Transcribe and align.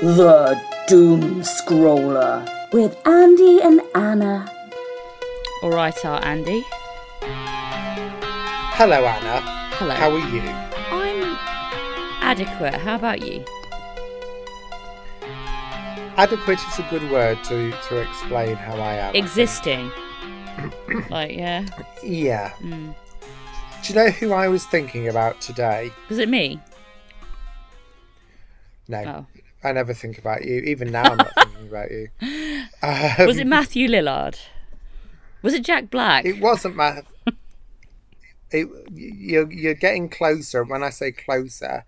The 0.00 0.60
Doom 0.88 1.40
Scroller 1.42 2.44
with 2.72 2.96
Andy 3.06 3.60
and 3.62 3.80
Anna. 3.94 4.50
All 5.62 5.70
right, 5.70 6.04
our 6.04 6.22
Andy. 6.24 6.64
Hello, 8.76 9.04
Anna. 9.04 9.40
Hello. 9.76 9.94
How 9.94 10.10
are 10.10 10.18
you? 10.18 10.40
I'm 10.90 11.36
adequate. 12.20 12.74
How 12.74 12.96
about 12.96 13.22
you? 13.24 13.44
Adequate 16.16 16.58
is 16.58 16.78
a 16.80 16.86
good 16.90 17.08
word 17.10 17.42
to, 17.44 17.70
to 17.88 17.96
explain 18.00 18.56
how 18.56 18.74
I 18.76 18.94
am. 18.94 19.14
I. 19.14 19.18
Existing. 19.18 19.90
like, 21.10 21.36
yeah. 21.36 21.66
Yeah. 22.02 22.50
Mm. 22.60 22.94
Do 23.82 23.92
you 23.92 23.94
know 23.94 24.10
who 24.10 24.32
I 24.32 24.48
was 24.48 24.66
thinking 24.66 25.08
about 25.08 25.40
today? 25.40 25.92
Was 26.08 26.18
it 26.18 26.28
me? 26.28 26.60
No, 28.88 29.02
Oh. 29.06 29.26
I 29.64 29.72
never 29.72 29.94
think 29.94 30.18
about 30.18 30.44
you. 30.44 30.56
Even 30.60 30.92
now, 30.92 31.04
I'm 31.04 31.16
not 31.16 31.34
thinking 31.34 31.68
about 31.68 31.90
you. 31.90 32.08
Um, 32.82 33.26
Was 33.26 33.38
it 33.38 33.46
Matthew 33.46 33.88
Lillard? 33.88 34.38
Was 35.42 35.54
it 35.54 35.64
Jack 35.64 35.90
Black? 35.90 36.24
It 36.26 36.38
wasn't 36.38 36.76
Matt. 36.76 37.06
It, 38.50 38.68
you're 38.92 39.50
you're 39.50 39.74
getting 39.74 40.08
closer. 40.10 40.64
When 40.64 40.82
I 40.82 40.90
say 40.90 41.10
closer, 41.12 41.84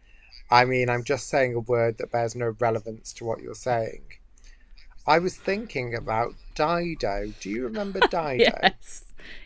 I 0.51 0.65
mean 0.65 0.89
I'm 0.89 1.05
just 1.05 1.29
saying 1.29 1.55
a 1.55 1.61
word 1.61 1.99
that 1.99 2.12
bears 2.12 2.35
no 2.35 2.55
relevance 2.59 3.12
to 3.15 3.25
what 3.27 3.41
you're 3.41 3.55
saying. 3.55 4.02
I 5.07 5.19
was 5.19 5.37
thinking 5.37 5.95
about 5.95 6.35
Dido. 6.55 7.33
Do 7.41 7.51
you 7.51 7.65
remember 7.65 8.01
Dido? 8.11 8.33
yes. 8.38 9.05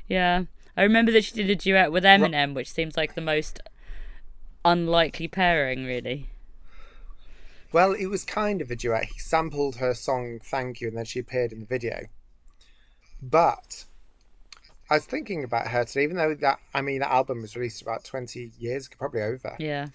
Yeah. 0.08 0.44
I 0.76 0.82
remember 0.82 1.10
that 1.12 1.24
she 1.24 1.34
did 1.34 1.50
a 1.50 1.56
duet 1.56 1.90
with 1.92 2.04
Eminem, 2.04 2.54
which 2.54 2.72
seems 2.72 2.96
like 2.96 3.14
the 3.14 3.20
most 3.20 3.60
unlikely 4.64 5.28
pairing, 5.28 5.84
really. 5.84 6.28
Well, 7.72 7.92
it 7.92 8.06
was 8.06 8.24
kind 8.24 8.60
of 8.60 8.70
a 8.70 8.76
duet. 8.76 9.04
He 9.04 9.18
sampled 9.18 9.76
her 9.76 9.94
song 9.94 10.40
"Thank 10.42 10.80
You" 10.80 10.88
and 10.88 10.96
then 10.96 11.04
she 11.04 11.20
appeared 11.20 11.52
in 11.52 11.60
the 11.60 11.66
video. 11.66 12.08
But 13.22 13.84
I 14.88 14.94
was 14.94 15.04
thinking 15.04 15.44
about 15.44 15.68
her 15.68 15.84
today, 15.84 16.02
even 16.02 16.16
though 16.16 16.34
that 16.34 16.58
I 16.74 16.80
mean 16.80 16.98
that 17.00 17.12
album 17.12 17.42
was 17.42 17.56
released 17.56 17.82
about 17.82 18.04
twenty 18.04 18.50
years, 18.58 18.86
ago, 18.86 18.96
probably 18.98 19.22
over. 19.22 19.56
Yeah. 19.58 19.86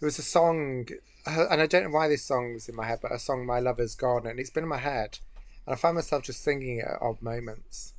There 0.00 0.06
was 0.06 0.18
a 0.18 0.22
song, 0.22 0.88
and 1.26 1.60
I 1.62 1.66
don't 1.66 1.84
know 1.84 1.90
why 1.90 2.08
this 2.08 2.24
song 2.24 2.54
was 2.54 2.68
in 2.68 2.74
my 2.74 2.86
head, 2.86 3.00
but 3.02 3.12
a 3.12 3.18
song 3.18 3.46
"My 3.46 3.60
Lover's 3.60 3.94
Gone," 3.94 4.26
and 4.26 4.40
it's 4.40 4.50
been 4.50 4.64
in 4.64 4.68
my 4.68 4.78
head, 4.78 5.18
and 5.66 5.74
I 5.74 5.76
find 5.76 5.94
myself 5.94 6.24
just 6.24 6.42
singing 6.42 6.78
it 6.78 6.86
at 6.86 7.02
odd 7.02 7.22
moments. 7.22 7.94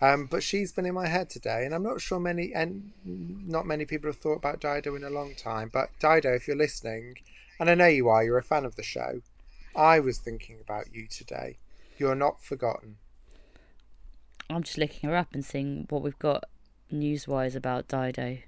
Um, 0.00 0.26
but 0.26 0.42
she's 0.42 0.72
been 0.72 0.86
in 0.86 0.94
my 0.94 1.06
head 1.06 1.30
today, 1.30 1.64
and 1.64 1.74
I'm 1.74 1.84
not 1.84 2.00
sure 2.00 2.20
many, 2.20 2.52
and 2.52 2.92
not 3.04 3.64
many 3.64 3.86
people 3.86 4.08
have 4.10 4.18
thought 4.18 4.36
about 4.36 4.60
Dido 4.60 4.96
in 4.96 5.04
a 5.04 5.08
long 5.08 5.34
time. 5.34 5.70
But 5.72 5.90
Dido, 5.98 6.34
if 6.34 6.46
you're 6.46 6.56
listening, 6.56 7.16
and 7.58 7.70
I 7.70 7.74
know 7.74 7.86
you 7.86 8.08
are, 8.08 8.24
you're 8.24 8.38
a 8.38 8.42
fan 8.42 8.64
of 8.64 8.76
the 8.76 8.82
show. 8.82 9.20
I 9.76 10.00
was 10.00 10.18
thinking 10.18 10.58
about 10.60 10.94
you 10.94 11.06
today. 11.08 11.58
You're 11.98 12.14
not 12.14 12.42
forgotten. 12.42 12.96
I'm 14.50 14.62
just 14.62 14.78
looking 14.78 15.08
her 15.08 15.16
up 15.16 15.32
and 15.32 15.44
seeing 15.44 15.86
what 15.88 16.02
we've 16.02 16.18
got 16.18 16.44
news 16.90 17.26
wise 17.26 17.56
about 17.56 17.88
Dido. 17.88 18.38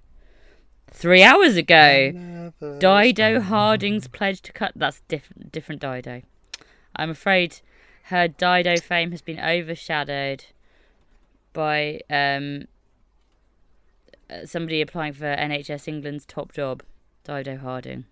Three 0.91 1.23
hours 1.23 1.57
ago, 1.57 2.53
Dido 2.79 3.41
Harding's 3.41 4.09
pledge 4.09 4.41
to 4.43 4.53
cut. 4.53 4.73
That's 4.77 5.01
different, 5.09 5.51
different 5.51 5.81
Dido. 5.81 6.23
I'm 6.95 7.11
afraid 7.11 7.61
her 8.05 8.29
Dido 8.29 8.77
fame 8.77 9.11
has 9.11 9.21
been 9.21 9.41
overshadowed 9.41 10.45
by 11.53 12.01
um, 12.09 12.67
uh, 14.31 14.47
somebody 14.47 14.81
applying 14.81 15.13
for 15.13 15.25
NHS 15.25 15.89
England's 15.89 16.25
top 16.25 16.53
job, 16.53 16.83
Dido 17.25 17.57
Harding. 17.57 18.05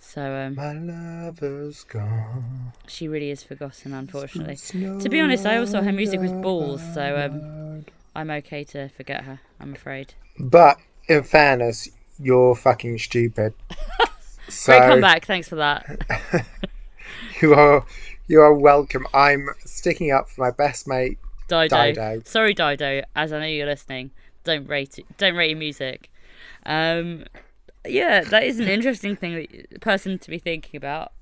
So 0.00 0.34
um, 0.34 0.54
My 0.56 0.72
lover's 0.72 1.84
gone. 1.84 2.72
she 2.88 3.06
really 3.06 3.30
is 3.30 3.42
forgotten, 3.42 3.92
unfortunately. 3.92 4.56
To 4.56 5.08
be 5.08 5.20
honest, 5.20 5.46
I 5.46 5.58
also 5.58 5.82
her 5.82 5.92
music 5.92 6.20
was 6.20 6.32
balls, 6.32 6.82
so 6.94 7.16
um, 7.16 7.84
I'm 8.16 8.30
okay 8.30 8.64
to 8.64 8.88
forget 8.88 9.24
her. 9.24 9.40
I'm 9.60 9.74
afraid. 9.74 10.14
But 10.38 10.78
in 11.06 11.22
fairness, 11.22 11.88
you're 12.18 12.56
fucking 12.56 12.98
stupid. 12.98 13.54
so 14.48 14.76
Great 14.78 14.88
comeback. 14.88 15.26
Thanks 15.26 15.48
for 15.48 15.56
that. 15.56 16.00
you 17.42 17.54
are 17.54 17.84
you 18.26 18.40
are 18.40 18.54
welcome. 18.54 19.06
I'm 19.12 19.48
sticking 19.64 20.12
up 20.12 20.28
for 20.28 20.40
my 20.40 20.50
best 20.50 20.88
mate. 20.88 21.18
Dido. 21.48 21.86
Dido. 21.86 22.22
Sorry, 22.24 22.54
Dido. 22.54 23.02
As 23.14 23.32
I 23.32 23.40
know 23.40 23.46
you're 23.46 23.66
listening, 23.66 24.12
don't 24.44 24.66
rate 24.68 24.98
it. 24.98 25.04
Don't 25.18 25.34
rate 25.34 25.50
your 25.50 25.58
music. 25.58 26.10
Um, 26.64 27.24
yeah, 27.86 28.22
that 28.22 28.44
is 28.44 28.60
an 28.60 28.68
interesting 28.68 29.16
thing, 29.16 29.34
that, 29.34 29.80
person 29.80 30.18
to 30.18 30.30
be 30.30 30.38
thinking 30.38 30.76
about. 30.76 31.12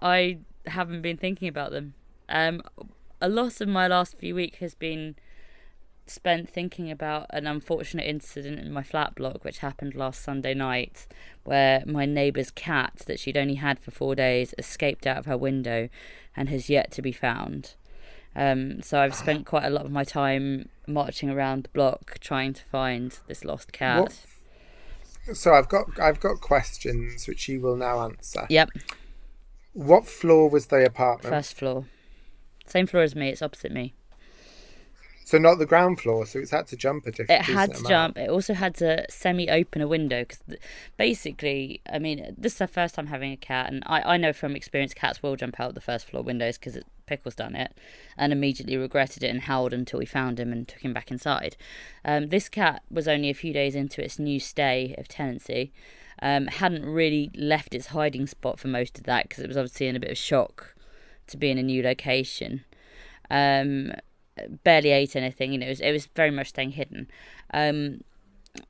I 0.00 0.38
haven't 0.66 1.02
been 1.02 1.16
thinking 1.16 1.48
about 1.48 1.70
them. 1.70 1.94
Um, 2.28 2.62
a 3.20 3.28
lot 3.28 3.60
of 3.60 3.68
my 3.68 3.86
last 3.86 4.18
few 4.18 4.34
week 4.34 4.56
has 4.56 4.74
been 4.74 5.16
spent 6.06 6.48
thinking 6.48 6.90
about 6.90 7.26
an 7.30 7.46
unfortunate 7.46 8.06
incident 8.06 8.58
in 8.58 8.72
my 8.72 8.82
flat 8.82 9.14
block, 9.14 9.44
which 9.44 9.58
happened 9.58 9.94
last 9.94 10.22
Sunday 10.22 10.54
night, 10.54 11.06
where 11.44 11.82
my 11.86 12.04
neighbour's 12.04 12.50
cat, 12.50 13.02
that 13.06 13.18
she'd 13.18 13.36
only 13.36 13.54
had 13.54 13.78
for 13.78 13.90
four 13.90 14.14
days, 14.14 14.54
escaped 14.58 15.06
out 15.06 15.18
of 15.18 15.26
her 15.26 15.36
window 15.36 15.88
and 16.36 16.48
has 16.48 16.68
yet 16.68 16.90
to 16.92 17.02
be 17.02 17.12
found. 17.12 17.74
Um, 18.36 18.82
so 18.82 19.00
I've 19.00 19.14
spent 19.14 19.46
quite 19.46 19.64
a 19.64 19.70
lot 19.70 19.84
of 19.84 19.92
my 19.92 20.04
time 20.04 20.68
marching 20.86 21.30
around 21.30 21.64
the 21.64 21.68
block 21.70 22.18
trying 22.20 22.52
to 22.52 22.64
find 22.64 23.18
this 23.26 23.44
lost 23.44 23.72
cat. 23.72 24.02
What? 24.02 24.26
So 25.32 25.54
I've 25.54 25.68
got 25.68 25.98
I've 25.98 26.20
got 26.20 26.40
questions 26.40 27.26
which 27.26 27.48
you 27.48 27.60
will 27.60 27.76
now 27.76 28.00
answer. 28.04 28.46
Yep, 28.50 28.70
What 29.72 30.06
floor 30.06 30.50
was 30.50 30.66
the 30.66 30.84
apartment? 30.84 31.34
first 31.34 31.54
floor. 31.54 31.86
Same 32.66 32.86
floor 32.86 33.02
as 33.02 33.14
me, 33.14 33.30
it's 33.30 33.42
opposite 33.42 33.72
me. 33.72 33.94
So 35.26 35.38
not 35.38 35.58
the 35.58 35.66
ground 35.66 36.00
floor. 36.00 36.26
So 36.26 36.38
it's 36.38 36.50
had 36.50 36.66
to 36.68 36.76
jump 36.76 37.06
a 37.06 37.10
different. 37.10 37.30
It 37.30 37.52
had 37.52 37.74
to 37.74 37.82
jump. 37.84 38.18
It 38.18 38.28
also 38.28 38.52
had 38.52 38.74
to 38.76 39.06
semi-open 39.08 39.80
a 39.80 39.88
window 39.88 40.20
because, 40.20 40.40
basically, 40.98 41.80
I 41.90 41.98
mean, 41.98 42.34
this 42.36 42.52
is 42.52 42.58
the 42.58 42.68
first 42.68 42.94
time 42.94 43.06
having 43.06 43.32
a 43.32 43.36
cat, 43.36 43.72
and 43.72 43.82
I, 43.86 44.14
I 44.14 44.16
know 44.18 44.34
from 44.34 44.54
experience 44.54 44.92
cats 44.92 45.22
will 45.22 45.36
jump 45.36 45.58
out 45.58 45.74
the 45.74 45.80
first 45.80 46.06
floor 46.06 46.22
windows 46.22 46.58
because 46.58 46.78
Pickle's 47.06 47.34
done 47.34 47.54
it, 47.56 47.72
and 48.16 48.32
immediately 48.32 48.76
regretted 48.76 49.22
it 49.22 49.28
and 49.28 49.42
howled 49.42 49.72
until 49.72 49.98
we 49.98 50.06
found 50.06 50.38
him 50.38 50.52
and 50.52 50.66
took 50.66 50.84
him 50.84 50.92
back 50.92 51.10
inside. 51.10 51.56
Um, 52.04 52.28
this 52.28 52.48
cat 52.48 52.82
was 52.90 53.08
only 53.08 53.30
a 53.30 53.34
few 53.34 53.52
days 53.52 53.74
into 53.74 54.02
its 54.02 54.18
new 54.18 54.40
stay 54.40 54.94
of 54.98 55.08
tenancy. 55.08 55.72
Um, 56.22 56.46
hadn't 56.46 56.86
really 56.86 57.30
left 57.34 57.74
its 57.74 57.88
hiding 57.88 58.26
spot 58.26 58.58
for 58.58 58.68
most 58.68 58.98
of 58.98 59.04
that 59.04 59.28
because 59.28 59.42
it 59.42 59.48
was 59.48 59.56
obviously 59.56 59.88
in 59.88 59.96
a 59.96 60.00
bit 60.00 60.10
of 60.10 60.16
shock 60.16 60.74
to 61.26 61.36
be 61.36 61.50
in 61.50 61.58
a 61.58 61.62
new 61.62 61.82
location. 61.82 62.64
Um, 63.30 63.92
barely 64.62 64.90
ate 64.90 65.16
anything. 65.16 65.52
You 65.52 65.58
know, 65.58 65.66
it 65.66 65.70
was, 65.70 65.80
it 65.80 65.92
was 65.92 66.06
very 66.06 66.30
much 66.30 66.48
staying 66.48 66.72
hidden. 66.72 67.08
Um, 67.52 68.02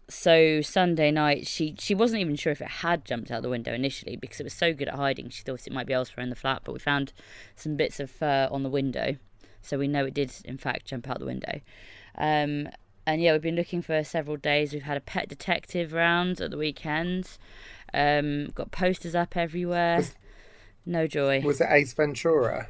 so 0.09 0.61
Sunday 0.61 1.11
night, 1.11 1.47
she 1.47 1.75
she 1.79 1.95
wasn't 1.95 2.21
even 2.21 2.37
sure 2.37 2.53
if 2.53 2.61
it 2.61 2.69
had 2.69 3.05
jumped 3.05 3.31
out 3.31 3.43
the 3.43 3.49
window 3.49 3.73
initially 3.73 4.17
because 4.17 4.41
it 4.41 4.45
was 4.45 4.55
so 4.55 4.73
good 4.73 4.89
at 4.89 4.95
hiding. 4.95 5.29
She 5.31 5.43
thought 5.43 5.67
it 5.67 5.73
might 5.73 5.87
be 5.87 5.93
elsewhere 5.93 6.23
in 6.23 6.31
the 6.31 6.37
flat, 6.37 6.63
but 6.65 6.73
we 6.73 6.79
found 6.79 7.13
some 7.57 7.77
bits 7.77 8.01
of 8.01 8.11
fur 8.11 8.49
on 8.51 8.63
the 8.63 8.71
window, 8.71 9.17
so 9.61 9.79
we 9.79 9.89
know 9.89 10.05
it 10.05 10.15
did 10.15 10.33
in 10.45 10.59
fact 10.59 10.87
jump 10.87 11.09
out 11.09 11.19
the 11.19 11.27
window. 11.27 11.61
Um, 12.17 12.69
and 13.07 13.21
yeah, 13.21 13.33
we've 13.33 13.43
been 13.43 13.57
looking 13.57 13.83
for 13.83 14.03
several 14.03 14.37
days. 14.37 14.73
We've 14.73 14.83
had 14.83 14.97
a 14.97 15.01
pet 15.01 15.29
detective 15.29 15.93
round 15.93 16.41
at 16.41 16.51
the 16.51 16.57
weekend. 16.57 17.37
Um, 17.93 18.47
got 18.55 18.71
posters 18.71 19.15
up 19.15 19.37
everywhere. 19.37 20.05
No 20.87 21.07
joy. 21.07 21.41
Was 21.41 21.61
it 21.61 21.69
Ace 21.71 21.95
Ventura? 21.95 22.69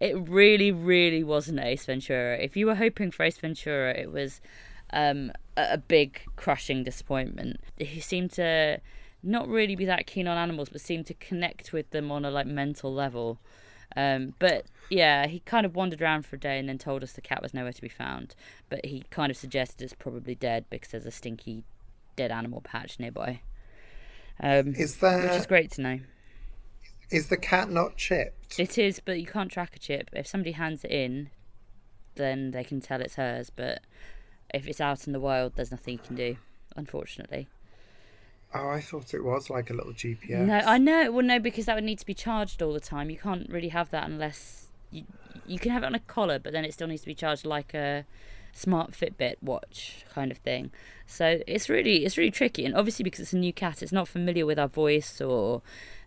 It 0.00 0.16
really, 0.16 0.72
really 0.72 1.22
wasn't 1.22 1.60
Ace 1.60 1.84
Ventura. 1.84 2.38
If 2.38 2.56
you 2.56 2.66
were 2.66 2.76
hoping 2.76 3.10
for 3.10 3.22
Ace 3.22 3.36
Ventura, 3.36 3.92
it 3.92 4.10
was 4.10 4.40
um, 4.92 5.32
a 5.56 5.78
big, 5.78 6.20
crushing 6.36 6.84
disappointment. 6.84 7.60
He 7.76 8.00
seemed 8.00 8.30
to 8.32 8.80
not 9.22 9.48
really 9.48 9.76
be 9.76 9.84
that 9.84 10.06
keen 10.06 10.26
on 10.26 10.36
animals, 10.38 10.68
but 10.70 10.80
seemed 10.80 11.06
to 11.06 11.14
connect 11.14 11.72
with 11.72 11.90
them 11.90 12.10
on 12.10 12.24
a 12.24 12.30
like 12.30 12.46
mental 12.46 12.92
level. 12.92 13.38
Um, 13.96 14.34
but 14.38 14.66
yeah, 14.88 15.26
he 15.26 15.40
kind 15.40 15.66
of 15.66 15.74
wandered 15.74 16.00
around 16.00 16.24
for 16.24 16.36
a 16.36 16.40
day 16.40 16.58
and 16.58 16.68
then 16.68 16.78
told 16.78 17.02
us 17.02 17.12
the 17.12 17.20
cat 17.20 17.42
was 17.42 17.52
nowhere 17.52 17.72
to 17.72 17.82
be 17.82 17.88
found. 17.88 18.34
But 18.68 18.86
he 18.86 19.04
kind 19.10 19.30
of 19.30 19.36
suggested 19.36 19.82
it's 19.82 19.94
probably 19.94 20.34
dead 20.34 20.64
because 20.70 20.90
there's 20.92 21.06
a 21.06 21.10
stinky 21.10 21.64
dead 22.16 22.30
animal 22.30 22.60
patch 22.60 22.98
nearby. 22.98 23.40
Um, 24.42 24.74
Is 24.74 24.94
which 24.94 25.00
there 25.00 25.32
is 25.32 25.46
great 25.46 25.70
to 25.72 25.82
know. 25.82 26.00
is 27.10 27.28
the 27.28 27.36
cat 27.36 27.70
not 27.70 27.96
chipped? 27.96 28.58
It 28.58 28.78
is, 28.78 29.00
but 29.04 29.20
you 29.20 29.26
can't 29.26 29.50
track 29.50 29.76
a 29.76 29.78
chip. 29.78 30.08
If 30.12 30.26
somebody 30.26 30.52
hands 30.52 30.84
it 30.84 30.90
in, 30.92 31.30
then 32.14 32.52
they 32.52 32.64
can 32.64 32.80
tell 32.80 33.00
it's 33.00 33.16
hers. 33.16 33.50
But 33.54 33.80
if 34.54 34.66
it's 34.66 34.80
out 34.80 35.06
in 35.06 35.12
the 35.12 35.20
wild, 35.20 35.54
there's 35.56 35.70
nothing 35.70 35.92
you 35.92 35.98
can 35.98 36.16
do, 36.16 36.36
unfortunately. 36.76 37.48
Oh, 38.52 38.68
I 38.68 38.80
thought 38.80 39.14
it 39.14 39.22
was 39.22 39.48
like 39.48 39.70
a 39.70 39.74
little 39.74 39.92
GPS. 39.92 40.44
No, 40.46 40.58
I 40.58 40.78
know. 40.78 41.12
Well, 41.12 41.24
no, 41.24 41.38
because 41.38 41.66
that 41.66 41.76
would 41.76 41.84
need 41.84 42.00
to 42.00 42.06
be 42.06 42.14
charged 42.14 42.62
all 42.62 42.72
the 42.72 42.80
time. 42.80 43.08
You 43.08 43.16
can't 43.16 43.48
really 43.48 43.68
have 43.68 43.90
that 43.90 44.08
unless 44.08 44.68
you 44.90 45.04
you 45.46 45.58
can 45.58 45.70
have 45.72 45.82
it 45.82 45.86
on 45.86 45.94
a 45.94 46.00
collar, 46.00 46.38
but 46.38 46.52
then 46.52 46.64
it 46.64 46.72
still 46.72 46.86
needs 46.86 47.02
to 47.02 47.06
be 47.06 47.14
charged 47.14 47.44
like 47.44 47.74
a 47.74 48.04
smart 48.52 48.92
Fitbit 48.92 49.36
watch 49.42 50.04
kind 50.12 50.30
of 50.30 50.38
thing. 50.38 50.70
So 51.06 51.40
it's 51.46 51.68
really 51.68 52.04
it's 52.04 52.16
really 52.16 52.30
tricky, 52.30 52.64
and 52.64 52.74
obviously 52.74 53.02
because 53.02 53.20
it's 53.20 53.32
a 53.32 53.38
new 53.38 53.52
cat, 53.52 53.82
it's 53.82 53.92
not 53.92 54.08
familiar 54.08 54.46
with 54.46 54.58
our 54.58 54.68
voice 54.68 55.20
or 55.20 55.62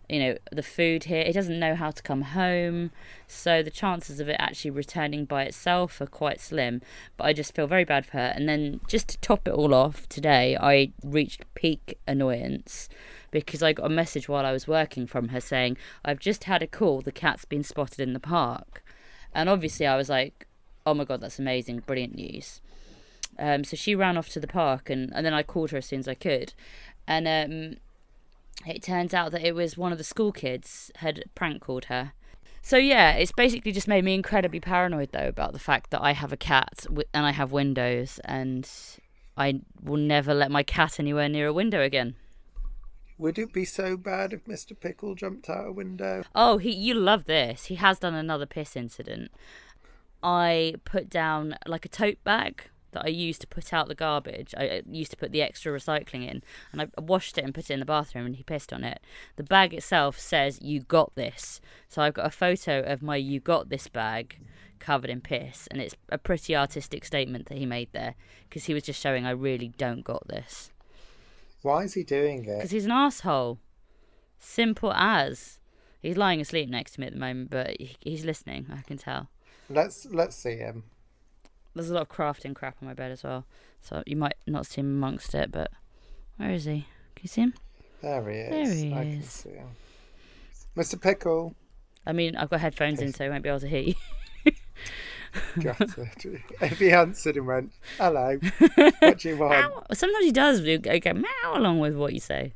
you 0.08 0.18
know 0.18 0.38
the 0.52 0.62
food 0.62 1.04
here. 1.04 1.20
It 1.20 1.32
doesn't 1.32 1.58
know 1.58 1.74
how 1.74 1.90
to 1.90 2.02
come 2.02 2.22
home, 2.22 2.90
so 3.26 3.62
the 3.62 3.70
chances 3.70 4.20
of 4.20 4.28
it 4.28 4.36
actually 4.38 4.70
returning 4.70 5.24
by 5.24 5.44
itself 5.44 6.00
are 6.00 6.06
quite 6.06 6.40
slim. 6.40 6.82
But 7.16 7.24
I 7.24 7.32
just 7.32 7.54
feel 7.54 7.66
very 7.66 7.84
bad 7.84 8.06
for 8.06 8.12
her. 8.12 8.32
And 8.34 8.48
then 8.48 8.80
just 8.88 9.08
to 9.08 9.18
top 9.18 9.48
it 9.48 9.54
all 9.54 9.74
off, 9.74 10.08
today 10.08 10.56
I 10.60 10.92
reached 11.02 11.44
peak 11.54 11.98
annoyance 12.06 12.88
because 13.30 13.62
I 13.62 13.72
got 13.72 13.86
a 13.86 13.90
message 13.90 14.28
while 14.28 14.46
I 14.46 14.52
was 14.52 14.68
working 14.68 15.06
from 15.06 15.28
her 15.28 15.40
saying, 15.40 15.76
"I've 16.04 16.20
just 16.20 16.44
had 16.44 16.62
a 16.62 16.66
call. 16.66 17.00
The 17.00 17.12
cat's 17.12 17.44
been 17.44 17.64
spotted 17.64 18.00
in 18.00 18.12
the 18.12 18.20
park," 18.20 18.84
and 19.34 19.48
obviously 19.48 19.86
I 19.86 19.96
was 19.96 20.08
like, 20.08 20.46
"Oh 20.86 20.94
my 20.94 21.04
god, 21.04 21.20
that's 21.20 21.38
amazing! 21.38 21.80
Brilliant 21.80 22.14
news." 22.14 22.60
Um, 23.38 23.64
so 23.64 23.76
she 23.76 23.94
ran 23.94 24.16
off 24.16 24.28
to 24.30 24.40
the 24.40 24.46
park, 24.46 24.90
and, 24.90 25.12
and 25.14 25.26
then 25.26 25.34
I 25.34 25.42
called 25.42 25.72
her 25.72 25.78
as 25.78 25.86
soon 25.86 25.98
as 25.98 26.08
I 26.08 26.14
could, 26.14 26.54
and 27.06 27.26
um, 27.26 27.78
it 28.66 28.82
turns 28.82 29.12
out 29.14 29.32
that 29.32 29.44
it 29.44 29.54
was 29.54 29.76
one 29.76 29.92
of 29.92 29.98
the 29.98 30.04
school 30.04 30.32
kids 30.32 30.90
had 30.96 31.24
prank 31.34 31.62
called 31.62 31.86
her. 31.86 32.12
So 32.62 32.78
yeah, 32.78 33.12
it's 33.12 33.32
basically 33.32 33.72
just 33.72 33.88
made 33.88 34.04
me 34.04 34.14
incredibly 34.14 34.60
paranoid 34.60 35.10
though 35.12 35.28
about 35.28 35.52
the 35.52 35.58
fact 35.58 35.90
that 35.90 36.02
I 36.02 36.12
have 36.12 36.32
a 36.32 36.36
cat 36.36 36.86
and 37.12 37.26
I 37.26 37.32
have 37.32 37.52
windows, 37.52 38.20
and 38.24 38.68
I 39.36 39.60
will 39.82 39.98
never 39.98 40.32
let 40.32 40.50
my 40.50 40.62
cat 40.62 40.98
anywhere 40.98 41.28
near 41.28 41.48
a 41.48 41.52
window 41.52 41.82
again. 41.82 42.16
Would 43.18 43.38
it 43.38 43.52
be 43.52 43.64
so 43.64 43.96
bad 43.96 44.32
if 44.32 44.44
Mr. 44.46 44.78
Pickle 44.78 45.14
jumped 45.14 45.48
out 45.48 45.68
a 45.68 45.72
window? 45.72 46.24
Oh, 46.34 46.58
he 46.58 46.72
you 46.72 46.94
love 46.94 47.26
this. 47.26 47.66
He 47.66 47.76
has 47.76 47.98
done 47.98 48.14
another 48.14 48.46
piss 48.46 48.76
incident. 48.76 49.30
I 50.22 50.76
put 50.84 51.10
down 51.10 51.56
like 51.66 51.84
a 51.84 51.88
tote 51.88 52.24
bag 52.24 52.70
that 52.94 53.04
I 53.04 53.08
used 53.08 53.40
to 53.42 53.46
put 53.46 53.72
out 53.72 53.88
the 53.88 53.94
garbage. 53.94 54.54
I 54.56 54.82
used 54.90 55.10
to 55.10 55.16
put 55.16 55.30
the 55.30 55.42
extra 55.42 55.72
recycling 55.72 56.28
in, 56.28 56.42
and 56.72 56.82
I 56.82 56.88
washed 57.00 57.38
it 57.38 57.44
and 57.44 57.54
put 57.54 57.70
it 57.70 57.74
in 57.74 57.80
the 57.80 57.86
bathroom, 57.86 58.26
and 58.26 58.36
he 58.36 58.42
pissed 58.42 58.72
on 58.72 58.82
it. 58.82 59.00
The 59.36 59.44
bag 59.44 59.74
itself 59.74 60.18
says 60.18 60.62
"You 60.62 60.80
got 60.80 61.14
this," 61.14 61.60
so 61.88 62.02
I've 62.02 62.14
got 62.14 62.26
a 62.26 62.30
photo 62.30 62.80
of 62.80 63.02
my 63.02 63.16
"You 63.16 63.38
got 63.38 63.68
this" 63.68 63.86
bag 63.88 64.38
covered 64.78 65.10
in 65.10 65.20
piss, 65.20 65.66
and 65.68 65.80
it's 65.80 65.94
a 66.08 66.18
pretty 66.18 66.56
artistic 66.56 67.04
statement 67.04 67.46
that 67.46 67.58
he 67.58 67.66
made 67.66 67.88
there 67.92 68.14
because 68.48 68.64
he 68.64 68.74
was 68.74 68.82
just 68.82 69.00
showing 69.00 69.24
I 69.24 69.30
really 69.30 69.68
don't 69.68 70.02
got 70.02 70.26
this. 70.28 70.70
Why 71.62 71.84
is 71.84 71.94
he 71.94 72.02
doing 72.02 72.44
it? 72.44 72.56
Because 72.56 72.70
he's 72.70 72.84
an 72.84 72.90
asshole. 72.90 73.58
Simple 74.38 74.92
as. 74.92 75.58
He's 76.02 76.18
lying 76.18 76.40
asleep 76.42 76.68
next 76.68 76.92
to 76.92 77.00
me 77.00 77.06
at 77.06 77.14
the 77.14 77.18
moment, 77.18 77.48
but 77.50 77.76
he's 78.00 78.26
listening. 78.26 78.66
I 78.70 78.82
can 78.82 78.98
tell. 78.98 79.30
Let's 79.70 80.04
let's 80.04 80.36
see 80.36 80.56
him. 80.56 80.84
There's 81.74 81.90
a 81.90 81.94
lot 81.94 82.02
of 82.02 82.08
crafting 82.08 82.54
crap 82.54 82.76
on 82.80 82.88
my 82.88 82.94
bed 82.94 83.10
as 83.10 83.24
well, 83.24 83.46
so 83.80 84.02
you 84.06 84.16
might 84.16 84.36
not 84.46 84.66
see 84.66 84.80
him 84.80 84.86
amongst 84.86 85.34
it. 85.34 85.50
But 85.50 85.70
where 86.36 86.50
is 86.50 86.64
he? 86.64 86.86
Can 87.16 87.22
you 87.22 87.28
see 87.28 87.40
him? 87.42 87.54
There 88.00 88.30
he 88.30 88.38
is. 88.38 88.50
There 88.50 88.74
he 88.74 88.92
I 88.92 89.02
is. 89.02 89.14
Can 89.14 89.22
see 89.22 89.50
him. 89.50 89.68
Mr. 90.76 91.00
Pickle. 91.00 91.54
I 92.06 92.12
mean, 92.12 92.36
I've 92.36 92.50
got 92.50 92.60
headphones 92.60 93.00
in, 93.00 93.12
so 93.12 93.24
I 93.24 93.28
won't 93.28 93.42
be 93.42 93.48
able 93.48 93.60
to 93.60 93.68
hear 93.68 93.80
you. 93.80 93.94
if 95.56 96.78
he 96.78 96.92
answered 96.92 97.36
and 97.36 97.46
went, 97.46 97.72
"Hello, 97.98 98.38
what 99.00 99.18
do 99.18 99.28
you 99.28 99.36
want?" 99.36 99.52
Meow. 99.52 99.84
Sometimes 99.92 100.24
he 100.24 100.32
does 100.32 100.60
go 100.60 101.12
meow 101.12 101.54
along 101.54 101.80
with 101.80 101.96
what 101.96 102.12
you 102.12 102.20
say. 102.20 102.52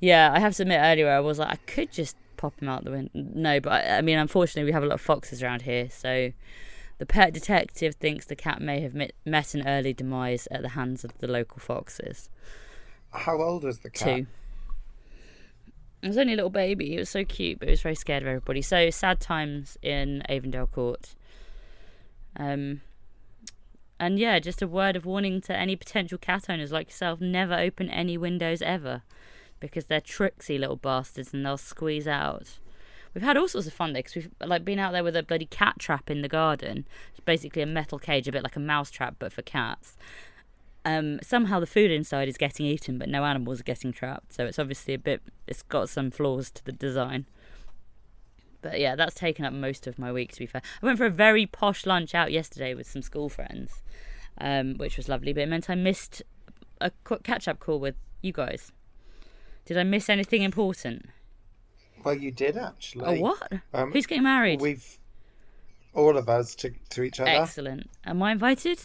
Yeah, 0.00 0.32
I 0.32 0.38
have 0.38 0.54
to 0.56 0.62
admit 0.62 0.80
earlier 0.82 1.10
I 1.10 1.20
was 1.20 1.38
like, 1.38 1.50
I 1.50 1.56
could 1.56 1.92
just 1.92 2.16
pop 2.36 2.60
him 2.60 2.68
out 2.68 2.84
the 2.84 2.90
window. 2.90 3.10
No, 3.14 3.60
but 3.60 3.72
I, 3.72 3.98
I 3.98 4.00
mean, 4.02 4.18
unfortunately, 4.18 4.64
we 4.64 4.72
have 4.72 4.82
a 4.82 4.86
lot 4.86 4.94
of 4.94 5.00
foxes 5.00 5.42
around 5.42 5.62
here, 5.62 5.88
so 5.90 6.32
the 6.98 7.06
pet 7.06 7.32
detective 7.32 7.96
thinks 7.96 8.26
the 8.26 8.36
cat 8.36 8.60
may 8.60 8.80
have 8.80 8.94
met, 8.94 9.12
met 9.24 9.54
an 9.54 9.66
early 9.66 9.92
demise 9.92 10.46
at 10.50 10.62
the 10.62 10.70
hands 10.70 11.04
of 11.04 11.16
the 11.18 11.26
local 11.26 11.58
foxes. 11.58 12.30
How 13.10 13.40
old 13.40 13.64
was 13.64 13.80
the 13.80 13.90
cat? 13.90 14.16
Two. 14.16 14.26
It 16.02 16.08
was 16.08 16.18
only 16.18 16.34
a 16.34 16.36
little 16.36 16.50
baby. 16.50 16.96
It 16.96 16.98
was 16.98 17.08
so 17.08 17.24
cute, 17.24 17.58
but 17.58 17.68
it 17.68 17.72
was 17.72 17.80
very 17.82 17.94
scared 17.94 18.22
of 18.22 18.28
everybody. 18.28 18.60
So 18.60 18.90
sad 18.90 19.20
times 19.20 19.78
in 19.82 20.22
Avondale 20.28 20.66
Court. 20.66 21.14
Um, 22.36 22.82
and 23.98 24.18
yeah, 24.18 24.38
just 24.38 24.60
a 24.60 24.66
word 24.66 24.96
of 24.96 25.06
warning 25.06 25.40
to 25.42 25.56
any 25.56 25.76
potential 25.76 26.18
cat 26.18 26.50
owners 26.50 26.72
like 26.72 26.88
yourself: 26.88 27.20
never 27.20 27.54
open 27.54 27.88
any 27.88 28.18
windows 28.18 28.60
ever, 28.60 29.02
because 29.60 29.86
they're 29.86 30.00
tricksy 30.00 30.58
little 30.58 30.76
bastards 30.76 31.32
and 31.32 31.46
they'll 31.46 31.56
squeeze 31.56 32.06
out. 32.06 32.58
We've 33.14 33.22
had 33.22 33.36
all 33.36 33.48
sorts 33.48 33.66
of 33.66 33.72
fun 33.72 33.92
there 33.92 34.02
because 34.02 34.16
we've 34.16 34.30
like 34.44 34.64
been 34.64 34.78
out 34.80 34.92
there 34.92 35.04
with 35.04 35.16
a 35.16 35.22
bloody 35.22 35.46
cat 35.46 35.78
trap 35.78 36.10
in 36.10 36.22
the 36.22 36.28
garden. 36.28 36.86
It's 37.10 37.20
basically 37.20 37.62
a 37.62 37.66
metal 37.66 37.98
cage, 37.98 38.26
a 38.26 38.32
bit 38.32 38.42
like 38.42 38.56
a 38.56 38.60
mouse 38.60 38.90
trap, 38.90 39.16
but 39.18 39.32
for 39.32 39.42
cats. 39.42 39.96
Um, 40.84 41.20
somehow 41.22 41.60
the 41.60 41.66
food 41.66 41.90
inside 41.90 42.28
is 42.28 42.36
getting 42.36 42.66
eaten, 42.66 42.98
but 42.98 43.08
no 43.08 43.24
animals 43.24 43.60
are 43.60 43.64
getting 43.64 43.92
trapped. 43.92 44.32
So 44.34 44.44
it's 44.44 44.58
obviously 44.58 44.94
a 44.94 44.98
bit. 44.98 45.22
It's 45.46 45.62
got 45.62 45.88
some 45.88 46.10
flaws 46.10 46.50
to 46.50 46.64
the 46.64 46.72
design. 46.72 47.26
But 48.60 48.80
yeah, 48.80 48.96
that's 48.96 49.14
taken 49.14 49.44
up 49.44 49.52
most 49.52 49.86
of 49.86 49.98
my 49.98 50.10
week. 50.10 50.32
To 50.32 50.40
be 50.40 50.46
fair, 50.46 50.62
I 50.82 50.86
went 50.86 50.98
for 50.98 51.06
a 51.06 51.10
very 51.10 51.46
posh 51.46 51.86
lunch 51.86 52.14
out 52.14 52.32
yesterday 52.32 52.74
with 52.74 52.86
some 52.86 53.02
school 53.02 53.28
friends, 53.28 53.82
um, 54.38 54.74
which 54.74 54.96
was 54.96 55.08
lovely. 55.08 55.32
But 55.32 55.44
it 55.44 55.48
meant 55.48 55.70
I 55.70 55.74
missed 55.74 56.22
a 56.80 56.90
catch-up 57.22 57.60
call 57.60 57.78
with 57.78 57.94
you 58.22 58.32
guys. 58.32 58.72
Did 59.64 59.78
I 59.78 59.84
miss 59.84 60.10
anything 60.10 60.42
important? 60.42 61.06
Well, 62.04 62.16
you 62.16 62.30
did 62.30 62.56
actually. 62.56 63.18
Oh, 63.18 63.22
what? 63.22 63.52
Um, 63.72 63.92
Who's 63.92 64.06
getting 64.06 64.24
married? 64.24 64.60
We've 64.60 64.98
all 65.94 66.16
of 66.16 66.28
us 66.28 66.54
to 66.56 66.72
to 66.90 67.02
each 67.02 67.20
other. 67.20 67.30
Excellent. 67.30 67.90
Am 68.04 68.22
I 68.22 68.32
invited? 68.32 68.80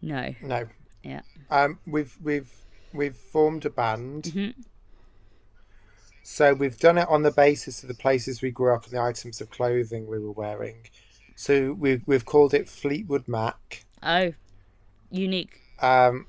No. 0.00 0.34
No. 0.42 0.66
Yeah. 1.02 1.22
Um, 1.50 1.78
we've 1.86 2.16
we've 2.22 2.52
we've 2.92 3.16
formed 3.16 3.64
a 3.66 3.70
band. 3.70 4.24
Mm-hmm. 4.24 4.60
So 6.22 6.54
we've 6.54 6.78
done 6.78 6.98
it 6.98 7.08
on 7.08 7.22
the 7.22 7.30
basis 7.30 7.82
of 7.82 7.88
the 7.88 7.94
places 7.94 8.40
we 8.40 8.50
grew 8.50 8.72
up 8.72 8.84
and 8.84 8.92
the 8.92 9.00
items 9.00 9.40
of 9.40 9.50
clothing 9.50 10.06
we 10.06 10.18
were 10.18 10.32
wearing. 10.32 10.86
So 11.34 11.72
we've 11.72 12.02
we've 12.06 12.24
called 12.24 12.54
it 12.54 12.68
Fleetwood 12.68 13.26
Mac. 13.26 13.84
Oh, 14.02 14.32
unique. 15.10 15.60
Um, 15.80 16.26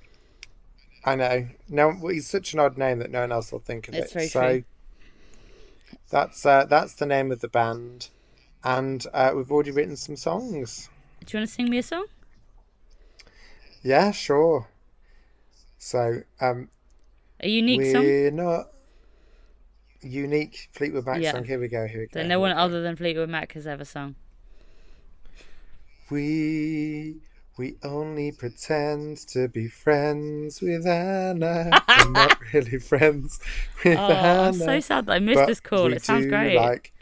I 1.04 1.16
know. 1.16 1.48
No, 1.70 1.98
it's 2.04 2.28
such 2.28 2.54
an 2.54 2.60
odd 2.60 2.78
name 2.78 3.00
that 3.00 3.12
no 3.12 3.22
one 3.22 3.32
else 3.32 3.52
will 3.52 3.60
think 3.60 3.88
of 3.88 3.96
it's 3.96 4.16
it. 4.16 4.30
So 4.30 4.42
true. 4.42 4.64
That's 6.12 6.46
uh, 6.46 6.66
that's 6.66 6.94
the 6.96 7.06
name 7.06 7.32
of 7.32 7.40
the 7.40 7.48
band, 7.48 8.10
and 8.64 9.06
uh, 9.14 9.32
we've 9.36 9.52
already 9.52 9.72
written 9.72 9.96
some 9.96 10.18
songs. 10.18 10.90
Do 11.26 11.38
you 11.38 11.40
want 11.40 11.50
to 11.50 11.56
sing 11.56 11.70
me 11.70 11.78
a 11.78 11.84
song? 11.84 12.06
Yeah, 13.82 14.12
sure. 14.12 14.68
So, 15.78 16.22
um, 16.40 16.70
a 17.40 17.50
unique 17.50 17.80
we're 17.80 17.92
song. 17.92 18.04
We're 18.04 18.32
not 18.32 18.68
unique 20.02 20.70
Fleetwood 20.74 21.06
Mac 21.06 21.22
Yeah. 21.22 21.32
song. 21.32 21.46
Here 21.46 21.60
we 21.60 21.68
go. 21.68 21.88
Here 21.88 22.02
we 22.02 22.08
go. 22.08 22.20
That 22.20 22.28
no 22.28 22.40
one 22.40 22.52
other 22.52 22.82
than 22.82 22.96
Fleetwood 22.96 23.30
Mac 23.30 23.54
has 23.54 23.66
ever 23.66 23.86
sung. 23.86 24.16
We 26.10 27.22
we 27.58 27.76
only 27.84 28.32
pretend 28.32 29.18
to 29.28 29.48
be 29.48 29.68
friends 29.68 30.62
with 30.62 30.86
Anna. 30.88 31.70
We're 31.88 32.12
not 32.12 32.38
really 32.54 32.80
friends 32.80 33.40
with 33.84 33.98
Oh, 33.98 34.02
Anna. 34.02 34.48
I'm 34.48 34.54
so 34.54 34.80
sad 34.80 35.06
that 35.08 35.14
I 35.14 35.20
missed 35.20 35.46
this 35.48 35.60
call. 35.60 35.92
It 35.92 36.04
sounds 36.04 36.28
great. 36.28 36.56
Like 36.56 36.94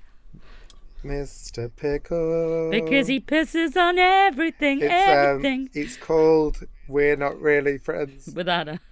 Mr. 1.04 1.72
Pickle. 1.76 2.70
Because 2.72 3.08
he 3.08 3.20
pisses 3.20 3.78
on 3.78 3.98
everything, 3.98 4.80
it's, 4.82 4.92
everything. 4.92 5.62
Um, 5.62 5.70
it's 5.74 5.98
called 5.98 6.66
We're 6.88 7.16
Not 7.16 7.40
Really 7.40 7.78
Friends. 7.78 8.32
with 8.34 8.50
Anna. 8.50 8.80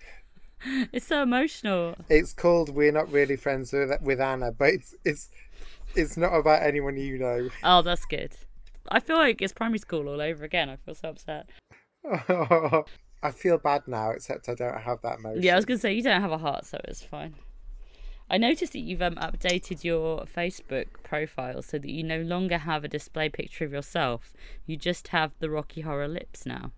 It's 0.92 1.06
so 1.06 1.22
emotional. 1.22 1.94
It's 2.10 2.34
called 2.34 2.70
We're 2.74 2.92
Not 2.92 3.12
Really 3.12 3.36
Friends 3.36 3.72
with, 3.72 3.92
with 4.02 4.20
Anna, 4.20 4.52
but 4.52 4.70
it's 4.74 4.96
it's 5.06 5.30
it's 5.96 6.18
not 6.18 6.34
about 6.34 6.64
anyone 6.64 6.98
you 6.98 7.20
know. 7.20 7.50
Oh, 7.64 7.84
that's 7.84 8.06
good. 8.06 8.32
I 8.90 9.00
feel 9.00 9.18
like 9.18 9.42
it's 9.42 9.54
primary 9.54 9.80
school 9.80 10.08
all 10.08 10.22
over 10.22 10.44
again. 10.44 10.70
I 10.70 10.76
feel 10.78 10.96
so 10.96 11.10
upset. 11.10 11.50
I 13.24 13.32
feel 13.32 13.58
bad 13.58 13.88
now, 13.88 14.12
except 14.12 14.48
I 14.48 14.54
don't 14.56 14.80
have 14.80 15.02
that 15.02 15.20
emotion. 15.20 15.44
Yeah, 15.44 15.54
I 15.54 15.56
was 15.56 15.66
gonna 15.66 15.80
say 15.80 15.94
you 15.94 16.04
don't 16.04 16.22
have 16.22 16.32
a 16.32 16.38
heart, 16.38 16.66
so 16.66 16.80
it's 16.86 17.02
fine. 17.02 17.36
I 18.30 18.38
noticed 18.38 18.74
that 18.74 18.80
you've 18.80 19.02
um, 19.02 19.16
updated 19.16 19.84
your 19.84 20.26
Facebook 20.26 20.88
profile 21.04 21.62
so 21.62 21.78
that 21.80 21.90
you 21.90 22.04
no 22.04 22.22
longer 22.22 22.58
have 22.58 22.84
a 22.84 22.88
display 22.88 23.30
picture 23.30 23.64
of 23.64 23.72
yourself. 23.72 24.34
You 24.66 24.76
just 24.76 25.10
have 25.10 25.32
the 25.40 25.50
Rocky 25.50 25.82
Horror 25.82 26.10
lips 26.10 26.46
now. 26.46 26.72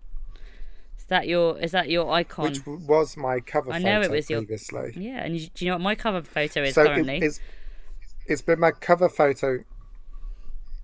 Is 0.96 1.04
that 1.06 1.26
your 1.26 1.58
is 1.58 1.72
that 1.72 1.90
your 1.90 2.10
icon? 2.12 2.50
Which 2.50 2.64
was 2.66 3.16
my 3.16 3.40
cover 3.40 3.72
I 3.72 3.78
know 3.78 4.00
it 4.00 4.10
was 4.10 4.30
your- 4.30 4.40
previously. 4.40 4.92
Yeah, 4.96 5.24
and 5.24 5.36
you, 5.36 5.48
do 5.48 5.64
you 5.64 5.70
know 5.70 5.76
what 5.76 5.82
my 5.82 5.94
cover 5.96 6.22
photo 6.22 6.62
is 6.62 6.74
so 6.74 6.86
currently? 6.86 7.16
it, 7.16 7.24
it's 7.24 7.40
it's 8.26 8.42
been 8.42 8.60
my 8.60 8.70
cover 8.70 9.08
photo. 9.08 9.64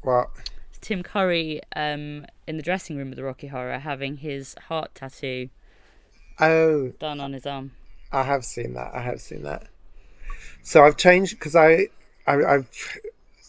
What? 0.03 0.31
It's 0.39 0.51
Tim 0.81 1.03
Curry 1.03 1.61
um, 1.75 2.27
in 2.47 2.57
the 2.57 2.63
dressing 2.63 2.97
room 2.97 3.11
of 3.11 3.17
the 3.17 3.25
Rocky 3.25 3.49
Horror 3.49 3.79
having 3.79 4.19
his 4.19 4.55
heart 4.69 4.95
tattoo 4.95 5.51
Oh, 6.39 6.89
done 6.99 7.21
on 7.21 7.33
his 7.33 7.47
arm. 7.47 7.73
I 8.13 8.23
have 8.23 8.45
seen 8.45 8.75
that. 8.75 8.95
I 8.95 9.01
have 9.01 9.21
seen 9.21 9.43
that. 9.43 9.67
So 10.63 10.85
I've 10.85 10.97
changed 10.97 11.39
because 11.39 11.57
I, 11.57 11.89
I, 12.27 12.45
I've 12.45 12.99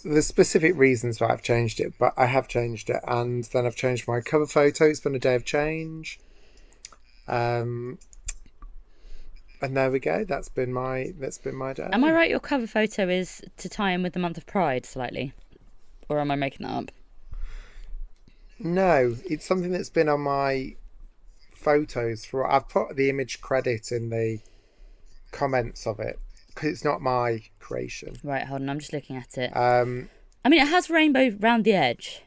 the 0.06 0.22
specific 0.22 0.76
reasons 0.76 1.20
why 1.20 1.30
I've 1.30 1.42
changed 1.44 1.80
it, 1.80 1.94
but 2.00 2.14
I 2.16 2.28
have 2.28 2.48
changed 2.48 2.90
it, 2.90 3.02
and 3.08 3.44
then 3.46 3.66
I've 3.66 3.76
changed 3.76 4.08
my 4.08 4.22
cover 4.22 4.46
photo. 4.46 4.86
It's 4.86 5.00
been 5.00 5.16
a 5.16 5.20
day 5.20 5.36
of 5.36 5.44
change. 5.44 6.20
Um, 7.28 7.98
and 9.62 9.76
there 9.76 9.92
we 9.92 10.00
go. 10.00 10.24
That's 10.24 10.50
been 10.50 10.72
my 10.72 11.14
that's 11.20 11.40
been 11.40 11.56
my 11.56 11.74
day. 11.74 11.90
Am 11.92 12.04
I 12.04 12.12
right? 12.14 12.30
Your 12.30 12.40
cover 12.40 12.68
photo 12.68 13.10
is 13.10 13.42
to 13.58 13.68
tie 13.68 13.92
in 13.92 14.04
with 14.04 14.14
the 14.14 14.20
month 14.20 14.38
of 14.38 14.46
Pride 14.46 14.86
slightly, 14.86 15.34
or 16.08 16.20
am 16.20 16.32
I 16.32 16.36
making 16.36 16.66
that 16.66 16.74
up? 16.74 16.92
No, 18.60 19.16
it's 19.26 19.46
something 19.46 19.72
that's 19.72 19.90
been 19.90 20.10
on 20.10 20.22
my 20.22 20.76
photos 21.54 22.26
for. 22.26 22.50
I've 22.50 22.68
put 22.70 22.96
the 22.96 23.10
image 23.10 23.42
credit 23.42 23.92
in 23.92 24.10
the 24.10 24.40
comments 25.32 25.86
of 25.86 26.00
it 26.00 26.20
because 26.48 26.70
it's 26.72 26.84
not 26.84 27.02
my 27.02 27.42
creation. 27.60 28.16
Right, 28.24 28.46
hold 28.46 28.62
on. 28.62 28.70
I'm 28.70 28.80
just 28.80 28.94
looking 28.94 29.16
at 29.16 29.38
it. 29.38 29.56
Um, 29.56 30.10
I 30.44 30.50
mean, 30.50 30.62
it 30.62 30.68
has 30.70 30.90
rainbow 30.90 31.36
round 31.40 31.66
the 31.66 31.74
edge, 31.74 32.24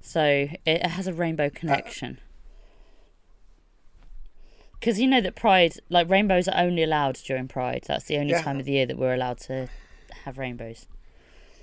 so 0.00 0.48
it 0.66 0.84
has 0.86 1.06
a 1.06 1.12
rainbow 1.12 1.50
connection. 1.50 2.18
Because 4.72 4.98
you 4.98 5.06
know 5.06 5.20
that 5.20 5.34
Pride, 5.36 5.74
like 5.90 6.08
rainbows, 6.08 6.48
are 6.48 6.56
only 6.56 6.82
allowed 6.82 7.16
during 7.16 7.48
Pride. 7.48 7.84
That's 7.86 8.06
the 8.06 8.16
only 8.16 8.30
Yeah. 8.32 8.42
time 8.42 8.58
of 8.58 8.64
the 8.64 8.72
year 8.72 8.86
that 8.86 8.96
we're 8.96 9.12
allowed 9.14 9.38
to 9.40 9.68
have 10.24 10.38
rainbows. 10.38 10.86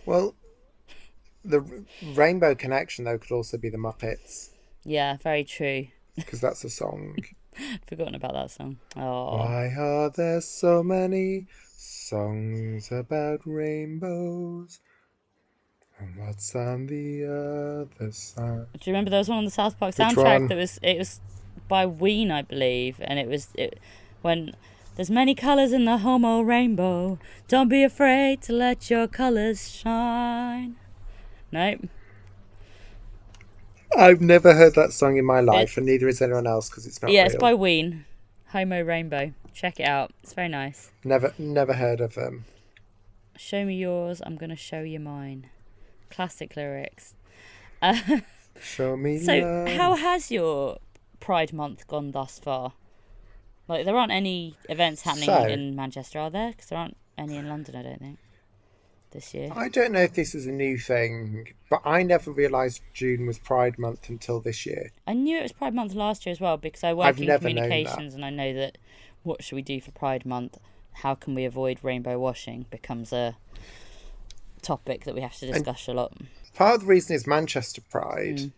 well, 0.06 0.36
the 1.48 1.86
rainbow 2.14 2.56
connection 2.56 3.06
though 3.06 3.18
could 3.18 3.32
also 3.32 3.58
be 3.58 3.70
the 3.70 3.78
Muppets 3.78 4.50
Yeah, 4.84 5.18
very 5.18 5.44
true. 5.44 5.88
because 6.16 6.42
that's 6.42 6.64
a 6.64 6.70
song. 6.70 7.18
Forgotten 7.88 8.16
about 8.16 8.34
that 8.34 8.52
song. 8.52 8.78
Oh, 8.96 9.38
Why 9.38 9.74
are 9.78 10.10
there 10.10 10.42
so 10.42 10.84
many 10.84 11.48
songs 11.76 12.92
about 12.92 13.42
rainbows? 13.46 14.80
And 16.00 16.16
what's 16.18 16.56
on 16.56 16.86
the 16.86 17.26
other 17.26 18.12
side? 18.12 18.68
do 18.74 18.80
you 18.84 18.94
remember 18.94 19.10
there 19.10 19.20
was 19.20 19.30
one 19.30 19.40
on 19.40 19.46
the 19.46 19.52
South 19.52 19.80
Park 19.80 19.96
soundtrack 19.96 20.48
that 20.48 20.58
was 20.58 20.80
it 20.84 20.98
was 21.00 21.20
by 21.68 21.86
Ween, 21.86 22.32
I 22.32 22.44
believe, 22.44 22.98
and 23.02 23.18
it 23.18 23.28
was 23.28 23.50
it 23.56 23.80
when 24.22 24.56
there's 24.96 25.10
many 25.10 25.36
colours 25.36 25.74
in 25.74 25.86
the 25.86 25.98
homo 25.98 26.38
oh 26.38 26.42
rainbow. 26.42 27.20
Don't 27.48 27.70
be 27.70 27.84
afraid 27.84 28.42
to 28.44 28.54
let 28.54 28.90
your 28.90 29.08
colours 29.08 29.70
shine. 29.72 30.76
Nope. 31.52 31.88
I've 33.96 34.22
never 34.22 34.54
heard 34.54 34.76
that 34.76 34.92
song 34.94 35.18
in 35.18 35.26
my 35.26 35.40
life, 35.40 35.78
and 35.78 35.86
neither 35.86 36.08
has 36.08 36.22
anyone 36.22 36.46
else 36.46 36.70
because 36.70 36.86
it's 36.86 37.02
not 37.02 37.12
yeah, 37.12 37.22
real. 37.22 37.32
it's 37.32 37.36
by 37.40 37.54
Ween. 37.54 38.06
Homo 38.48 38.82
Rainbow. 38.82 39.34
Check 39.54 39.80
it 39.80 39.84
out. 39.86 40.12
It's 40.22 40.34
very 40.34 40.50
nice. 40.50 40.92
Never, 41.04 41.34
never 41.38 41.74
heard 41.74 42.00
of 42.00 42.14
them. 42.14 42.46
Show 43.38 43.66
me 43.66 43.76
yours, 43.76 44.22
I'm 44.26 44.36
gonna 44.36 44.56
show 44.56 44.82
you 44.82 45.00
mine. 45.00 45.50
Classic 46.10 46.56
lyrics. 46.56 47.16
Uh, 47.82 47.98
Show 48.62 48.98
me 48.98 49.20
so, 49.20 49.36
love. 49.38 49.68
how 49.70 49.96
has 49.96 50.32
your 50.32 50.78
Pride 51.20 51.54
Month 51.54 51.88
gone 51.88 52.12
thus 52.12 52.40
far? 52.40 52.74
Like, 53.68 53.86
there 53.86 53.96
aren't 53.96 54.12
any 54.12 54.56
events 54.70 55.04
happening 55.04 55.26
So- 55.26 55.46
in 55.46 55.76
Manchester, 55.76 56.20
are 56.20 56.30
there? 56.30 56.52
Because 56.52 56.68
there 56.68 56.80
aren't 56.80 56.98
any 57.18 57.36
in 57.36 57.48
London, 57.50 57.76
I 57.76 57.84
don't 57.84 58.00
think, 58.00 58.18
this 59.18 59.34
year. 59.34 59.50
I 59.56 59.68
don't 59.70 59.92
know 59.92 60.02
if 60.02 60.14
this 60.14 60.34
is 60.36 60.46
a 60.48 60.52
new 60.52 60.78
thing, 60.78 61.48
but 61.70 61.82
I 61.84 62.04
never 62.04 62.32
realised 62.32 62.82
June 62.94 63.26
was 63.26 63.40
Pride 63.40 63.78
Month 63.78 64.10
until 64.10 64.40
this 64.40 64.66
year. 64.66 64.92
I 65.08 65.14
knew 65.14 65.38
it 65.40 65.42
was 65.44 65.52
Pride 65.52 65.74
Month 65.74 65.94
last 65.94 66.26
year 66.26 66.32
as 66.32 66.40
well 66.40 66.58
because 66.58 66.84
I 66.84 66.94
work 66.94 67.08
I've 67.08 67.20
in 67.22 67.28
communications 67.38 68.14
and 68.14 68.24
I 68.24 68.30
know 68.30 68.54
that 68.54 68.78
what 69.24 69.44
should 69.44 69.56
we 69.56 69.62
do 69.64 69.82
for 69.82 69.92
Pride 69.92 70.26
Month? 70.26 70.58
How 70.94 71.16
can 71.16 71.36
we 71.36 71.46
avoid 71.46 71.80
rainbow 71.84 72.18
washing 72.20 72.66
becomes 72.70 73.12
a 73.12 73.36
topic 74.62 75.04
that 75.06 75.16
we 75.16 75.22
have 75.22 75.36
to 75.38 75.48
discuss 75.48 75.88
a 75.88 75.94
lot. 75.94 76.14
Part 76.56 76.76
of 76.76 76.82
the 76.82 76.88
reason 76.88 77.16
is 77.16 77.28
Manchester 77.28 77.82
Pride, 77.90 78.38
Mm. 78.38 78.52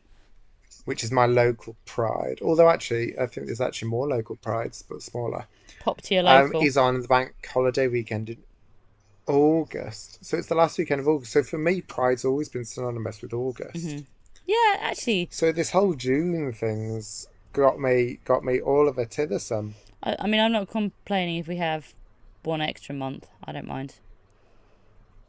which 0.86 1.04
is 1.04 1.12
my 1.12 1.26
local 1.26 1.76
pride. 1.86 2.40
Although 2.42 2.70
actually, 2.70 3.18
I 3.20 3.26
think 3.28 3.48
there's 3.48 3.62
actually 3.62 3.90
more 3.90 4.08
local 4.08 4.36
prides, 4.38 4.84
but 4.88 5.02
smaller. 5.02 5.46
Pop 5.82 6.02
to 6.04 6.16
your 6.16 6.28
Um, 6.28 6.46
local. 6.46 6.62
is 6.64 6.78
on 6.78 7.02
the 7.02 7.08
bank 7.08 7.34
holiday 7.46 7.88
weekend 7.88 8.30
in 8.30 8.38
August. 9.30 10.24
So 10.26 10.38
it's 10.38 10.48
the 10.48 10.56
last 10.56 10.78
weekend 10.78 11.02
of 11.02 11.08
August. 11.08 11.32
So 11.32 11.44
for 11.44 11.58
me, 11.58 11.82
Pride's 11.82 12.26
always 12.26 12.50
been 12.50 12.66
synonymous 12.66 13.22
with 13.22 13.34
August. 13.34 13.88
Mm-hmm. 13.88 14.00
yeah, 14.48 14.78
actually, 14.80 15.30
So 15.32 15.52
this 15.52 15.72
whole 15.72 15.94
June 15.94 16.52
thing's 16.52 17.28
got 17.54 17.80
me 17.80 18.20
got 18.26 18.44
me 18.44 18.60
all 18.60 18.88
of 18.88 18.98
a 18.98 19.06
tithersome. 19.06 19.74
I, 20.04 20.16
I 20.20 20.28
mean, 20.28 20.42
I'm 20.42 20.52
not 20.52 20.70
complaining 20.70 21.38
if 21.38 21.48
we 21.48 21.58
have 21.58 21.94
one 22.44 22.62
extra 22.62 22.96
month. 22.96 23.28
I 23.44 23.52
don't 23.52 23.68
mind. 23.68 23.96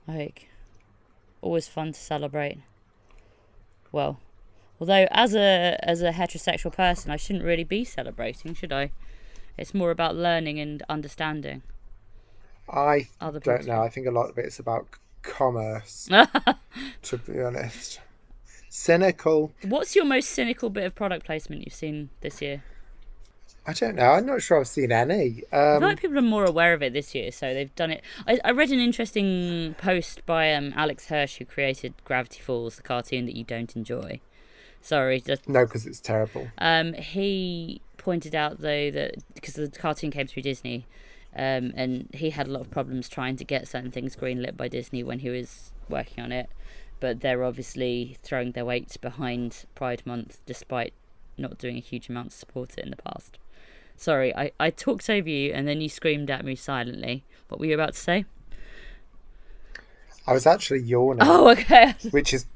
Like, 0.08 0.48
always 1.42 1.68
fun 1.68 1.92
to 1.92 2.00
celebrate. 2.00 2.58
Well, 3.92 4.20
although 4.80 5.06
as 5.10 5.34
a 5.34 5.78
as 5.82 6.02
a 6.02 6.12
heterosexual 6.12 6.72
person, 6.72 7.10
I 7.10 7.16
shouldn't 7.16 7.44
really 7.44 7.64
be 7.64 7.84
celebrating, 7.84 8.54
should 8.54 8.72
I? 8.72 8.92
It's 9.58 9.74
more 9.74 9.90
about 9.90 10.16
learning 10.16 10.58
and 10.58 10.82
understanding. 10.88 11.62
I 12.70 13.08
Other 13.20 13.40
don't 13.40 13.66
know. 13.66 13.82
I 13.82 13.88
think 13.88 14.06
a 14.06 14.10
lot 14.10 14.30
of 14.30 14.38
it's 14.38 14.58
about 14.58 14.86
commerce, 15.22 16.08
to 17.02 17.18
be 17.18 17.40
honest. 17.40 18.00
Cynical. 18.68 19.52
What's 19.64 19.96
your 19.96 20.04
most 20.04 20.30
cynical 20.30 20.70
bit 20.70 20.84
of 20.84 20.94
product 20.94 21.26
placement 21.26 21.64
you've 21.64 21.74
seen 21.74 22.10
this 22.20 22.40
year? 22.40 22.62
I 23.66 23.72
don't 23.72 23.96
know. 23.96 24.12
I'm 24.12 24.26
not 24.26 24.42
sure 24.42 24.58
I've 24.58 24.68
seen 24.68 24.90
any. 24.90 25.42
I 25.52 25.56
Um, 25.74 25.80
feel 25.80 25.88
like 25.88 26.00
people 26.00 26.18
are 26.18 26.22
more 26.22 26.44
aware 26.44 26.72
of 26.72 26.82
it 26.82 26.92
this 26.92 27.14
year, 27.14 27.30
so 27.30 27.52
they've 27.52 27.74
done 27.74 27.90
it. 27.90 28.02
I, 28.26 28.38
I 28.44 28.50
read 28.52 28.70
an 28.70 28.78
interesting 28.80 29.74
post 29.76 30.24
by 30.24 30.54
um, 30.54 30.72
Alex 30.76 31.06
Hirsch, 31.06 31.36
who 31.38 31.44
created 31.44 31.94
Gravity 32.04 32.40
Falls, 32.40 32.76
the 32.76 32.82
cartoon 32.82 33.26
that 33.26 33.36
you 33.36 33.44
don't 33.44 33.74
enjoy. 33.76 34.20
Sorry, 34.80 35.20
just 35.20 35.48
no, 35.48 35.66
because 35.66 35.84
it's 35.86 36.00
terrible. 36.00 36.48
Um, 36.58 36.94
he 36.94 37.82
pointed 37.98 38.34
out 38.34 38.60
though 38.60 38.90
that 38.90 39.16
because 39.34 39.54
the 39.54 39.68
cartoon 39.68 40.10
came 40.10 40.26
through 40.26 40.42
Disney, 40.42 40.86
um, 41.34 41.72
and 41.76 42.08
he 42.12 42.30
had 42.30 42.48
a 42.48 42.50
lot 42.50 42.60
of 42.60 42.70
problems 42.70 43.08
trying 43.08 43.36
to 43.36 43.44
get 43.44 43.68
certain 43.68 43.90
things 43.90 44.16
greenlit 44.16 44.56
by 44.56 44.68
Disney 44.68 45.02
when 45.02 45.20
he 45.20 45.30
was 45.30 45.72
working 45.88 46.22
on 46.22 46.32
it, 46.32 46.48
but 46.98 47.20
they're 47.20 47.44
obviously 47.44 48.16
throwing 48.22 48.52
their 48.52 48.64
weight 48.64 48.96
behind 49.00 49.64
Pride 49.74 50.02
Month 50.04 50.40
despite 50.46 50.92
not 51.38 51.58
doing 51.58 51.76
a 51.76 51.80
huge 51.80 52.08
amount 52.08 52.30
to 52.30 52.36
support 52.36 52.74
it 52.76 52.84
in 52.84 52.90
the 52.90 52.96
past. 52.96 53.38
Sorry, 53.96 54.34
I, 54.34 54.52
I 54.58 54.70
talked 54.70 55.08
over 55.10 55.28
you 55.28 55.52
and 55.52 55.68
then 55.68 55.80
you 55.80 55.88
screamed 55.88 56.30
at 56.30 56.44
me 56.44 56.54
silently. 56.54 57.24
What 57.48 57.60
were 57.60 57.66
you 57.66 57.74
about 57.74 57.94
to 57.94 58.00
say? 58.00 58.24
I 60.26 60.32
was 60.32 60.46
actually 60.46 60.80
yawning, 60.80 61.22
Oh, 61.22 61.50
okay. 61.50 61.94
which 62.10 62.32
is 62.34 62.46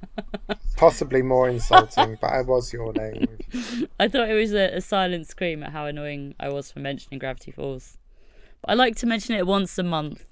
possibly 0.77 1.23
more 1.23 1.49
insulting, 1.49 2.19
but 2.21 2.31
I 2.31 2.43
was 2.43 2.73
yawning. 2.73 3.27
I 4.01 4.09
thought 4.09 4.29
it 4.29 4.35
was 4.35 4.53
a, 4.53 4.77
a 4.77 4.81
silent 4.81 5.27
scream 5.27 5.63
at 5.63 5.73
how 5.73 5.87
annoying 5.87 6.35
I 6.39 6.51
was 6.51 6.71
for 6.71 6.81
mentioning 6.81 7.19
Gravity 7.19 7.51
Falls. 7.51 7.99
I 8.69 8.75
like 8.75 8.97
to 8.97 9.07
mention 9.07 9.35
it 9.37 9.47
once 9.47 9.79
a 9.79 9.83
month. 9.83 10.25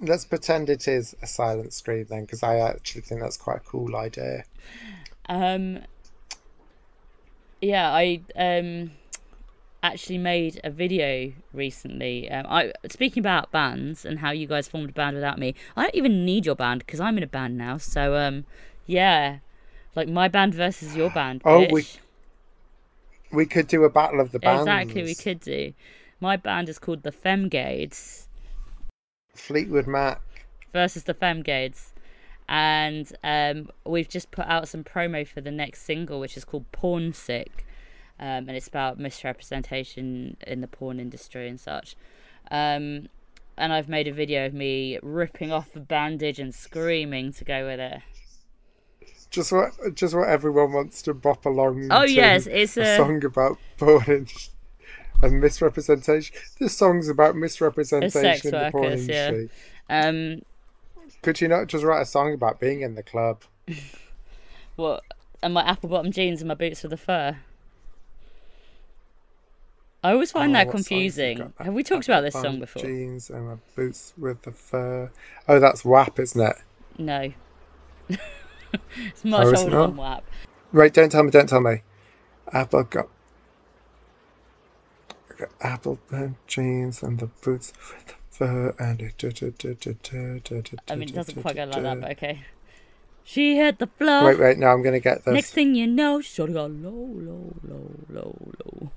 Let's 0.00 0.24
pretend 0.24 0.68
it 0.68 0.88
is 0.88 1.14
a 1.22 1.26
silent 1.26 1.72
scream 1.72 2.06
then, 2.08 2.22
because 2.22 2.42
I 2.42 2.58
actually 2.58 3.02
think 3.02 3.20
that's 3.20 3.36
quite 3.36 3.58
a 3.58 3.60
cool 3.60 3.96
idea. 3.96 4.44
Um, 5.28 5.80
yeah, 7.60 7.90
I 7.90 8.20
um 8.36 8.90
actually 9.82 10.18
made 10.18 10.60
a 10.64 10.70
video 10.70 11.32
recently. 11.52 12.30
Um, 12.30 12.46
I 12.48 12.72
speaking 12.88 13.20
about 13.20 13.52
bands 13.52 14.04
and 14.04 14.18
how 14.18 14.30
you 14.30 14.46
guys 14.46 14.66
formed 14.66 14.90
a 14.90 14.92
band 14.92 15.14
without 15.14 15.38
me. 15.38 15.54
I 15.76 15.82
don't 15.82 15.94
even 15.94 16.24
need 16.24 16.46
your 16.46 16.56
band 16.56 16.80
because 16.80 17.00
I'm 17.00 17.16
in 17.18 17.22
a 17.22 17.28
band 17.28 17.56
now. 17.56 17.76
So 17.76 18.16
um, 18.16 18.46
yeah, 18.86 19.38
like 19.94 20.08
my 20.08 20.28
band 20.28 20.54
versus 20.54 20.96
your 20.96 21.10
band. 21.10 21.42
Oh, 21.44 21.60
bitch. 21.60 21.72
we 21.72 21.86
We 23.30 23.46
could 23.46 23.68
do 23.68 23.84
a 23.84 23.90
battle 23.90 24.20
of 24.20 24.32
the 24.32 24.38
bands. 24.38 24.62
exactly 24.62 25.02
we 25.02 25.14
could 25.14 25.40
do. 25.40 25.72
My 26.20 26.36
band 26.36 26.68
is 26.68 26.78
called 26.78 27.02
the 27.02 27.12
Femgades. 27.12 28.26
Fleetwood 29.34 29.86
Mac. 29.86 30.20
versus 30.72 31.04
the 31.04 31.14
Femgades. 31.14 31.92
And 32.48 33.10
um, 33.24 33.70
we've 33.86 34.08
just 34.08 34.30
put 34.30 34.46
out 34.46 34.68
some 34.68 34.84
promo 34.84 35.26
for 35.26 35.40
the 35.40 35.50
next 35.50 35.82
single, 35.82 36.20
which 36.20 36.36
is 36.36 36.44
called 36.44 36.70
Porn 36.72 37.12
Sick. 37.12 37.66
Um, 38.20 38.48
and 38.48 38.50
it's 38.50 38.68
about 38.68 38.98
misrepresentation 38.98 40.36
in 40.46 40.60
the 40.60 40.68
porn 40.68 41.00
industry 41.00 41.48
and 41.48 41.58
such. 41.58 41.96
Um, 42.50 43.08
and 43.56 43.72
I've 43.72 43.88
made 43.88 44.06
a 44.06 44.12
video 44.12 44.46
of 44.46 44.54
me 44.54 44.98
ripping 45.02 45.50
off 45.52 45.72
the 45.72 45.80
bandage 45.80 46.38
and 46.38 46.54
screaming 46.54 47.32
to 47.32 47.44
go 47.44 47.66
with 47.66 47.80
it. 47.80 48.00
Just 49.30 49.50
what, 49.50 49.72
just 49.94 50.14
what 50.14 50.28
everyone 50.28 50.72
wants 50.72 51.02
to 51.02 51.14
bop 51.14 51.44
along. 51.44 51.88
Oh, 51.90 52.04
yes, 52.04 52.46
it's 52.46 52.76
a 52.76 52.82
a- 52.82 52.96
song 52.96 53.24
about 53.24 53.58
porn 53.78 54.04
and, 54.06 54.32
and 55.22 55.40
misrepresentation. 55.40 56.36
This 56.58 56.76
song's 56.76 57.08
about 57.08 57.36
misrepresentation 57.36 58.54
in 58.54 58.64
the 58.64 58.70
porn 58.70 58.84
workers, 58.84 59.08
yeah. 59.08 59.28
industry. 59.28 59.50
Um, 59.88 60.42
Could 61.22 61.40
you 61.40 61.48
not 61.48 61.66
just 61.68 61.84
write 61.84 62.02
a 62.02 62.06
song 62.06 62.34
about 62.34 62.60
being 62.60 62.82
in 62.82 62.94
the 62.94 63.02
club? 63.02 63.42
what? 64.76 65.02
And 65.42 65.54
my 65.54 65.62
apple 65.62 65.88
bottom 65.90 66.10
jeans 66.12 66.40
and 66.40 66.48
my 66.48 66.54
boots 66.54 66.82
with 66.82 66.90
the 66.90 66.96
fur. 66.96 67.36
I 70.02 70.12
always 70.12 70.30
find 70.32 70.50
Oh, 70.50 70.54
that 70.54 70.66
what 70.66 70.72
songs 70.74 70.90
you 70.90 70.96
confusing. 70.96 71.38
got? 71.38 71.52
Have 71.64 71.74
we 71.74 71.82
talked 71.82 72.06
about 72.06 72.20
this 72.22 72.34
song 72.34 72.60
before? 72.60 72.82
Jeans 72.82 73.30
and 73.30 73.48
my 73.48 73.54
boots 73.74 74.12
with 74.18 74.42
the 74.42 74.52
fur. 74.52 75.10
Oh, 75.48 75.58
that's 75.58 75.82
WAP, 75.84 76.18
isn't 76.20 76.40
it? 76.40 76.56
No. 76.98 77.32
it's 78.10 79.24
much 79.24 79.46
Oh, 79.46 79.50
it 79.50 79.58
older 79.58 79.70
not? 79.70 79.86
than 79.86 79.96
WAP. 79.96 80.24
Right, 80.72 80.92
don't 80.92 81.10
tell 81.10 81.22
me, 81.22 81.30
don't 81.30 81.48
tell 81.48 81.60
me. 81.60 81.82
Apple 82.52 82.82
got. 82.84 83.08
Apple 85.60 85.98
bottom 86.10 86.36
jeans 86.46 87.02
and 87.02 87.18
the 87.18 87.26
boots 87.26 87.72
with 87.92 88.06
the 88.08 88.14
fur 88.30 88.74
and 88.78 89.00
it. 89.00 89.24
I 90.88 90.94
mean, 90.94 91.08
it 91.08 91.14
doesn't 91.14 91.40
quite 91.40 91.56
go 91.56 91.64
like 91.64 91.82
that, 91.82 92.00
but 92.00 92.10
okay. 92.12 92.42
She 93.24 93.56
hit 93.56 93.78
the 93.78 93.86
floor. 93.86 94.26
Wait, 94.26 94.38
wait, 94.38 94.58
no, 94.58 94.66
I'm 94.66 94.82
gonna 94.82 95.00
get 95.00 95.24
this. 95.24 95.32
Next 95.32 95.52
thing 95.52 95.74
you 95.74 95.86
know, 95.86 96.20
she 96.20 96.30
sort 96.30 96.50
of 96.50 96.54
got 96.54 96.70
low, 96.70 96.90
low, 96.90 97.54
low, 97.62 97.90
low, 98.10 98.36
low. 98.64 98.90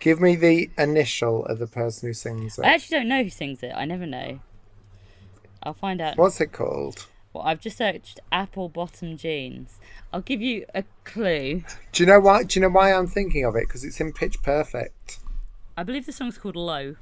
Give 0.00 0.20
me 0.20 0.34
the 0.34 0.70
initial 0.78 1.44
of 1.46 1.58
the 1.58 1.66
person 1.66 2.08
who 2.08 2.12
sings 2.14 2.58
it. 2.58 2.64
I 2.64 2.74
actually 2.74 2.98
don't 2.98 3.08
know 3.08 3.22
who 3.22 3.30
sings 3.30 3.62
it. 3.62 3.72
I 3.76 3.84
never 3.84 4.06
know. 4.06 4.40
I'll 5.62 5.74
find 5.74 6.00
out. 6.00 6.16
What's 6.16 6.40
it 6.40 6.52
called? 6.52 7.06
Well, 7.32 7.44
I've 7.44 7.60
just 7.60 7.78
searched 7.78 8.18
apple 8.32 8.68
bottom 8.68 9.16
jeans. 9.16 9.78
I'll 10.12 10.20
give 10.20 10.42
you 10.42 10.66
a 10.74 10.84
clue. 11.04 11.62
Do 11.92 12.02
you 12.02 12.06
know 12.06 12.20
why? 12.20 12.42
Do 12.42 12.58
you 12.58 12.62
know 12.62 12.72
why 12.72 12.92
I'm 12.92 13.06
thinking 13.06 13.44
of 13.44 13.54
it? 13.56 13.68
Because 13.68 13.84
it's 13.84 14.00
in 14.00 14.12
Pitch 14.12 14.42
Perfect. 14.42 15.20
I 15.76 15.82
believe 15.82 16.06
the 16.06 16.12
song's 16.12 16.38
called 16.38 16.56
Low, 16.56 16.96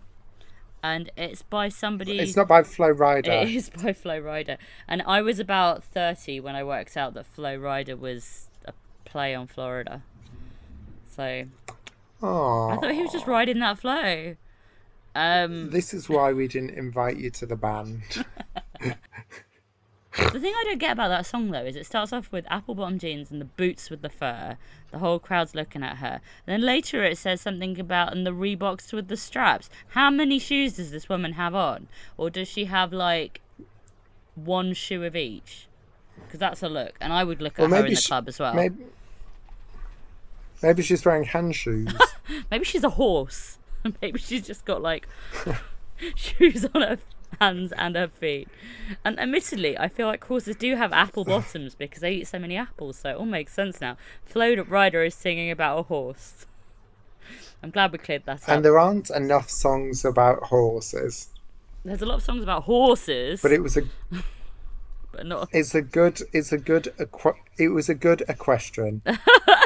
and 0.82 1.10
it's 1.16 1.42
by 1.42 1.70
somebody. 1.70 2.18
It's 2.18 2.36
not 2.36 2.48
by 2.48 2.62
Flo 2.62 2.92
Rida. 2.92 3.44
It 3.44 3.54
is 3.54 3.70
by 3.70 3.92
Flo 3.94 4.20
Rida, 4.20 4.58
and 4.86 5.02
I 5.06 5.22
was 5.22 5.38
about 5.38 5.82
thirty 5.82 6.40
when 6.40 6.54
I 6.54 6.62
worked 6.62 6.96
out 6.96 7.14
that 7.14 7.26
Flo 7.26 7.58
Rida 7.58 7.98
was 7.98 8.48
a 8.66 8.74
play 9.06 9.34
on 9.34 9.46
Florida. 9.46 10.02
So 11.08 11.46
Oh, 12.22 12.68
I 12.70 12.76
thought 12.76 12.92
he 12.92 13.02
was 13.02 13.12
just 13.12 13.26
riding 13.26 13.60
that 13.60 13.78
flow. 13.78 14.36
Um, 15.14 15.70
this 15.70 15.94
is 15.94 16.08
why 16.08 16.32
we 16.32 16.48
didn't 16.48 16.70
invite 16.70 17.16
you 17.16 17.30
to 17.30 17.46
the 17.46 17.56
band. 17.56 18.02
the 20.32 20.40
thing 20.40 20.52
I 20.56 20.64
don't 20.64 20.78
get 20.78 20.92
about 20.92 21.08
that 21.08 21.26
song 21.26 21.50
though 21.50 21.64
is 21.64 21.76
it 21.76 21.86
starts 21.86 22.12
off 22.12 22.30
with 22.32 22.44
apple 22.50 22.74
bottom 22.74 22.98
jeans 22.98 23.30
and 23.30 23.40
the 23.40 23.44
boots 23.46 23.88
with 23.90 24.02
the 24.02 24.08
fur. 24.08 24.56
The 24.90 24.98
whole 24.98 25.18
crowd's 25.18 25.54
looking 25.54 25.82
at 25.82 25.98
her. 25.98 26.20
And 26.46 26.46
then 26.46 26.60
later 26.62 27.04
it 27.04 27.18
says 27.18 27.40
something 27.40 27.78
about 27.78 28.12
and 28.16 28.26
the 28.26 28.30
Reeboks 28.32 28.92
with 28.92 29.08
the 29.08 29.16
straps. 29.16 29.68
How 29.88 30.10
many 30.10 30.38
shoes 30.38 30.74
does 30.74 30.90
this 30.90 31.08
woman 31.08 31.32
have 31.34 31.54
on, 31.54 31.88
or 32.16 32.30
does 32.30 32.48
she 32.48 32.64
have 32.66 32.92
like 32.92 33.40
one 34.34 34.72
shoe 34.74 35.04
of 35.04 35.14
each? 35.16 35.66
Because 36.24 36.40
that's 36.40 36.62
a 36.62 36.68
look, 36.68 36.94
and 37.00 37.12
I 37.12 37.22
would 37.24 37.40
look 37.40 37.58
at 37.58 37.70
Well, 37.70 37.80
her 37.80 37.86
in 37.86 37.94
the 37.94 38.00
she- 38.00 38.08
club 38.08 38.28
as 38.28 38.38
well. 38.38 38.54
Maybe, 38.54 38.84
maybe 40.62 40.82
she's 40.82 41.04
wearing 41.04 41.24
hand 41.24 41.54
shoes. 41.54 41.92
Maybe 42.50 42.64
she's 42.64 42.84
a 42.84 42.90
horse. 42.90 43.58
Maybe 44.02 44.18
she's 44.18 44.46
just 44.46 44.64
got 44.66 44.82
like 44.82 45.08
shoes 46.14 46.66
on 46.74 46.82
her 46.82 46.98
hands 47.40 47.72
and 47.76 47.94
her 47.96 48.08
feet. 48.08 48.48
And 49.04 49.18
admittedly, 49.20 49.76
I 49.78 49.88
feel 49.88 50.06
like 50.06 50.24
horses 50.24 50.56
do 50.56 50.76
have 50.76 50.92
apple 50.92 51.24
bottoms 51.32 51.74
because 51.74 52.00
they 52.00 52.12
eat 52.12 52.26
so 52.28 52.38
many 52.38 52.56
apples, 52.56 52.98
so 52.98 53.10
it 53.10 53.16
all 53.16 53.26
makes 53.26 53.52
sense 53.52 53.80
now. 53.80 53.96
Flo 54.24 54.56
Rida 54.56 55.06
is 55.06 55.14
singing 55.14 55.50
about 55.50 55.78
a 55.78 55.82
horse. 55.84 56.46
I'm 57.62 57.70
glad 57.70 57.92
we 57.92 57.98
cleared 57.98 58.24
that 58.26 58.42
up. 58.44 58.48
and 58.48 58.64
there 58.64 58.78
aren't 58.78 59.10
enough 59.10 59.50
songs 59.50 60.04
about 60.04 60.44
horses. 60.44 61.28
There's 61.84 62.02
a 62.02 62.06
lot 62.06 62.16
of 62.16 62.22
songs 62.22 62.42
about 62.42 62.64
horses, 62.64 63.42
But 63.42 63.52
it 63.52 63.62
was 63.62 63.76
a 63.76 63.82
but 65.12 65.26
not. 65.26 65.48
it's 65.52 65.74
a 65.74 65.82
good 65.82 66.20
it's 66.32 66.52
a 66.52 66.58
good 66.58 66.92
equ- 66.98 67.36
it 67.58 67.68
was 67.68 67.88
a 67.88 67.94
good 67.94 68.22
equestrian. 68.28 69.02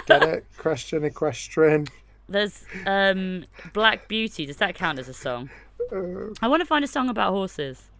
Get 0.06 0.22
it? 0.22 0.46
Question 0.56 1.04
equestrian. 1.04 1.86
There's 2.28 2.64
um, 2.86 3.44
Black 3.74 4.08
Beauty. 4.08 4.46
Does 4.46 4.56
that 4.58 4.74
count 4.74 4.98
as 4.98 5.08
a 5.08 5.14
song? 5.14 5.50
I 5.90 6.48
want 6.48 6.60
to 6.60 6.66
find 6.66 6.84
a 6.84 6.88
song 6.88 7.08
about 7.08 7.32
horses. 7.32 7.90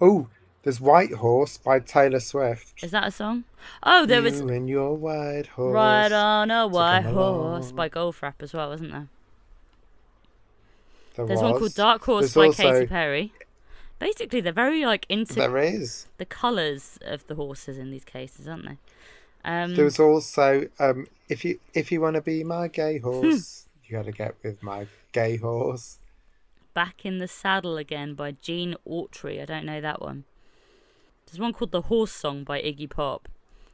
Oh, 0.00 0.28
there's 0.62 0.80
White 0.80 1.12
Horse 1.14 1.56
by 1.56 1.80
Taylor 1.80 2.20
Swift. 2.20 2.82
Is 2.82 2.90
that 2.90 3.06
a 3.06 3.10
song? 3.10 3.44
Oh, 3.82 4.04
there 4.06 4.22
was 4.22 4.40
You 4.40 4.48
and 4.48 4.68
your 4.68 4.94
white 4.94 5.46
horse. 5.46 5.72
Ride 5.74 6.12
on 6.12 6.50
a 6.50 6.66
white 6.66 7.04
horse 7.04 7.66
along. 7.66 7.76
by 7.76 7.88
Goldfrapp 7.88 8.34
as 8.40 8.52
well, 8.52 8.68
wasn't 8.68 8.92
there? 8.92 9.08
There 11.14 11.26
There's 11.26 11.40
one 11.40 11.58
called 11.58 11.74
Dark 11.74 12.02
Horse 12.04 12.32
There's 12.32 12.34
by 12.34 12.46
also- 12.46 12.62
Katy 12.74 12.86
Perry. 12.86 13.32
Basically, 13.98 14.42
they're 14.42 14.52
very 14.52 14.84
like 14.84 15.06
into 15.08 15.34
There 15.34 15.56
is. 15.56 16.06
the 16.18 16.26
colours 16.26 16.98
of 17.02 17.26
the 17.28 17.34
horses 17.36 17.78
in 17.78 17.90
these 17.90 18.04
cases, 18.04 18.46
aren't 18.46 18.66
they? 18.66 18.76
Um, 19.44 19.74
There 19.74 19.84
was 19.86 19.98
also 19.98 20.68
um, 20.78 21.06
if 21.30 21.44
you 21.44 21.58
if 21.72 21.90
you 21.90 22.02
want 22.02 22.14
to 22.16 22.20
be 22.20 22.44
my 22.44 22.68
gay 22.68 22.98
Hmm. 22.98 23.04
horse, 23.04 23.66
you 23.86 23.96
got 23.96 24.04
to 24.04 24.12
get 24.12 24.34
with 24.42 24.62
my 24.62 24.86
gay 25.12 25.36
horse. 25.38 25.98
Back 26.76 27.06
in 27.06 27.16
the 27.16 27.26
Saddle 27.26 27.78
Again 27.78 28.12
by 28.12 28.32
Gene 28.32 28.76
Autry. 28.86 29.40
I 29.40 29.46
don't 29.46 29.64
know 29.64 29.80
that 29.80 30.02
one. 30.02 30.24
There's 31.24 31.40
one 31.40 31.54
called 31.54 31.70
The 31.70 31.80
Horse 31.80 32.12
Song 32.12 32.44
by 32.44 32.60
Iggy 32.60 32.90
Pop. 32.90 33.30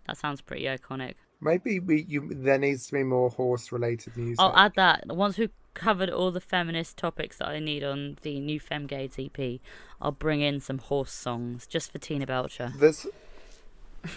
That 0.06 0.16
sounds 0.16 0.40
pretty 0.40 0.66
iconic. 0.66 1.14
Maybe 1.40 1.80
we 1.80 2.04
you 2.04 2.30
there 2.32 2.58
needs 2.58 2.86
to 2.86 2.92
be 2.92 3.02
more 3.02 3.28
horse 3.30 3.72
related 3.72 4.16
music. 4.16 4.36
I'll 4.38 4.56
add 4.56 4.74
that. 4.76 5.08
Once 5.08 5.36
we've 5.36 5.50
covered 5.74 6.10
all 6.10 6.30
the 6.30 6.40
feminist 6.40 6.96
topics 6.96 7.38
that 7.38 7.48
I 7.48 7.58
need 7.58 7.82
on 7.82 8.18
the 8.22 8.38
new 8.38 8.60
Femgades 8.60 9.18
EP, 9.18 9.58
I'll 10.00 10.12
bring 10.12 10.40
in 10.40 10.60
some 10.60 10.78
horse 10.78 11.10
songs 11.10 11.66
just 11.66 11.90
for 11.90 11.98
Tina 11.98 12.26
Belcher. 12.26 12.72
There's 12.76 13.04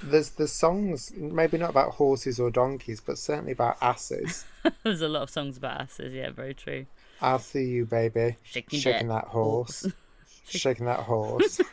there's 0.04 0.30
the 0.30 0.48
songs 0.48 1.12
maybe 1.16 1.58
not 1.58 1.72
about 1.72 1.94
horses 1.94 2.40
or 2.40 2.52
donkeys, 2.52 3.02
but 3.02 3.18
certainly 3.18 3.54
about 3.54 3.78
asses. 3.82 4.46
There's 4.84 5.02
a 5.02 5.08
lot 5.08 5.24
of 5.24 5.32
songs 5.32 5.58
about 5.58 5.82
asses, 5.82 6.14
yeah, 6.14 6.30
very 6.30 6.54
true. 6.54 6.86
I'll 7.22 7.40
see 7.40 7.66
you, 7.66 7.86
baby, 7.86 8.38
Shaking 8.44 8.80
shaking 8.80 9.08
that 9.10 9.26
horse, 9.26 9.86
shaking 10.48 10.86
that 10.86 11.02
horse. 11.02 11.60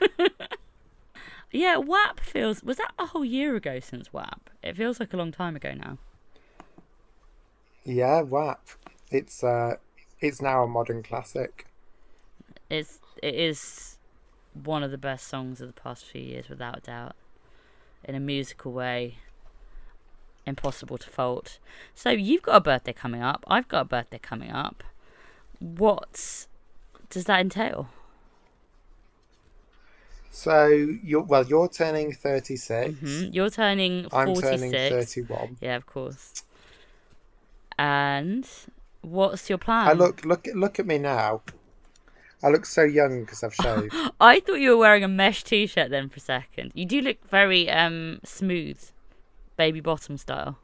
Yeah, 1.50 1.76
WAP 1.76 2.20
feels. 2.20 2.62
Was 2.62 2.78
that 2.78 2.92
a 2.98 3.06
whole 3.06 3.24
year 3.24 3.54
ago 3.56 3.78
since 3.80 4.12
WAP? 4.12 4.48
It 4.62 4.76
feels 4.76 4.98
like 4.98 5.12
a 5.12 5.16
long 5.16 5.32
time 5.32 5.54
ago 5.56 5.74
now. 5.74 5.98
yeah, 7.84 8.22
WAP. 8.22 8.66
It's 9.10 9.44
uh, 9.44 9.76
it's 10.20 10.40
now 10.40 10.62
a 10.62 10.68
modern 10.68 11.02
classic. 11.02 11.66
It's 12.70 13.00
it 13.22 13.34
is 13.34 13.98
one 14.54 14.82
of 14.82 14.90
the 14.90 14.98
best 14.98 15.28
songs 15.28 15.60
of 15.60 15.66
the 15.68 15.80
past 15.80 16.04
few 16.06 16.22
years, 16.22 16.48
without 16.48 16.78
a 16.78 16.80
doubt. 16.80 17.16
In 18.04 18.14
a 18.14 18.20
musical 18.20 18.72
way, 18.72 19.18
impossible 20.46 20.98
to 20.98 21.10
fault. 21.10 21.58
So 21.94 22.10
you've 22.10 22.42
got 22.42 22.56
a 22.56 22.60
birthday 22.60 22.92
coming 22.92 23.22
up. 23.22 23.44
I've 23.46 23.68
got 23.68 23.80
a 23.82 23.84
birthday 23.84 24.18
coming 24.18 24.50
up. 24.50 24.82
What 25.62 26.46
does 27.08 27.24
that 27.26 27.40
entail? 27.40 27.88
So 30.32 30.66
you're 30.66 31.22
well, 31.22 31.46
you're 31.46 31.68
turning 31.68 32.12
thirty 32.12 32.56
Hmm? 32.56 33.24
You're 33.30 33.50
turning 33.50 34.08
I'm 34.12 34.34
turning 34.34 34.72
thirty-one. 34.72 35.58
Yeah, 35.60 35.76
of 35.76 35.86
course. 35.86 36.42
And 37.78 38.48
what's 39.02 39.48
your 39.48 39.58
plan? 39.58 39.88
I 39.88 39.92
look 39.92 40.24
look 40.24 40.48
look 40.52 40.80
at 40.80 40.86
me 40.86 40.98
now. 40.98 41.42
I 42.42 42.48
look 42.48 42.66
so 42.66 42.82
young 42.82 43.20
because 43.20 43.44
I've 43.44 43.54
shaved. 43.54 43.94
I 44.20 44.40
thought 44.40 44.54
you 44.54 44.70
were 44.70 44.78
wearing 44.78 45.04
a 45.04 45.08
mesh 45.08 45.44
t-shirt 45.44 45.90
then 45.90 46.08
for 46.08 46.16
a 46.16 46.20
second. 46.20 46.72
You 46.74 46.86
do 46.86 47.00
look 47.00 47.18
very 47.28 47.70
um 47.70 48.18
smooth, 48.24 48.82
baby 49.56 49.78
bottom 49.80 50.16
style. 50.16 50.58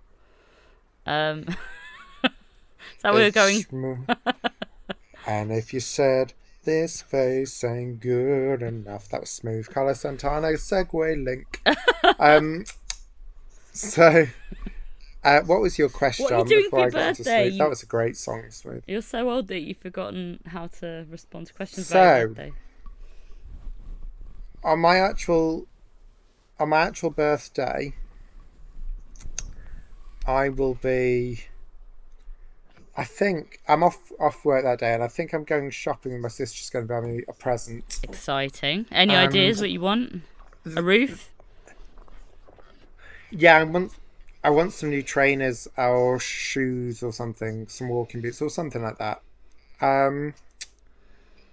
Um, 1.07 1.45
is 2.25 2.33
that 3.03 3.13
where 3.13 3.23
you're 3.23 3.31
going? 3.31 3.63
sm- 3.63 3.95
and 5.29 5.53
if 5.53 5.73
you 5.73 5.79
said 5.81 6.33
this 6.65 7.03
face 7.03 7.63
ain't 7.63 8.01
good 8.01 8.63
enough, 8.63 9.09
that 9.11 9.21
was 9.21 9.31
smooth. 9.31 9.69
Carlos 9.69 10.01
Santana 10.01 10.49
segue 10.55 11.25
link. 11.25 11.61
um, 12.19 12.65
so, 13.73 14.27
uh, 15.23 15.41
what 15.43 15.61
was 15.61 15.79
your 15.79 15.89
question 15.89 16.25
What 16.25 16.33
are 16.33 16.39
you 16.39 16.45
doing 16.47 16.63
before 16.65 16.79
for 16.79 16.81
I 16.81 16.83
your 16.85 16.91
got 16.91 17.15
to 17.17 17.23
birthday? 17.23 17.43
sleep? 17.45 17.53
You- 17.53 17.59
That 17.59 17.69
was 17.69 17.83
a 17.83 17.87
great 17.87 18.17
song, 18.17 18.51
Smooth. 18.51 18.83
You're 18.87 19.03
so 19.03 19.31
old 19.31 19.49
that 19.49 19.61
you've 19.61 19.77
forgotten 19.79 20.41
how 20.47 20.67
to 20.81 21.07
respond 21.11 21.47
to 21.49 21.55
questions 21.55 21.91
about 21.91 22.01
your 22.19 22.21
So- 22.23 22.35
birthday. 22.35 22.53
On 24.65 24.81
my 24.81 24.97
actual, 24.99 25.69
on 26.59 26.71
my 26.71 26.81
actual 26.81 27.11
birthday, 27.11 27.93
I 30.27 30.49
will 30.49 30.75
be. 30.75 31.45
I 32.99 33.05
think 33.05 33.61
I'm 33.69 33.85
off 33.85 34.11
off 34.19 34.45
work 34.45 34.65
that 34.65 34.81
day, 34.81 34.93
and 34.93 35.05
I 35.05 35.07
think 35.07 35.33
I'm 35.33 35.45
going 35.45 35.71
shopping. 35.71 36.13
and 36.15 36.21
My 36.21 36.29
sister's 36.29 36.69
going 36.69 36.89
to 36.89 36.93
buy 36.93 37.01
me 37.01 37.23
a 37.29 37.33
present. 37.33 38.01
Exciting. 38.03 38.87
Any 38.91 39.15
ideas 39.15 39.61
what 39.61 39.71
you 39.71 39.81
want? 39.81 40.23
A 40.75 40.83
roof? 40.83 41.31
Yeah, 43.31 43.59
I 43.59 43.63
want 43.63 43.93
I 44.43 44.51
want 44.51 44.73
some 44.73 44.91
new 44.91 45.05
trainers 45.05 45.69
or 45.77 46.19
shoes 46.19 47.05
or 47.05 47.13
something, 47.13 47.69
some 47.69 47.89
walking 47.89 48.21
boots 48.21 48.43
or 48.43 48.51
something 48.51 48.83
like 48.83 48.99
that. 48.99 49.23
Um, 49.81 50.35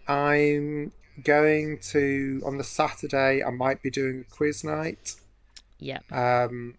I'm 0.08 0.92
going 1.24 1.78
to 1.92 2.42
on 2.44 2.58
the 2.58 2.64
Saturday. 2.64 3.44
I 3.44 3.52
might 3.52 3.84
be 3.84 3.92
doing 3.92 4.26
a 4.28 4.36
quiz 4.36 4.64
night. 4.64 5.14
Yeah. 5.78 6.00
Um, 6.12 6.74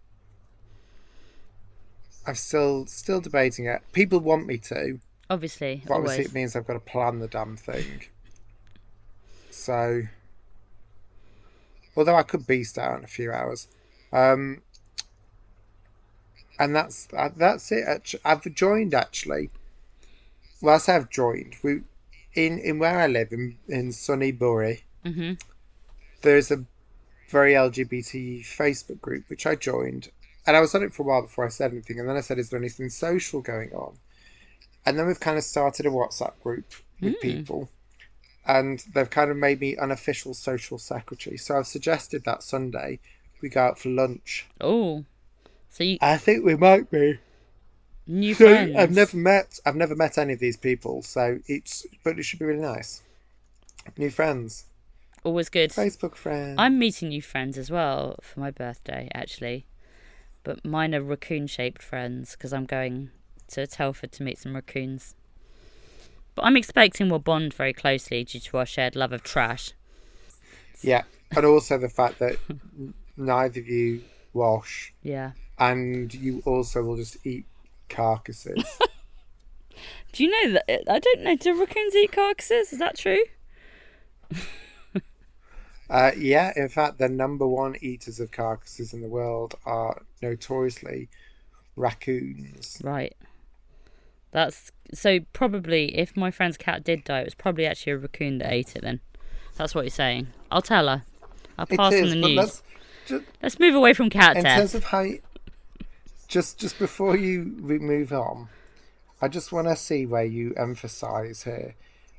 I'm 2.27 2.35
still 2.35 2.85
still 2.87 3.21
debating 3.21 3.65
it. 3.65 3.81
People 3.93 4.19
want 4.19 4.45
me 4.45 4.57
to, 4.57 4.99
Obviously. 5.29 5.81
but 5.87 5.93
obviously 5.95 6.15
always. 6.25 6.27
it 6.27 6.33
means 6.33 6.55
I've 6.55 6.67
got 6.67 6.73
to 6.73 6.79
plan 6.79 7.19
the 7.19 7.27
damn 7.27 7.55
thing. 7.55 8.03
So, 9.49 10.03
although 11.95 12.15
I 12.15 12.23
could 12.23 12.45
beast 12.45 12.77
out 12.77 12.99
in 12.99 13.03
a 13.05 13.07
few 13.07 13.31
hours, 13.31 13.67
um, 14.11 14.61
and 16.59 16.75
that's 16.75 17.07
uh, 17.15 17.29
that's 17.35 17.71
it. 17.71 18.15
I've 18.25 18.43
joined 18.53 18.93
actually. 18.93 19.49
Well, 20.61 20.75
I 20.75 20.77
say 20.79 20.95
I've 20.95 21.09
joined. 21.09 21.55
We 21.63 21.81
in 22.33 22.59
in 22.59 22.77
where 22.79 22.99
I 22.99 23.07
live 23.07 23.31
in 23.31 23.57
in 23.67 23.91
sunny 23.93 24.31
Bury. 24.31 24.83
hmm 25.03 25.33
There's 26.23 26.51
a 26.51 26.65
very 27.29 27.53
LGBT 27.53 28.41
Facebook 28.41 29.01
group 29.01 29.29
which 29.29 29.45
I 29.45 29.55
joined, 29.55 30.09
and 30.47 30.55
I 30.55 30.61
was 30.61 30.73
on 30.73 30.81
it 30.81 30.93
for 30.93 31.03
a 31.03 31.05
while 31.05 31.21
before 31.21 31.45
I 31.45 31.49
said 31.49 31.71
anything. 31.71 31.99
And 31.99 32.07
then 32.07 32.15
I 32.15 32.21
said, 32.21 32.39
"Is 32.39 32.49
there 32.49 32.59
anything 32.59 32.89
social 32.89 33.41
going 33.41 33.73
on?" 33.73 33.97
And 34.85 34.97
then 34.97 35.05
we've 35.05 35.19
kind 35.19 35.37
of 35.37 35.43
started 35.43 35.85
a 35.85 35.89
WhatsApp 35.89 36.39
group 36.41 36.73
with 37.01 37.15
hmm. 37.15 37.19
people, 37.19 37.69
and 38.45 38.79
they've 38.93 39.09
kind 39.09 39.29
of 39.29 39.37
made 39.37 39.59
me 39.59 39.75
an 39.75 39.91
official 39.91 40.33
social 40.33 40.79
secretary. 40.79 41.37
So 41.37 41.57
I've 41.57 41.67
suggested 41.67 42.23
that 42.23 42.41
Sunday 42.41 42.99
we 43.41 43.49
go 43.49 43.61
out 43.61 43.77
for 43.77 43.89
lunch. 43.89 44.47
Oh, 44.61 45.03
so 45.69 45.83
you 45.83 45.97
I 46.01 46.17
think 46.17 46.45
we 46.45 46.55
might 46.55 46.89
be. 46.89 47.19
new 48.07 48.33
So 48.33 48.45
friends? 48.45 48.75
I've 48.77 48.91
never 48.91 49.17
met 49.17 49.59
I've 49.65 49.75
never 49.75 49.95
met 49.95 50.17
any 50.17 50.33
of 50.33 50.39
these 50.39 50.57
people, 50.57 51.03
so 51.03 51.39
it's 51.47 51.85
but 52.03 52.17
it 52.17 52.23
should 52.23 52.39
be 52.39 52.45
really 52.45 52.61
nice. 52.61 53.03
New 53.97 54.09
friends. 54.09 54.65
Always 55.23 55.49
good. 55.49 55.71
Facebook 55.71 56.15
friends. 56.15 56.55
I'm 56.57 56.79
meeting 56.79 57.09
new 57.09 57.21
friends 57.21 57.57
as 57.57 57.69
well 57.69 58.17
for 58.21 58.39
my 58.39 58.51
birthday, 58.51 59.09
actually. 59.13 59.65
But 60.47 60.63
mine 60.63 60.95
are 60.95 61.01
raccoon 61.01 61.47
shaped 61.47 61.83
friends 61.83 62.31
because 62.31 62.53
I'm 62.53 62.63
going 62.63 63.09
to 63.49 63.67
Telford 63.67 64.13
to 64.13 64.23
meet 64.23 64.37
some 64.37 64.55
raccoons. 64.55 65.13
But 66.35 66.45
I'm 66.45 66.55
expecting 66.55 67.09
we'll 67.09 67.19
bond 67.19 67.53
very 67.53 67.73
closely 67.73 68.23
due 68.23 68.39
to 68.39 68.59
our 68.59 68.65
shared 68.65 68.95
love 68.95 69.11
of 69.11 69.23
trash. 69.23 69.73
Yeah. 70.79 71.03
And 71.35 71.45
also 71.45 71.77
the 71.77 71.89
fact 71.89 72.19
that 72.19 72.37
neither 73.17 73.59
of 73.59 73.67
you 73.67 74.01
wash. 74.31 74.93
Yeah. 75.03 75.33
And 75.59 76.13
you 76.13 76.41
also 76.45 76.81
will 76.81 76.95
just 76.95 77.17
eat 77.27 77.45
carcasses. 77.89 78.63
Do 80.13 80.23
you 80.23 80.29
know 80.29 80.53
that? 80.53 80.83
I 80.89 80.99
don't 80.99 81.23
know. 81.23 81.35
Do 81.35 81.59
raccoons 81.59 81.93
eat 81.93 82.13
carcasses? 82.13 82.71
Is 82.71 82.79
that 82.79 82.97
true? 82.97 83.21
uh, 85.89 86.11
yeah, 86.17 86.53
in 86.55 86.69
fact 86.69 86.99
the 86.99 87.09
number 87.09 87.45
one 87.45 87.75
eaters 87.81 88.21
of 88.21 88.31
carcasses 88.31 88.93
in 88.93 89.01
the 89.01 89.09
world 89.09 89.55
are 89.65 90.03
notoriously 90.21 91.09
raccoons. 91.75 92.81
Right. 92.83 93.15
That's 94.31 94.71
so 94.93 95.19
probably 95.33 95.97
if 95.97 96.15
my 96.15 96.31
friend's 96.31 96.57
cat 96.57 96.83
did 96.83 97.03
die, 97.03 97.21
it 97.21 97.25
was 97.25 97.35
probably 97.35 97.65
actually 97.65 97.93
a 97.93 97.97
raccoon 97.97 98.37
that 98.39 98.51
ate 98.51 98.75
it. 98.75 98.81
Then 98.81 98.99
that's 99.55 99.73
what 99.73 99.85
you're 99.85 99.89
saying. 99.91 100.27
I'll 100.51 100.61
tell 100.61 100.87
her. 100.87 101.03
I'll 101.57 101.65
pass 101.65 101.93
on 101.93 102.09
the 102.09 102.15
news. 102.15 102.37
let's 102.37 102.63
just, 103.07 103.23
Let's 103.41 103.59
move 103.59 103.73
away 103.75 103.93
from 103.93 104.09
cat 104.09 104.37
in 104.37 104.43
death. 104.43 104.59
terms 104.59 104.75
of 104.75 104.83
how 104.83 105.01
you, 105.01 105.21
just 106.27 106.59
just 106.59 106.77
before 106.77 107.15
you 107.15 107.43
move 107.61 108.11
on 108.11 108.49
i 109.21 109.27
just 109.29 109.51
want 109.53 109.65
to 109.67 109.75
see 109.75 110.05
where 110.05 110.25
you 110.25 110.53
emphasize 110.57 111.43
here 111.43 111.73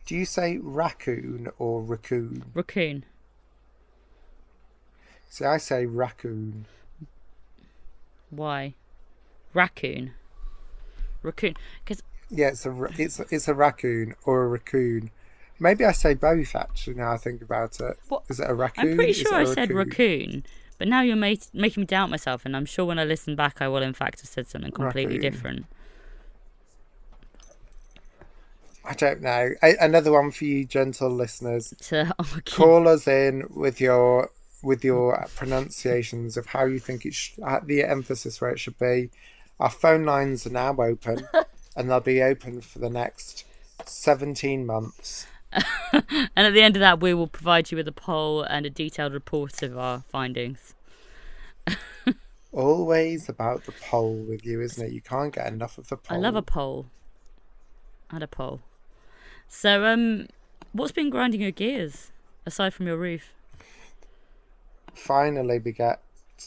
do 0.06 0.16
you 0.16 0.24
say 0.24 0.56
raccoon 0.62 1.48
or 1.58 1.82
raccoon 1.82 2.42
Raccoon. 2.54 3.04
see 5.28 5.44
i 5.44 5.58
say 5.58 5.84
raccoon 5.84 6.66
Why? 8.30 8.74
Raccoon. 9.54 10.12
Raccoon. 11.22 11.54
Because 11.84 12.02
yeah 12.30 12.48
it's 12.48 12.66
a 12.66 12.86
it's 12.98 13.18
a, 13.20 13.24
it's 13.30 13.48
a 13.48 13.54
raccoon 13.54 14.14
or 14.26 14.44
a 14.44 14.48
raccoon 14.48 15.10
maybe 15.58 15.82
i 15.82 15.92
say 15.92 16.12
both 16.12 16.54
actually 16.54 16.92
now 16.92 17.10
i 17.10 17.16
think 17.16 17.40
about 17.40 17.80
it 17.80 17.96
What? 18.10 18.22
is 18.28 18.38
it 18.38 18.50
a 18.50 18.52
raccoon 18.54 18.90
I'm 18.90 18.96
pretty 18.96 19.14
sure 19.14 19.34
I 19.34 19.38
I 19.38 19.42
a 19.44 19.46
said 19.46 19.70
raccoon, 19.70 20.44
but 20.76 20.88
now 20.88 21.00
you're 21.00 21.16
ma- 21.16 21.32
making 21.54 21.80
me 21.80 21.86
doubt 21.86 22.10
myself, 22.10 22.44
and 22.44 22.54
I'm 22.54 22.66
sure 22.66 22.84
when 22.84 22.98
I 22.98 23.04
listen 23.04 23.34
back, 23.34 23.62
I 23.62 23.68
will 23.68 23.82
in 23.82 23.94
fact 23.94 24.20
have 24.20 24.28
said 24.28 24.46
something 24.46 24.70
completely 24.72 25.14
Raccoon. 25.16 25.32
different. 25.32 25.66
i 28.84 28.92
don't 28.94 29.20
know 29.22 29.50
a- 29.62 29.76
another 29.80 30.12
one 30.12 30.30
for 30.30 30.44
you 30.44 30.64
gentle 30.66 31.10
listeners 31.10 31.72
To 31.80 32.12
oh, 32.18 32.24
argue. 32.34 32.42
call 32.42 32.88
us 32.88 33.06
in 33.08 33.46
with 33.54 33.80
your 33.80 34.30
with 34.62 34.84
your 34.84 35.26
pronunciations 35.36 36.36
of 36.36 36.46
how 36.46 36.64
you 36.64 36.78
think 36.78 37.06
it 37.06 37.14
should 37.14 37.42
uh, 37.44 37.60
the 37.64 37.82
emphasis 37.84 38.40
where 38.40 38.50
it 38.50 38.58
should 38.58 38.78
be 38.78 39.10
our 39.60 39.70
phone 39.70 40.04
lines 40.04 40.46
are 40.46 40.50
now 40.50 40.74
open 40.76 41.26
and 41.76 41.90
they'll 41.90 42.00
be 42.00 42.22
open 42.22 42.60
for 42.60 42.78
the 42.78 42.90
next 42.90 43.44
17 43.84 44.66
months 44.66 45.26
And 45.92 46.46
at 46.46 46.52
the 46.52 46.62
end 46.62 46.76
of 46.76 46.80
that, 46.80 47.00
we 47.00 47.14
will 47.14 47.26
provide 47.26 47.70
you 47.70 47.76
with 47.76 47.88
a 47.88 47.92
poll 47.92 48.42
and 48.42 48.66
a 48.66 48.70
detailed 48.70 49.12
report 49.12 49.62
of 49.62 49.76
our 49.76 50.04
findings. 50.08 50.74
always 52.52 53.28
about 53.28 53.64
the 53.64 53.72
poll 53.82 54.14
with 54.14 54.44
you 54.44 54.60
isn't 54.60 54.86
it 54.86 54.92
you 54.92 55.02
can't 55.02 55.34
get 55.34 55.46
enough 55.46 55.76
of 55.76 55.88
the 55.88 55.96
poll 55.96 56.16
I 56.16 56.20
love 56.20 56.36
a 56.36 56.42
poll. 56.42 56.86
And 58.10 58.22
a 58.22 58.28
poll. 58.28 58.60
So, 59.48 59.84
um, 59.84 60.28
what's 60.72 60.92
been 60.92 61.10
grinding 61.10 61.42
your 61.42 61.50
gears 61.50 62.10
aside 62.46 62.72
from 62.72 62.86
your 62.86 62.96
roof? 62.96 63.34
Finally 64.94 65.58
we 65.58 65.72
get 65.72 66.00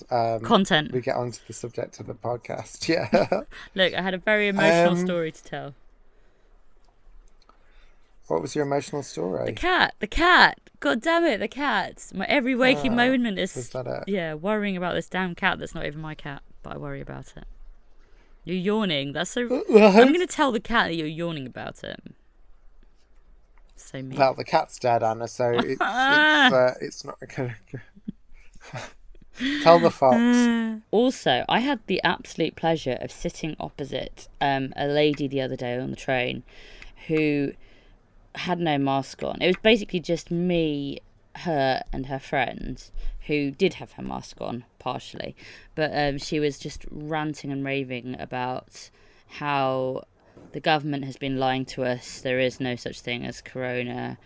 um 0.10 0.40
Content. 0.42 0.92
we 0.94 1.02
get 1.02 1.16
onto 1.16 1.40
the 1.48 1.54
subject 1.54 2.00
of 2.00 2.08
the 2.08 2.14
podcast 2.14 2.88
yeah 2.94 3.42
Look, 3.76 3.94
I 3.94 4.02
had 4.02 4.14
a 4.14 4.18
very 4.18 4.48
emotional 4.48 4.98
Um, 4.98 5.06
story 5.06 5.32
to 5.32 5.44
tell. 5.44 5.74
what 8.28 8.42
was 8.42 8.56
your 8.56 8.66
emotional 8.66 9.04
story? 9.04 9.46
The 9.46 9.52
cat, 9.54 9.94
the 10.00 10.08
cat. 10.08 10.60
God 10.80 11.02
damn 11.02 11.26
it, 11.26 11.40
the 11.40 11.48
cat. 11.50 12.08
My 12.14 12.26
every 12.26 12.56
waking 12.56 12.94
Ah, 12.94 12.96
moment 12.96 13.38
is 13.38 13.70
that 13.72 13.86
it 13.86 14.04
yeah, 14.08 14.34
worrying 14.34 14.78
about 14.78 14.94
this 14.96 15.10
damn 15.10 15.36
cat 15.36 15.60
that's 15.60 15.76
not 15.76 15.86
even 15.86 16.00
my 16.02 16.16
cat, 16.16 16.42
but 16.64 16.74
I 16.74 16.78
worry 16.78 17.02
about 17.02 17.34
it. 17.36 17.44
You're 18.46 18.56
yawning. 18.58 19.12
That's 19.14 19.30
so. 19.30 19.64
well, 19.70 19.96
I'm 20.02 20.12
gonna 20.14 20.26
tell 20.26 20.52
the 20.52 20.60
cat 20.62 20.88
that 20.88 20.96
you're 20.96 21.06
yawning 21.08 21.46
about 21.46 21.84
it. 21.84 22.00
So 23.76 24.02
mean. 24.02 24.18
well 24.18 24.34
the 24.36 24.44
cat's 24.46 24.78
dead 24.80 25.04
anna 25.04 25.28
so 25.28 25.52
it's 25.52 25.66
it's, 25.66 25.82
uh, 25.82 26.74
it's 26.82 27.04
not 27.04 27.18
gonna 27.36 27.56
tell 29.64 29.80
the 29.80 29.92
fox 30.02 30.82
Also, 30.92 31.46
I 31.48 31.60
had 31.60 31.80
the 31.88 32.02
absolute 32.04 32.56
pleasure 32.56 32.98
of 33.02 33.12
sitting 33.12 33.56
opposite 33.60 34.28
um, 34.40 34.74
a 34.76 34.88
lady 34.88 35.28
the 35.28 35.42
other 35.42 35.56
day 35.56 35.78
on 35.78 35.90
the 35.90 35.96
train 35.96 36.44
who 37.08 37.54
had 38.36 38.60
no 38.60 38.78
mask 38.78 39.24
on. 39.24 39.42
It 39.42 39.48
was 39.48 39.58
basically 39.62 40.00
just 40.00 40.32
me, 40.32 41.00
her, 41.38 41.82
and 41.92 42.06
her 42.08 42.20
friends 42.20 42.92
who 43.28 43.52
did 43.52 43.76
have 43.76 43.94
her 43.94 44.04
mask 44.04 44.40
on 44.42 44.66
partially, 44.80 45.36
but 45.76 45.92
um, 45.94 46.18
she 46.18 46.40
was 46.40 46.58
just 46.58 46.86
ranting 46.90 47.52
and 47.52 47.64
raving 47.64 48.20
about 48.20 48.90
how 49.28 50.04
the 50.52 50.60
government 50.60 51.06
has 51.06 51.18
been 51.18 51.38
lying 51.38 51.66
to 51.66 51.84
us. 51.84 52.22
There 52.22 52.40
is 52.40 52.60
no 52.60 52.76
such 52.76 53.02
thing 53.02 53.26
as 53.26 53.42
corona 53.42 54.18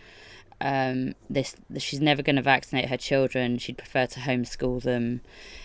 um, 0.62 1.16
this 1.30 1.56
she's 1.78 2.00
never 2.00 2.22
going 2.22 2.38
to 2.38 2.42
vaccinate 2.42 2.90
her 2.90 2.98
children. 2.98 3.58
She'd 3.58 3.78
prefer 3.78 4.06
to 4.08 4.20
homeschool 4.22 4.82
them. 4.82 5.22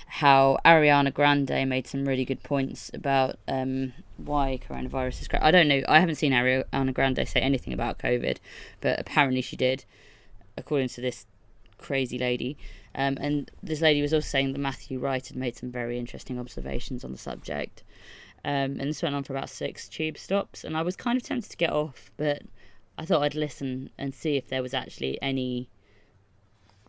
How 0.07 0.59
Ariana 0.65 1.15
Grande 1.15 1.69
made 1.69 1.87
some 1.87 2.07
really 2.07 2.25
good 2.25 2.43
points 2.43 2.91
about 2.93 3.37
um, 3.47 3.93
why 4.17 4.59
coronavirus 4.69 5.23
is. 5.23 5.29
Cra- 5.29 5.45
I 5.45 5.51
don't 5.51 5.69
know. 5.69 5.83
I 5.89 6.01
haven't 6.01 6.17
seen 6.17 6.33
Ariana 6.33 6.93
Grande 6.93 7.27
say 7.29 7.41
anything 7.41 7.73
about 7.73 7.99
COVID, 7.99 8.39
but 8.81 8.99
apparently 8.99 9.41
she 9.41 9.57
did, 9.57 9.85
according 10.57 10.89
to 10.89 11.01
this 11.01 11.27
crazy 11.79 12.19
lady. 12.19 12.57
Um, 12.95 13.17
and 13.21 13.51
this 13.63 13.81
lady 13.81 14.03
was 14.03 14.13
also 14.13 14.27
saying 14.27 14.53
that 14.53 14.59
Matthew 14.59 14.99
Wright 14.99 15.25
had 15.25 15.37
made 15.37 15.57
some 15.57 15.71
very 15.71 15.99
interesting 15.99 16.41
observations 16.41 17.05
on 17.05 17.13
the 17.13 17.19
subject. 17.19 17.85
Um, 18.45 18.81
and 18.81 18.89
this 18.89 19.03
went 19.03 19.15
on 19.15 19.23
for 19.23 19.35
about 19.35 19.51
six 19.51 19.89
tube 19.89 20.19
stops, 20.19 20.65
and 20.65 20.77
I 20.77 20.83
was 20.83 20.97
kind 20.97 21.17
of 21.17 21.23
tempted 21.23 21.51
to 21.51 21.57
get 21.57 21.71
off, 21.71 22.11
but 22.17 22.43
I 23.01 23.07
thought 23.07 23.23
I'd 23.23 23.35
listen 23.35 23.89
and 23.97 24.15
see 24.15 24.37
if 24.37 24.49
there 24.49 24.63
was 24.63 24.75
actually 24.75 25.21
any 25.23 25.71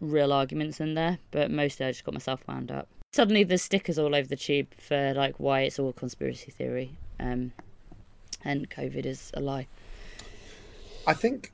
real 0.02 0.34
arguments 0.34 0.82
in 0.82 0.94
there, 0.94 1.20
but 1.32 1.50
mostly 1.50 1.86
I 1.86 1.92
just 1.92 2.04
got 2.04 2.14
myself 2.14 2.44
wound 2.50 2.70
up. 2.70 2.90
Suddenly 3.14 3.46
there's 3.46 3.62
stickers 3.62 3.98
all 3.98 4.14
over 4.14 4.28
the 4.28 4.36
tube 4.36 4.68
for 4.78 5.14
like 5.14 5.36
why 5.38 5.62
it's 5.62 5.80
all 5.80 5.94
conspiracy 5.94 6.52
theory. 6.52 6.98
Um, 7.18 7.54
and 8.44 8.70
COVID 8.70 9.06
is 9.06 9.32
a 9.36 9.40
lie. 9.40 9.68
I 11.08 11.14
think 11.14 11.54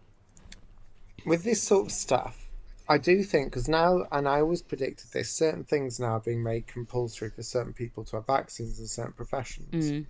with 1.24 1.44
this 1.44 1.62
sort 1.62 1.86
of 1.86 1.92
stuff, 1.92 2.50
I 2.90 2.98
do 2.98 3.22
think 3.22 3.52
because 3.52 3.68
now, 3.68 4.08
and 4.12 4.28
I 4.28 4.40
always 4.40 4.64
predicted 4.64 5.12
this, 5.12 5.30
certain 5.30 5.66
things 5.66 6.00
now 6.00 6.14
are 6.14 6.20
being 6.20 6.42
made 6.42 6.66
compulsory 6.66 7.30
for 7.30 7.44
certain 7.44 7.74
people 7.74 8.04
to 8.06 8.16
have 8.16 8.26
vaccines 8.26 8.80
in 8.80 8.88
certain 8.88 9.14
professions. 9.14 9.92
Mm. 9.92 10.06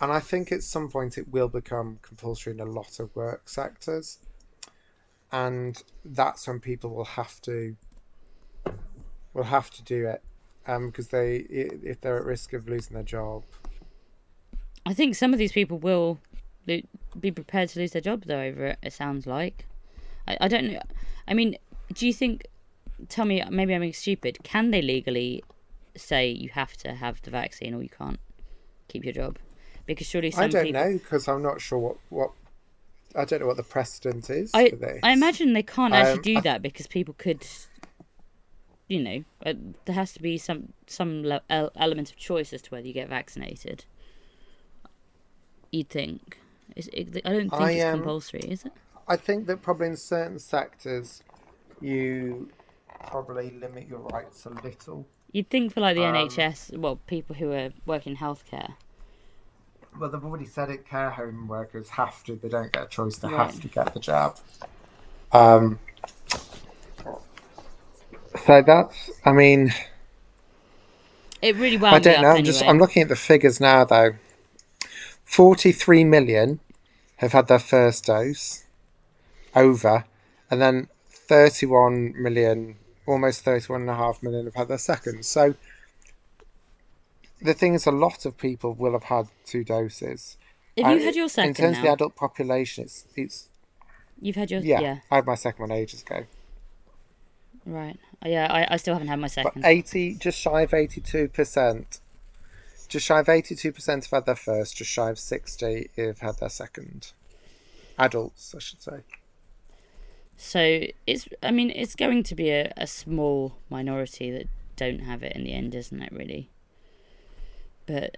And 0.00 0.10
I 0.10 0.20
think 0.20 0.50
at 0.50 0.62
some 0.62 0.88
point 0.88 1.18
it 1.18 1.28
will 1.28 1.48
become 1.48 1.98
compulsory 2.02 2.54
in 2.54 2.60
a 2.60 2.64
lot 2.64 3.00
of 3.00 3.14
work 3.14 3.48
sectors. 3.48 4.18
And 5.32 5.82
that's 6.04 6.48
when 6.48 6.58
people 6.58 6.90
will 6.90 7.04
have 7.04 7.40
to 7.42 7.76
will 9.32 9.44
have 9.44 9.70
to 9.70 9.82
do 9.84 10.08
it 10.08 10.22
um, 10.66 10.88
because 10.88 11.08
they 11.08 11.36
if 11.36 12.00
they're 12.00 12.18
at 12.18 12.24
risk 12.24 12.52
of 12.52 12.68
losing 12.68 12.94
their 12.94 13.04
job. 13.04 13.44
I 14.86 14.94
think 14.94 15.14
some 15.14 15.32
of 15.32 15.38
these 15.38 15.52
people 15.52 15.78
will 15.78 16.18
be 16.66 17.30
prepared 17.30 17.68
to 17.70 17.78
lose 17.78 17.92
their 17.92 18.02
job 18.02 18.24
though 18.26 18.40
over 18.40 18.66
it. 18.66 18.78
It 18.82 18.92
sounds 18.92 19.26
like. 19.26 19.66
I, 20.26 20.36
I 20.40 20.48
don't 20.48 20.72
know. 20.72 20.82
I 21.28 21.34
mean, 21.34 21.56
do 21.92 22.06
you 22.06 22.12
think? 22.12 22.46
Tell 23.08 23.24
me, 23.24 23.42
maybe 23.50 23.74
I'm 23.74 23.80
being 23.80 23.92
stupid. 23.92 24.38
Can 24.42 24.72
they 24.72 24.82
legally 24.82 25.42
say 25.96 26.28
you 26.28 26.50
have 26.50 26.76
to 26.78 26.94
have 26.94 27.22
the 27.22 27.30
vaccine 27.30 27.74
or 27.74 27.82
you 27.82 27.88
can't? 27.88 28.18
keep 28.90 29.04
your 29.04 29.14
job? 29.14 29.38
Because 29.86 30.06
surely 30.06 30.30
some 30.30 30.44
I 30.44 30.48
don't 30.48 30.64
people. 30.66 30.80
know 30.84 30.92
because 30.92 31.26
I'm 31.28 31.42
not 31.42 31.60
sure 31.60 31.78
what 31.78 31.96
what. 32.10 32.30
I 33.16 33.24
don't 33.24 33.40
know 33.40 33.46
what 33.48 33.56
the 33.56 33.64
precedent 33.64 34.30
is 34.30 34.52
I, 34.54 34.70
for 34.70 34.76
this. 34.76 35.00
I 35.02 35.10
imagine 35.12 35.52
they 35.52 35.64
can't 35.64 35.92
Um, 35.92 36.00
actually 36.00 36.22
do 36.22 36.38
I- 36.38 36.40
that 36.42 36.62
because 36.62 36.86
people 36.86 37.12
could, 37.18 37.44
you 38.86 39.02
know, 39.02 39.24
uh, 39.44 39.54
there 39.84 39.96
has 39.96 40.12
to 40.12 40.22
be 40.22 40.38
some 40.38 40.72
some 40.86 41.24
le- 41.24 41.42
element 41.76 42.10
of 42.10 42.16
choice 42.16 42.52
as 42.52 42.62
to 42.62 42.70
whether 42.70 42.86
you 42.86 42.92
get 42.94 43.08
vaccinated. 43.08 43.84
You'd 45.72 45.88
think. 45.88 46.38
It, 46.76 47.20
I 47.24 47.30
don't 47.32 47.50
think 47.50 47.52
I, 47.62 47.70
it's 47.72 47.84
um, 47.84 47.94
compulsory, 47.98 48.40
is 48.40 48.64
it? 48.64 48.72
I 49.08 49.16
think 49.16 49.46
that 49.48 49.60
probably 49.60 49.88
in 49.88 49.96
certain 49.96 50.38
sectors, 50.38 51.22
you 51.80 52.48
probably 53.08 53.50
limit 53.50 53.88
your 53.88 53.98
rights 54.00 54.46
a 54.46 54.50
little. 54.50 55.04
You'd 55.32 55.50
think 55.50 55.72
for 55.72 55.80
like 55.80 55.96
the 55.96 56.04
um, 56.04 56.14
NHS, 56.14 56.78
well, 56.78 56.96
people 57.06 57.34
who 57.34 57.50
are 57.52 57.70
working 57.86 58.16
healthcare. 58.16 58.74
Well, 60.00 60.08
they've 60.08 60.24
already 60.24 60.46
said 60.46 60.70
it. 60.70 60.88
Care 60.88 61.10
home 61.10 61.46
workers 61.46 61.90
have 61.90 62.24
to. 62.24 62.34
They 62.34 62.48
don't 62.48 62.72
get 62.72 62.84
a 62.84 62.86
choice. 62.86 63.18
They 63.18 63.28
Right. 63.28 63.36
have 63.36 63.60
to 63.60 63.68
get 63.68 63.92
the 63.92 64.00
jab. 64.00 64.36
Um. 65.30 65.78
So 68.46 68.62
that's. 68.62 69.10
I 69.26 69.32
mean, 69.32 69.74
It 71.42 71.56
really 71.56 71.76
wound 71.76 71.96
I 71.96 71.98
don't 71.98 72.22
know. 72.22 72.30
I'm 72.30 72.44
just. 72.44 72.62
I'm 72.62 72.78
looking 72.78 73.02
at 73.02 73.08
the 73.10 73.16
figures 73.16 73.60
now, 73.60 73.84
though. 73.84 74.12
Forty-three 75.24 76.04
million 76.04 76.60
have 77.16 77.32
had 77.32 77.48
their 77.48 77.58
first 77.58 78.06
dose, 78.06 78.64
over, 79.54 80.06
and 80.50 80.62
then 80.62 80.88
thirty-one 81.10 82.14
million, 82.16 82.76
almost 83.06 83.42
thirty-one 83.44 83.82
and 83.82 83.90
a 83.90 83.96
half 83.96 84.22
million, 84.22 84.46
have 84.46 84.54
had 84.54 84.68
their 84.68 84.78
second. 84.78 85.26
So. 85.26 85.54
The 87.42 87.54
thing 87.54 87.74
is, 87.74 87.86
a 87.86 87.90
lot 87.90 88.26
of 88.26 88.36
people 88.36 88.74
will 88.74 88.92
have 88.92 89.04
had 89.04 89.26
two 89.46 89.64
doses. 89.64 90.36
Have 90.76 90.92
you 90.92 91.02
I- 91.02 91.04
had 91.04 91.16
your 91.16 91.28
second? 91.28 91.50
In 91.50 91.54
terms 91.54 91.76
of 91.78 91.82
the 91.84 91.90
adult 91.92 92.16
population, 92.16 92.84
it's 92.84 93.06
it's 93.16 93.48
You've 94.20 94.36
had 94.36 94.50
your 94.50 94.60
yeah, 94.60 94.80
yeah, 94.80 94.98
I 95.10 95.16
had 95.16 95.26
my 95.26 95.34
second 95.34 95.62
one 95.68 95.72
ages 95.72 96.02
ago. 96.02 96.24
right. 97.64 97.98
Uh, 98.24 98.28
Yeah, 98.28 98.46
I, 98.50 98.74
I 98.74 98.76
still 98.76 98.92
haven't 98.94 99.08
had 99.08 99.18
my 99.18 99.28
second. 99.28 99.62
But 99.62 99.68
eighty, 99.68 100.14
just 100.14 100.38
shy 100.38 100.62
of 100.62 100.74
eighty-two 100.74 101.28
percent, 101.28 102.00
just 102.88 103.06
shy 103.06 103.20
of 103.20 103.28
eighty-two 103.30 103.72
percent 103.72 104.04
have 104.04 104.10
had 104.10 104.26
their 104.26 104.36
first. 104.36 104.76
Just 104.76 104.90
shy 104.90 105.08
of 105.10 105.18
sixty 105.18 105.88
have 105.96 106.18
had 106.20 106.38
their 106.38 106.50
second. 106.50 107.12
Adults, 107.98 108.54
I 108.54 108.58
should 108.60 108.82
say. 108.82 109.00
So 110.36 110.82
it's, 111.06 111.28
I 111.42 111.50
mean, 111.50 111.70
it's 111.70 111.94
going 111.94 112.22
to 112.24 112.34
be 112.34 112.50
a, 112.50 112.72
a 112.76 112.86
small 112.86 113.56
minority 113.68 114.30
that 114.30 114.48
don't 114.76 115.00
have 115.00 115.22
it 115.22 115.32
in 115.36 115.44
the 115.44 115.52
end, 115.52 115.74
isn't 115.74 116.00
it? 116.02 116.10
Really. 116.12 116.48
But 117.86 118.16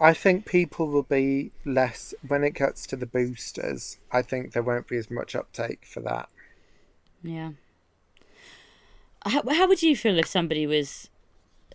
I 0.00 0.14
think 0.14 0.46
people 0.46 0.88
will 0.88 1.02
be 1.02 1.52
less 1.64 2.14
when 2.26 2.42
it 2.44 2.54
gets 2.54 2.86
to 2.88 2.96
the 2.96 3.06
boosters. 3.06 3.98
I 4.10 4.22
think 4.22 4.52
there 4.52 4.62
won't 4.62 4.88
be 4.88 4.96
as 4.96 5.10
much 5.10 5.34
uptake 5.36 5.84
for 5.84 6.00
that. 6.00 6.28
yeah. 7.22 7.50
How 9.26 9.42
how 9.50 9.68
would 9.68 9.82
you 9.82 9.94
feel 9.96 10.18
if 10.18 10.26
somebody 10.26 10.66
was 10.66 11.10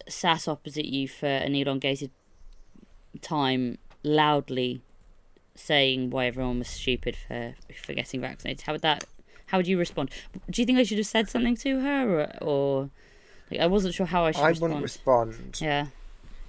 sat 0.07 0.47
opposite 0.47 0.85
you 0.85 1.07
for 1.07 1.27
an 1.27 1.53
elongated 1.53 2.09
time, 3.21 3.77
loudly 4.03 4.81
saying 5.53 6.09
why 6.09 6.25
everyone 6.25 6.59
was 6.59 6.67
stupid 6.67 7.15
for 7.15 7.53
for 7.85 7.93
getting 7.93 8.21
vaccinated? 8.21 8.61
How 8.65 8.71
would 8.73 8.81
that? 8.81 9.03
How 9.45 9.59
would 9.59 9.67
you 9.67 9.77
respond? 9.77 10.09
Do 10.49 10.59
you 10.59 10.65
think 10.65 10.79
I 10.79 10.83
should 10.83 10.97
have 10.97 11.05
said 11.05 11.29
something 11.29 11.55
to 11.57 11.81
her, 11.81 12.19
or, 12.19 12.43
or 12.43 12.89
like 13.51 13.59
I 13.59 13.67
wasn't 13.67 13.93
sure 13.93 14.07
how 14.07 14.25
I 14.25 14.31
should 14.31 14.41
I 14.41 14.49
respond? 14.49 14.73
wouldn't 14.73 14.83
respond. 14.83 15.61
yeah. 15.61 15.87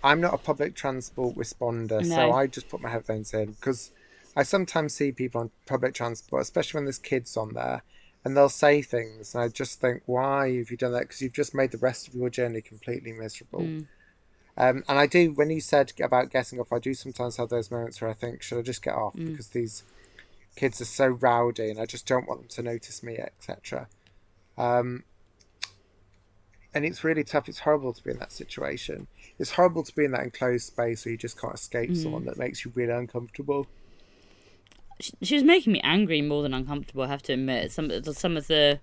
I'm 0.07 0.21
not 0.21 0.35
a 0.35 0.39
public 0.39 0.77
transport 0.77 1.35
responder, 1.37 2.01
No. 2.07 2.15
so 2.15 2.33
I 2.33 2.47
just 2.47 2.69
put 2.69 2.81
my 2.81 2.89
headphones 2.89 3.35
in 3.35 3.53
because 3.53 3.91
I 4.37 4.45
sometimes 4.45 4.95
see 4.95 5.11
people 5.11 5.41
on 5.41 5.51
public 5.67 5.95
transport, 5.95 6.43
especially 6.43 6.79
when 6.79 6.85
there's 6.85 6.99
kids 6.99 7.37
on 7.37 7.55
there, 7.55 7.83
and 8.25 8.37
they'll 8.37 8.49
say 8.49 8.83
things, 8.83 9.35
and 9.35 9.43
I 9.43 9.49
just 9.49 9.81
think, 9.81 10.03
why 10.07 10.59
have 10.59 10.71
you 10.71 10.77
done 10.77 10.93
that? 10.93 11.01
Because 11.01 11.23
you've 11.23 11.33
just 11.33 11.55
made 11.55 11.73
the 11.73 11.79
rest 11.79 12.07
of 12.07 12.15
your 12.15 12.31
journey 12.31 12.61
completely 12.61 13.13
miserable. 13.13 13.61
Mm. 13.61 13.87
Um, 14.57 14.85
and 14.89 14.99
I 14.99 15.07
do, 15.07 15.33
when 15.33 15.51
you 15.51 15.61
said 15.61 15.93
about 16.01 16.31
getting 16.31 16.61
off, 16.61 16.73
I 16.73 16.79
do 16.79 16.95
sometimes 16.95 17.37
have 17.37 17.49
those 17.49 17.71
moments 17.71 18.01
where 18.01 18.11
I 18.11 18.15
think, 18.15 18.43
should 18.43 18.59
I 18.59 18.63
just 18.63 18.83
get 18.83 18.95
off? 18.95 19.15
Mm. 19.15 19.33
Because 19.33 19.49
these 19.49 19.83
kids 20.55 20.81
are 20.81 20.87
so 20.87 21.09
rowdy, 21.09 21.69
and 21.71 21.81
I 21.81 21.85
just 21.87 22.07
don't 22.07 22.29
want 22.29 22.41
them 22.43 22.49
to 22.51 22.63
notice 22.63 23.03
me, 23.03 23.19
etc. 23.19 23.89
Um, 24.57 25.03
and 26.75 26.85
it's 26.85 27.03
really 27.03 27.25
tough. 27.25 27.49
It's 27.49 27.61
horrible 27.61 27.93
to 27.93 28.05
be 28.05 28.11
in 28.11 28.19
that 28.19 28.33
situation. 28.33 29.07
It's 29.39 29.51
horrible 29.51 29.83
to 29.85 29.95
be 29.95 30.05
in 30.05 30.13
that 30.13 30.23
enclosed 30.25 30.67
space 30.67 31.05
where 31.05 31.13
you 31.13 31.19
just 31.19 31.39
can't 31.41 31.55
escape 31.55 31.91
Mm. 31.91 32.03
someone 32.03 32.25
that 32.25 32.39
makes 32.39 32.65
you 32.65 32.73
really 32.75 32.93
uncomfortable. 32.93 33.67
she, 34.99 35.13
she 35.21 35.35
was 35.35 35.45
making 35.45 35.75
me 35.75 35.81
angry 35.83 36.23
more 36.23 36.43
than 36.43 36.55
uncomfortable. 36.55 37.03
I 37.03 37.09
have 37.09 37.23
to 37.25 37.35
admit, 37.35 37.71
some 37.71 37.91
of 37.91 38.05
the- 38.05 38.15
some 38.15 38.35
of 38.35 38.47
the 38.47 38.81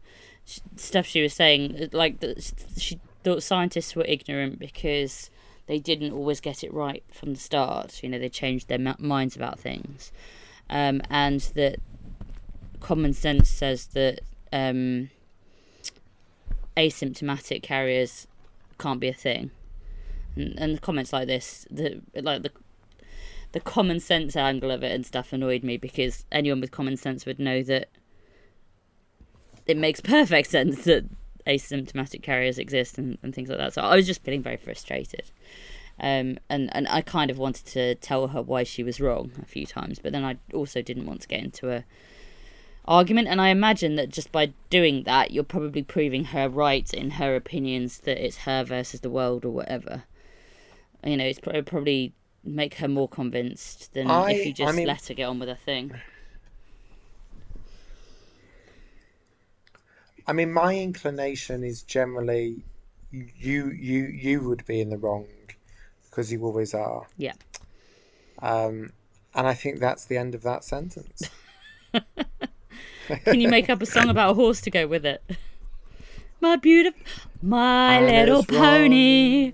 stuff 0.76 1.08
she 1.08 1.24
was 1.24 1.34
saying, 1.34 1.90
like 1.92 2.20
the, 2.20 2.40
she 2.78 3.00
thought 3.24 3.42
scientists 3.42 3.96
were 3.96 4.06
ignorant 4.06 4.60
because 4.60 5.32
they 5.66 5.80
didn't 5.80 6.12
always 6.12 6.40
get 6.40 6.64
it 6.64 6.72
right 6.72 7.04
from 7.12 7.34
the 7.34 7.40
start. 7.40 8.04
You 8.04 8.10
know, 8.10 8.20
they 8.20 8.30
changed 8.30 8.68
their 8.68 8.80
m- 8.80 8.96
minds 9.00 9.36
about 9.36 9.60
things, 9.60 10.12
um, 10.70 11.02
and 11.10 11.40
that 11.56 11.80
common 12.80 13.14
sense 13.14 13.50
says 13.50 13.88
that 13.88 14.20
um, 14.52 15.10
asymptomatic 16.78 17.64
carriers 17.64 18.28
can't 18.78 19.00
be 19.00 19.08
a 19.08 19.14
thing. 19.14 19.50
And, 20.36 20.58
and 20.58 20.82
comments 20.82 21.14
like 21.14 21.28
this, 21.28 21.68
the 21.70 22.02
like 22.16 22.44
the 22.44 22.52
the 23.54 23.60
common 23.60 24.00
sense 24.00 24.36
angle 24.36 24.72
of 24.72 24.84
it 24.84 24.92
and 24.92 25.06
stuff 25.06 25.32
annoyed 25.32 25.64
me 25.64 25.78
because 25.78 26.26
anyone 26.32 26.60
with 26.60 26.72
common 26.72 26.98
sense 26.98 27.26
would 27.26 27.40
know 27.40 27.62
that 27.64 27.90
it 29.66 29.78
makes 29.78 30.00
perfect 30.02 30.50
sense 30.50 30.84
that 30.86 31.06
asymptomatic 31.48 32.24
carriers 32.24 32.58
exist 32.58 32.98
and, 32.98 33.18
and 33.24 33.34
things 33.34 33.50
like 33.50 33.60
that. 33.60 33.74
So 33.74 33.82
I 33.82 33.96
was 33.96 34.08
just 34.08 34.24
feeling 34.24 34.42
very 34.42 34.58
frustrated. 34.58 35.32
Um, 36.00 36.40
and, 36.50 36.76
and 36.76 36.88
I 36.88 37.02
kind 37.02 37.30
of 37.30 37.38
wanted 37.38 37.66
to 37.68 37.96
tell 37.96 38.28
her 38.30 38.42
why 38.42 38.64
she 38.64 38.84
was 38.84 39.00
wrong 39.00 39.32
a 39.42 39.46
few 39.46 39.66
times, 39.66 40.00
but 40.00 40.12
then 40.12 40.24
I 40.24 40.38
also 40.54 40.82
didn't 40.82 41.06
want 41.06 41.22
to 41.22 41.28
get 41.28 41.44
into 41.44 41.70
a 41.70 41.84
argument. 42.86 43.28
And 43.28 43.40
I 43.40 43.50
imagine 43.50 43.96
that 43.98 44.10
just 44.10 44.32
by 44.32 44.54
doing 44.70 45.04
that, 45.04 45.32
you're 45.32 45.44
probably 45.44 45.84
proving 45.84 46.26
her 46.26 46.50
right 46.50 46.92
in 46.94 47.12
her 47.12 47.36
opinions 47.36 48.00
that 48.00 48.24
it's 48.24 48.38
her 48.38 48.64
versus 48.64 49.02
the 49.02 49.10
world 49.10 49.46
or 49.46 49.52
whatever. 49.52 50.04
You 51.06 51.18
know, 51.18 51.26
it's 51.26 51.40
pro- 51.40 51.62
probably 51.62 52.14
make 52.44 52.76
her 52.76 52.88
more 52.88 53.08
convinced 53.08 53.94
than 53.94 54.10
I- 54.10 54.32
if 54.32 54.46
you 54.46 54.52
I 54.52 54.54
just 54.54 54.76
mean- 54.78 54.88
let 54.88 55.06
her 55.08 55.14
get 55.14 55.26
on 55.26 55.40
with 55.40 55.50
her 55.50 55.56
thing. 55.56 55.94
I 60.26 60.34
mean, 60.34 60.54
my 60.54 60.76
inclination 60.78 61.64
is 61.64 61.82
generally 61.84 62.64
you 63.12 63.70
you 63.72 64.06
you 64.06 64.42
would 64.42 64.66
be 64.66 64.80
in 64.80 64.90
the 64.90 64.98
wrong 64.98 65.28
because 66.10 66.32
you 66.32 66.44
always 66.46 66.74
are. 66.74 67.08
Yeah. 67.18 67.34
Um, 68.42 68.94
and 69.36 69.48
I 69.48 69.54
think 69.54 69.80
that's 69.80 70.06
the 70.06 70.18
end 70.18 70.34
of 70.36 70.42
that 70.44 70.64
sentence. 70.64 71.24
Can 73.26 73.42
you 73.42 73.50
make 73.50 73.70
up 73.70 73.82
a 73.82 73.86
song 73.86 74.10
about 74.10 74.32
a 74.32 74.34
horse 74.34 74.62
to 74.62 74.72
go 74.72 74.88
with 74.88 75.06
it? 75.06 75.22
My 76.42 76.56
beautiful, 76.58 77.00
my 77.42 77.96
And 77.98 78.06
little 78.08 78.44
pony. 78.44 79.54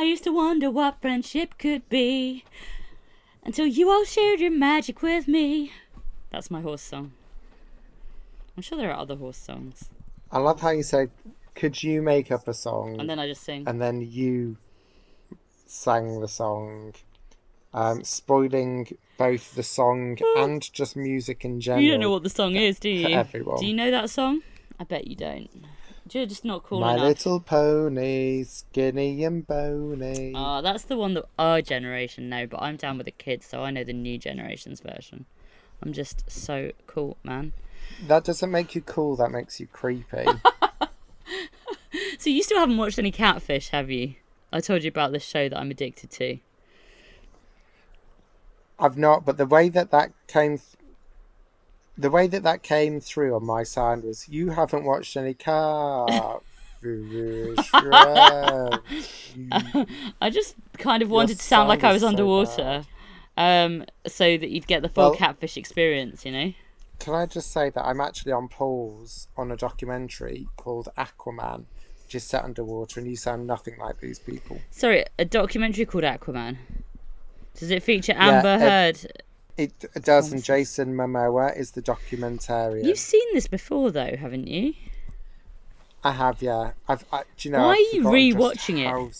I 0.00 0.04
used 0.04 0.24
to 0.24 0.32
wonder 0.32 0.70
what 0.70 1.02
friendship 1.02 1.58
could 1.58 1.86
be 1.90 2.44
until 3.44 3.66
you 3.66 3.90
all 3.90 4.06
shared 4.06 4.40
your 4.40 4.50
magic 4.50 5.02
with 5.02 5.28
me. 5.28 5.72
That's 6.30 6.50
my 6.50 6.62
horse 6.62 6.80
song. 6.80 7.12
I'm 8.56 8.62
sure 8.62 8.78
there 8.78 8.90
are 8.90 8.98
other 8.98 9.16
horse 9.16 9.36
songs. 9.36 9.90
I 10.32 10.38
love 10.38 10.62
how 10.62 10.70
you 10.70 10.82
say, 10.82 11.08
"Could 11.54 11.82
you 11.82 12.00
make 12.00 12.32
up 12.32 12.48
a 12.48 12.54
song?" 12.54 12.98
And 12.98 13.10
then 13.10 13.18
I 13.18 13.26
just 13.26 13.42
sing. 13.42 13.64
and 13.66 13.78
then 13.78 14.00
you 14.00 14.56
sang 15.66 16.20
the 16.20 16.28
song, 16.28 16.94
um, 17.74 18.02
spoiling 18.02 18.96
both 19.18 19.54
the 19.54 19.62
song 19.62 20.16
and 20.38 20.72
just 20.72 20.96
music 20.96 21.44
in 21.44 21.60
general. 21.60 21.84
You 21.84 21.90
don't 21.90 22.00
know 22.00 22.10
what 22.10 22.22
the 22.22 22.30
song 22.30 22.56
is, 22.56 22.78
do 22.78 22.88
you? 22.88 23.08
everyone. 23.08 23.60
Do 23.60 23.66
you 23.66 23.74
know 23.74 23.90
that 23.90 24.08
song? 24.08 24.40
I 24.78 24.84
bet 24.84 25.08
you 25.08 25.16
don't. 25.16 25.50
You're 26.12 26.26
just 26.26 26.44
not 26.44 26.64
cool 26.64 26.80
My 26.80 26.94
enough. 26.94 27.06
little 27.06 27.40
pony, 27.40 28.42
skinny 28.44 29.22
and 29.24 29.46
bony. 29.46 30.32
Ah, 30.34 30.60
that's 30.60 30.84
the 30.84 30.96
one 30.96 31.14
that 31.14 31.26
our 31.38 31.62
generation 31.62 32.28
know, 32.28 32.46
but 32.46 32.60
I'm 32.60 32.76
down 32.76 32.96
with 32.98 33.06
the 33.06 33.12
kids, 33.12 33.46
so 33.46 33.62
I 33.62 33.70
know 33.70 33.84
the 33.84 33.92
new 33.92 34.18
generation's 34.18 34.80
version. 34.80 35.26
I'm 35.82 35.92
just 35.92 36.30
so 36.30 36.72
cool, 36.86 37.16
man. 37.22 37.52
That 38.06 38.24
doesn't 38.24 38.50
make 38.50 38.74
you 38.74 38.80
cool. 38.82 39.16
That 39.16 39.30
makes 39.30 39.60
you 39.60 39.66
creepy. 39.66 40.26
So 42.18 42.28
you 42.28 42.42
still 42.42 42.58
haven't 42.58 42.76
watched 42.76 42.98
any 42.98 43.10
Catfish, 43.10 43.70
have 43.70 43.90
you? 43.90 44.14
I 44.52 44.60
told 44.60 44.84
you 44.84 44.88
about 44.88 45.10
this 45.10 45.24
show 45.24 45.48
that 45.48 45.58
I'm 45.58 45.70
addicted 45.70 46.10
to. 46.12 46.36
I've 48.78 48.98
not, 48.98 49.24
but 49.24 49.38
the 49.38 49.46
way 49.46 49.70
that 49.70 49.90
that 49.90 50.12
came, 50.26 50.60
the 52.00 52.10
way 52.10 52.26
that 52.26 52.42
that 52.44 52.62
came 52.62 53.00
through 53.00 53.34
on 53.34 53.44
my 53.44 53.62
sound 53.62 54.04
was, 54.04 54.28
you 54.28 54.50
haven't 54.50 54.84
watched 54.84 55.16
any 55.16 55.34
car. 55.34 56.08
I 60.22 60.30
just 60.30 60.54
kind 60.78 61.02
of 61.02 61.10
wanted 61.10 61.30
Your 61.30 61.36
to 61.38 61.44
sound 61.44 61.68
like 61.68 61.84
I 61.84 61.92
was 61.92 62.00
so 62.00 62.08
underwater, 62.08 62.84
um, 63.36 63.84
so 64.06 64.38
that 64.38 64.48
you'd 64.48 64.66
get 64.66 64.80
the 64.82 64.88
full 64.88 65.10
Well- 65.10 65.16
catfish 65.16 65.56
experience. 65.56 66.24
You 66.24 66.32
know. 66.32 66.52
Can 66.98 67.14
I 67.14 67.26
just 67.26 67.52
say 67.52 67.70
that 67.70 67.82
I'm 67.82 68.00
actually 68.00 68.32
on 68.32 68.48
pause 68.48 69.28
on 69.36 69.50
a 69.50 69.56
documentary 69.56 70.48
called 70.56 70.88
Aquaman, 70.98 71.64
which 72.04 72.14
is 72.14 72.24
set 72.24 72.44
underwater, 72.44 73.00
and 73.00 73.08
you 73.08 73.16
sound 73.16 73.46
nothing 73.46 73.74
like 73.78 74.00
these 74.00 74.18
people. 74.18 74.60
Sorry, 74.70 75.04
a 75.18 75.24
documentary 75.24 75.86
called 75.86 76.04
Aquaman. 76.04 76.58
Does 77.54 77.70
it 77.70 77.82
feature 77.82 78.12
Yeah, 78.12 78.36
Amber 78.36 78.48
uh, 78.48 78.58
Heard? 78.58 79.22
It 79.64 80.04
does, 80.04 80.32
and 80.32 80.42
Jason 80.42 80.94
Momoa 80.94 81.56
is 81.56 81.72
the 81.72 81.82
documentarian. 81.82 82.84
You've 82.84 82.98
seen 82.98 83.22
this 83.34 83.46
before, 83.46 83.90
though, 83.90 84.16
haven't 84.16 84.46
you? 84.46 84.74
I 86.02 86.12
have, 86.12 86.40
yeah. 86.40 86.72
I've, 86.88 87.04
I, 87.12 87.24
do 87.36 87.48
you 87.48 87.52
know? 87.52 87.60
Why 87.60 87.72
I've 87.72 87.78
are 87.78 87.96
you 87.96 88.10
re-watching 88.10 88.78
it? 88.78 89.16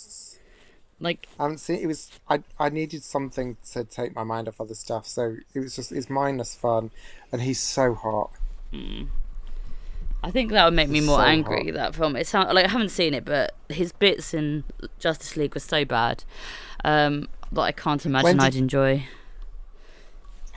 Like, 1.02 1.28
I 1.38 1.44
haven't 1.44 1.58
seen. 1.58 1.80
It 1.80 1.86
was. 1.86 2.10
I. 2.28 2.42
I 2.58 2.68
needed 2.68 3.02
something 3.02 3.56
to 3.72 3.84
take 3.84 4.14
my 4.14 4.22
mind 4.22 4.48
off 4.48 4.60
other 4.60 4.74
stuff, 4.74 5.06
so 5.06 5.36
it 5.54 5.58
was 5.60 5.74
just. 5.76 5.92
It's 5.92 6.10
mindless 6.10 6.54
fun, 6.54 6.90
and 7.32 7.40
he's 7.40 7.58
so 7.60 7.94
hot. 7.94 8.30
I 10.22 10.30
think 10.30 10.52
that 10.52 10.64
would 10.66 10.74
make 10.74 10.90
me 10.90 11.00
more 11.00 11.18
So 11.18 11.24
angry. 11.24 11.66
hot. 11.66 11.74
That 11.74 11.94
film. 11.94 12.16
It 12.16 12.26
sound 12.26 12.52
like 12.54 12.66
I 12.66 12.68
haven't 12.68 12.90
seen 12.90 13.14
it, 13.14 13.24
but 13.24 13.54
his 13.70 13.92
bits 13.92 14.34
in 14.34 14.64
Justice 14.98 15.36
League 15.38 15.54
were 15.54 15.60
so 15.60 15.86
bad 15.86 16.24
um, 16.84 17.28
that 17.52 17.62
I 17.62 17.72
can't 17.72 18.04
imagine 18.04 18.32
did- 18.36 18.42
I'd 18.42 18.54
enjoy. 18.56 19.04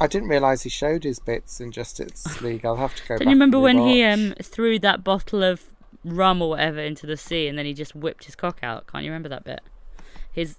I 0.04 0.08
didn't 0.08 0.28
realise 0.28 0.64
he 0.64 0.70
showed 0.70 1.06
his 1.06 1.20
bits 1.20 1.62
in 1.62 1.72
Justice 1.72 2.42
League. 2.42 2.66
I'll 2.66 2.76
have 2.76 2.94
to 2.96 3.08
go. 3.08 3.18
Don't 3.18 3.28
you 3.28 3.34
remember 3.34 3.58
when 3.60 3.78
he 3.78 4.04
um, 4.04 4.34
threw 4.42 4.78
that 4.80 5.02
bottle 5.02 5.42
of 5.44 5.64
rum 6.04 6.42
or 6.42 6.50
whatever 6.50 6.80
into 6.82 7.06
the 7.08 7.16
sea, 7.16 7.48
and 7.48 7.58
then 7.58 7.66
he 7.66 7.74
just 7.74 7.96
whipped 7.96 8.26
his 8.26 8.36
cock 8.36 8.60
out? 8.62 8.86
Can't 8.88 9.06
you 9.06 9.12
remember 9.12 9.30
that 9.30 9.46
bit? 9.46 9.62
His 10.32 10.58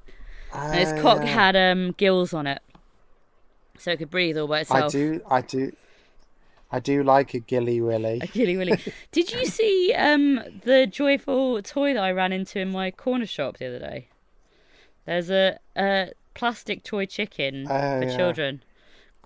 and 0.53 0.75
his 0.79 0.93
Ah, 0.95 1.03
cock 1.03 1.19
yeah. 1.21 1.27
had 1.27 1.57
um, 1.57 1.93
gills 1.93 2.33
on 2.33 2.47
it, 2.47 2.63
so 3.77 3.91
it 3.91 3.99
could 3.99 4.11
breathe 4.11 4.39
all 4.39 4.47
by 4.49 4.61
itself. 4.61 4.85
I 4.85 4.89
do. 4.89 5.21
I 5.31 5.41
do. 5.43 5.73
I 6.73 6.81
do 6.81 7.03
like 7.05 7.35
a 7.35 7.39
gilly 7.39 7.81
willy. 7.83 8.21
gilly 8.33 8.57
really. 8.57 8.79
Did 9.13 9.31
you 9.31 9.45
see 9.45 9.93
um, 9.97 10.41
the 10.65 10.87
joyful 10.87 11.61
toy 11.63 11.93
that 11.95 12.03
I 12.03 12.11
ran 12.13 12.33
into 12.33 12.59
in 12.59 12.71
my 12.73 12.91
corner 12.91 13.27
shop 13.27 13.59
the 13.59 13.67
other 13.67 13.79
day? 13.79 14.09
There's 15.05 15.31
a, 15.31 15.59
a 15.77 16.13
plastic 16.33 16.83
toy 16.83 17.05
chicken 17.07 17.67
Oh, 17.69 18.01
for 18.01 18.07
yeah. 18.07 18.17
children 18.17 18.63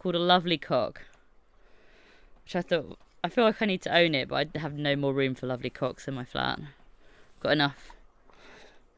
called 0.08 0.22
a 0.22 0.24
Lovely 0.24 0.56
Cock, 0.56 1.02
which 2.42 2.56
I 2.56 2.62
thought 2.62 2.98
I 3.22 3.28
feel 3.28 3.44
like 3.44 3.60
I 3.60 3.66
need 3.66 3.82
to 3.82 3.94
own 3.94 4.14
it, 4.14 4.28
but 4.28 4.48
I 4.54 4.58
have 4.58 4.72
no 4.72 4.96
more 4.96 5.12
room 5.12 5.34
for 5.34 5.46
lovely 5.46 5.68
cocks 5.68 6.08
in 6.08 6.14
my 6.14 6.24
flat. 6.24 6.58
Got 7.40 7.52
enough. 7.52 7.90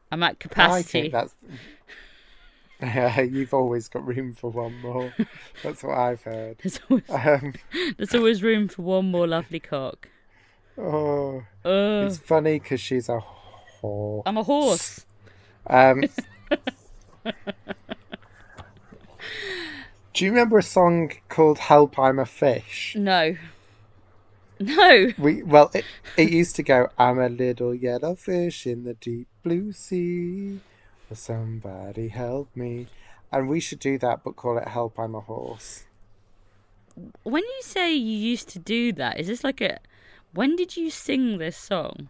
I'm 0.09 0.23
at 0.23 0.39
I 0.57 0.83
capacity. 0.83 1.01
think 1.01 1.11
that's. 1.11 1.35
Yeah, 2.81 3.19
you've 3.21 3.53
always 3.53 3.89
got 3.89 4.07
room 4.07 4.33
for 4.33 4.51
one 4.51 4.79
more. 4.79 5.13
That's 5.63 5.83
what 5.83 5.97
I've 5.97 6.23
heard. 6.23 6.59
There's 6.63 6.79
always, 6.89 7.03
Um, 7.09 7.53
there's 7.97 8.15
always 8.15 8.41
room 8.41 8.69
for 8.69 8.83
one 8.83 9.11
more 9.11 9.27
lovely 9.27 9.59
cock. 9.59 10.07
oh, 10.77 11.43
Uh, 11.65 12.05
it's 12.07 12.17
funny 12.19 12.57
because 12.59 12.79
she's 12.79 13.09
a 13.09 13.19
whore. 13.81 14.23
I'm 14.25 14.37
a 14.37 14.43
horse. 14.43 15.05
Um, 15.67 16.03
do 20.13 20.25
you 20.25 20.31
remember 20.31 20.57
a 20.57 20.63
song 20.63 21.11
called 21.29 21.59
"Help 21.59 21.97
I'm 21.97 22.19
a 22.19 22.25
Fish"? 22.25 22.95
No. 22.97 23.35
No. 24.59 25.07
We 25.17 25.41
well, 25.43 25.71
it, 25.73 25.85
it 26.17 26.31
used 26.31 26.55
to 26.57 26.63
go, 26.63 26.89
"I'm 26.97 27.19
a 27.19 27.29
little 27.29 27.73
yellow 27.73 28.15
fish 28.15 28.67
in 28.67 28.83
the 28.83 28.93
deep 28.93 29.27
blue 29.43 29.71
sea. 29.71 30.59
Will 31.09 31.15
somebody 31.15 32.09
help 32.09 32.55
me?" 32.55 32.87
And 33.31 33.47
we 33.47 33.59
should 33.61 33.79
do 33.79 33.97
that, 33.99 34.23
but 34.23 34.35
call 34.35 34.57
it 34.57 34.67
"Help 34.67 34.99
I'm 34.99 35.15
a 35.15 35.21
Horse." 35.21 35.85
When 37.23 37.43
you 37.43 37.61
say 37.61 37.93
you 37.93 38.17
used 38.17 38.49
to 38.49 38.59
do 38.59 38.91
that, 38.93 39.19
is 39.19 39.27
this 39.27 39.43
like 39.43 39.61
a. 39.61 39.79
When 40.33 40.55
did 40.55 40.77
you 40.77 40.89
sing 40.89 41.37
this 41.37 41.57
song? 41.57 42.09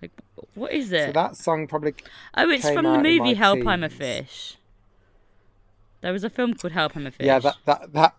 Like, 0.00 0.10
what 0.54 0.72
is 0.72 0.92
it? 0.92 1.06
So 1.06 1.12
that 1.12 1.36
song 1.36 1.66
probably 1.66 1.94
oh, 2.36 2.50
it's 2.50 2.68
from 2.68 2.84
the 2.84 2.98
movie 2.98 3.34
Help 3.34 3.66
I'm 3.66 3.84
a. 3.84 3.88
Fish. 3.88 4.56
There 6.02 6.12
was 6.12 6.24
a 6.24 6.30
film 6.30 6.54
called 6.54 6.72
Help 6.72 6.96
I'm 6.96 7.06
a 7.06 7.10
Fish. 7.10 7.26
yeah 7.26 7.38
that 7.38 7.56
that 7.64 7.92
that 7.92 8.14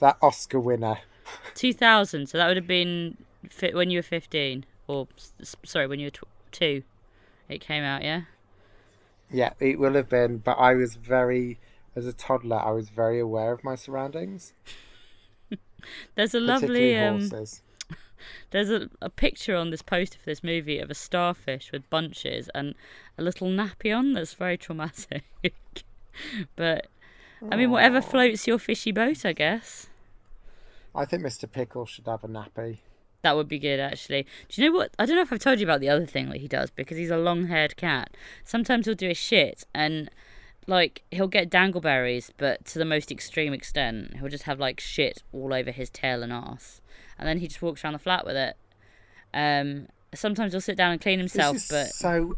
that 0.00 0.16
Oscar 0.22 0.58
winner. 0.60 0.98
2000, 1.54 2.26
so 2.28 2.38
that 2.38 2.48
would 2.48 2.56
have 2.56 2.66
been 2.66 3.18
fi- 3.50 3.74
when 3.74 3.90
you 3.90 3.98
were 3.98 4.02
15. 4.02 4.64
Or, 4.86 5.06
sorry, 5.64 5.86
when 5.86 6.00
you 6.00 6.06
were 6.06 6.10
tw- 6.10 6.52
two. 6.52 6.82
It 7.48 7.60
came 7.60 7.82
out, 7.82 8.02
yeah? 8.02 8.22
Yeah, 9.30 9.52
it 9.60 9.78
will 9.78 9.92
have 9.94 10.08
been, 10.08 10.38
but 10.38 10.52
I 10.52 10.74
was 10.74 10.94
very, 10.94 11.58
as 11.94 12.06
a 12.06 12.14
toddler, 12.14 12.58
I 12.58 12.70
was 12.70 12.88
very 12.88 13.18
aware 13.20 13.52
of 13.52 13.62
my 13.62 13.74
surroundings, 13.74 14.54
There's 16.14 16.34
a 16.34 16.40
lovely. 16.40 16.96
Um, 16.96 17.20
horses. 17.20 17.62
There's 18.50 18.70
a, 18.70 18.88
a 19.00 19.10
picture 19.10 19.54
on 19.56 19.70
this 19.70 19.82
poster 19.82 20.18
for 20.18 20.24
this 20.24 20.42
movie 20.42 20.78
of 20.78 20.90
a 20.90 20.94
starfish 20.94 21.70
with 21.72 21.88
bunches 21.90 22.48
and 22.54 22.74
a 23.16 23.22
little 23.22 23.48
nappy 23.48 23.96
on 23.96 24.12
that's 24.12 24.34
very 24.34 24.56
traumatic. 24.56 25.24
but, 26.56 26.86
I 27.50 27.56
mean, 27.56 27.70
whatever 27.70 28.00
floats 28.00 28.46
your 28.46 28.58
fishy 28.58 28.92
boat, 28.92 29.24
I 29.24 29.32
guess. 29.32 29.88
I 30.94 31.04
think 31.04 31.22
Mr. 31.22 31.50
Pickle 31.50 31.86
should 31.86 32.06
have 32.06 32.24
a 32.24 32.28
nappy. 32.28 32.78
That 33.22 33.36
would 33.36 33.48
be 33.48 33.58
good, 33.58 33.80
actually. 33.80 34.26
Do 34.48 34.62
you 34.62 34.70
know 34.70 34.76
what? 34.76 34.92
I 34.98 35.06
don't 35.06 35.16
know 35.16 35.22
if 35.22 35.32
I've 35.32 35.38
told 35.40 35.58
you 35.60 35.66
about 35.66 35.80
the 35.80 35.88
other 35.88 36.06
thing 36.06 36.28
that 36.30 36.38
he 36.38 36.48
does 36.48 36.70
because 36.70 36.96
he's 36.96 37.10
a 37.10 37.16
long 37.16 37.46
haired 37.46 37.76
cat. 37.76 38.16
Sometimes 38.44 38.86
he'll 38.86 38.94
do 38.94 39.10
a 39.10 39.14
shit 39.14 39.64
and, 39.74 40.10
like, 40.66 41.02
he'll 41.10 41.28
get 41.28 41.50
dangleberries, 41.50 42.30
but 42.36 42.64
to 42.66 42.78
the 42.78 42.84
most 42.84 43.10
extreme 43.10 43.52
extent. 43.52 44.16
He'll 44.18 44.28
just 44.28 44.44
have, 44.44 44.60
like, 44.60 44.80
shit 44.80 45.22
all 45.32 45.52
over 45.52 45.70
his 45.70 45.90
tail 45.90 46.22
and 46.22 46.32
ass. 46.32 46.80
And 47.18 47.28
then 47.28 47.38
he 47.38 47.48
just 47.48 47.60
walks 47.62 47.84
around 47.84 47.94
the 47.94 47.98
flat 47.98 48.24
with 48.24 48.36
it. 48.36 48.56
Um, 49.34 49.88
sometimes 50.14 50.52
he'll 50.52 50.60
sit 50.60 50.76
down 50.76 50.92
and 50.92 51.00
clean 51.00 51.18
himself, 51.18 51.56
is 51.56 51.68
but 51.68 51.88
so 51.88 52.36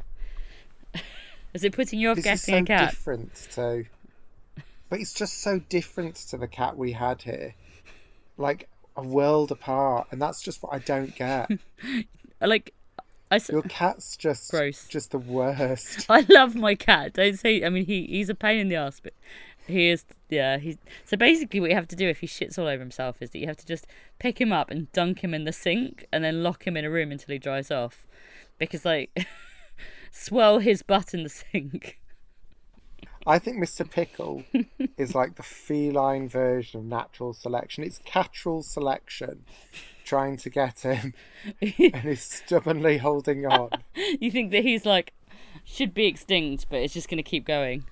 is 1.55 1.63
it 1.63 1.73
putting 1.73 2.01
you 2.01 2.11
off 2.11 2.17
this 2.17 2.27
is 2.27 2.47
getting 2.47 2.67
so 2.67 2.75
a 2.75 2.79
cat? 2.79 2.91
different 2.91 3.35
to, 3.53 3.85
but 4.91 5.01
it's 5.01 5.15
just 5.15 5.41
so 5.41 5.59
different 5.71 6.17
to 6.17 6.37
the 6.37 6.47
cat 6.49 6.77
we 6.77 6.93
had 6.93 7.23
here, 7.23 7.55
like 8.37 8.69
a 8.97 9.03
world 9.03 9.51
apart, 9.51 10.09
and 10.11 10.21
that's 10.21 10.43
just 10.43 10.63
what 10.63 10.75
I 10.75 10.79
don't 10.81 11.15
get. 11.15 11.51
Like, 12.43 12.73
I, 13.31 13.37
s- 13.37 13.51
Your 13.51 13.61
cat's 13.63 14.17
just 14.17 14.51
Gross. 14.51 14.89
just 14.89 15.11
the 15.11 15.19
worst. 15.19 16.07
I 16.11 16.25
love 16.31 16.55
my 16.55 16.75
cat. 16.75 17.13
Don't 17.13 17.39
say. 17.39 17.63
I 17.63 17.69
mean, 17.69 17.85
he 17.85 18.07
he's 18.07 18.31
a 18.31 18.35
pain 18.35 18.59
in 18.59 18.69
the 18.69 18.77
ass, 18.77 18.99
but 18.99 19.13
he 19.67 19.89
is. 19.91 20.07
Yeah, 20.31 20.57
he's. 20.57 20.79
So 21.05 21.19
basically, 21.19 21.61
what 21.61 21.69
you 21.69 21.77
have 21.77 21.87
to 21.89 21.97
do 21.97 22.09
if 22.09 22.21
he 22.21 22.27
shits 22.27 22.59
all 22.59 22.67
over 22.67 22.81
himself 22.81 23.21
is 23.21 23.29
that 23.31 23.39
you 23.39 23.47
have 23.47 23.59
to 23.59 23.67
just 23.67 23.87
pick 24.19 24.41
him 24.41 24.53
up 24.53 24.71
and 24.71 24.91
dunk 24.93 25.23
him 25.23 25.35
in 25.35 25.45
the 25.45 25.53
sink, 25.53 26.07
and 26.11 26.25
then 26.25 26.43
lock 26.43 26.67
him 26.67 26.79
in 26.79 26.85
a 26.87 26.91
room 26.91 27.13
until 27.13 27.33
he 27.35 27.39
dries 27.39 27.71
off, 27.71 28.07
because 28.59 28.87
like, 28.87 29.11
swirl 30.11 30.59
his 30.61 30.83
butt 30.83 31.13
in 31.15 31.23
the 31.23 31.29
sink. 31.29 32.00
I 33.27 33.39
think 33.39 33.59
Mr. 33.59 33.89
Pickle 33.89 34.45
is 34.97 35.15
like 35.15 35.37
the 35.37 35.43
feline 35.43 36.29
version 36.29 36.81
of 36.81 36.87
natural 36.87 37.33
selection. 37.33 37.85
It's 37.85 38.01
catral 38.05 38.63
selection 38.63 39.45
trying 40.05 40.37
to 40.39 40.51
get 40.51 40.81
him 40.81 41.15
and 41.61 42.03
he's 42.03 42.23
stubbornly 42.23 42.99
holding 42.99 43.47
on. 43.47 43.71
you 44.21 44.31
think 44.31 44.51
that 44.53 44.65
he's 44.65 44.87
like 44.87 45.13
should 45.65 45.95
be 45.95 46.07
extinct, 46.07 46.67
but 46.71 46.81
it's 46.81 46.95
just 46.95 47.09
gonna 47.09 47.23
keep 47.23 47.47
going. 47.47 47.85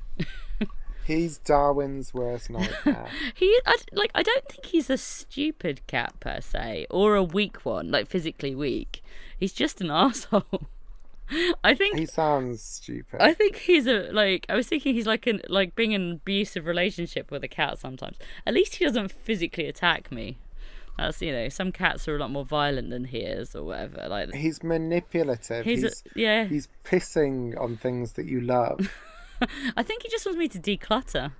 He's 1.05 1.39
Darwin's 1.39 2.13
worst 2.13 2.51
nightmare. 2.51 3.09
He, 3.35 3.59
I, 3.65 3.77
like, 3.95 4.11
I 4.15 4.23
don't 4.23 4.47
think 4.47 4.67
he's 4.67 4.91
a 4.91 4.99
stupid 4.99 5.87
cat 5.87 6.13
per 6.21 6.43
se, 6.43 6.87
or 6.91 7.17
a 7.17 7.23
weak 7.23 7.65
one, 7.65 7.91
like 7.91 8.09
physically 8.09 8.55
weak. 8.55 9.03
He's 9.35 9.55
just 9.55 9.81
an 9.81 9.91
asshole. 9.91 10.69
I 11.65 11.75
think 11.75 11.99
He 11.99 12.07
sounds 12.07 12.63
stupid. 12.63 13.21
I 13.21 13.35
think 13.35 13.57
he's 13.57 13.87
a 13.87 14.11
like. 14.13 14.47
I 14.49 14.55
was 14.55 14.67
thinking 14.67 14.95
he's 14.95 15.07
like 15.07 15.27
an 15.27 15.41
like 15.49 15.75
being 15.75 15.93
in 15.93 16.01
an 16.03 16.13
abusive 16.13 16.67
relationship 16.67 17.31
with 17.31 17.45
a 17.45 17.49
cat 17.49 17.79
sometimes. 17.79 18.17
At 18.47 18.55
least 18.55 18.77
he 18.77 18.85
doesn't 18.85 19.13
physically 19.13 19.67
attack 19.67 20.11
me. 20.11 20.39
That's 20.97 21.23
you 21.23 21.33
know 21.33 21.49
some 21.49 21.71
cats 21.71 22.09
are 22.09 22.17
a 22.17 22.19
lot 22.19 22.31
more 22.31 22.45
violent 22.45 22.91
than 22.91 23.05
he 23.05 23.19
is 23.19 23.55
or 23.55 23.63
whatever. 23.65 24.09
Like 24.09 24.35
He's 24.35 24.63
manipulative. 24.63 25.65
he's, 25.65 25.83
He's, 25.83 26.03
a, 26.15 26.19
yeah. 26.19 26.45
he's 26.45 26.69
pissing 26.85 27.59
on 27.61 27.77
things 27.77 28.13
that 28.13 28.27
you 28.27 28.41
love. 28.41 28.93
I 29.77 29.83
think 29.85 30.03
he 30.03 30.09
just 30.09 30.27
wants 30.27 30.39
me 30.39 30.49
to 30.49 30.59
declutter. 30.59 31.33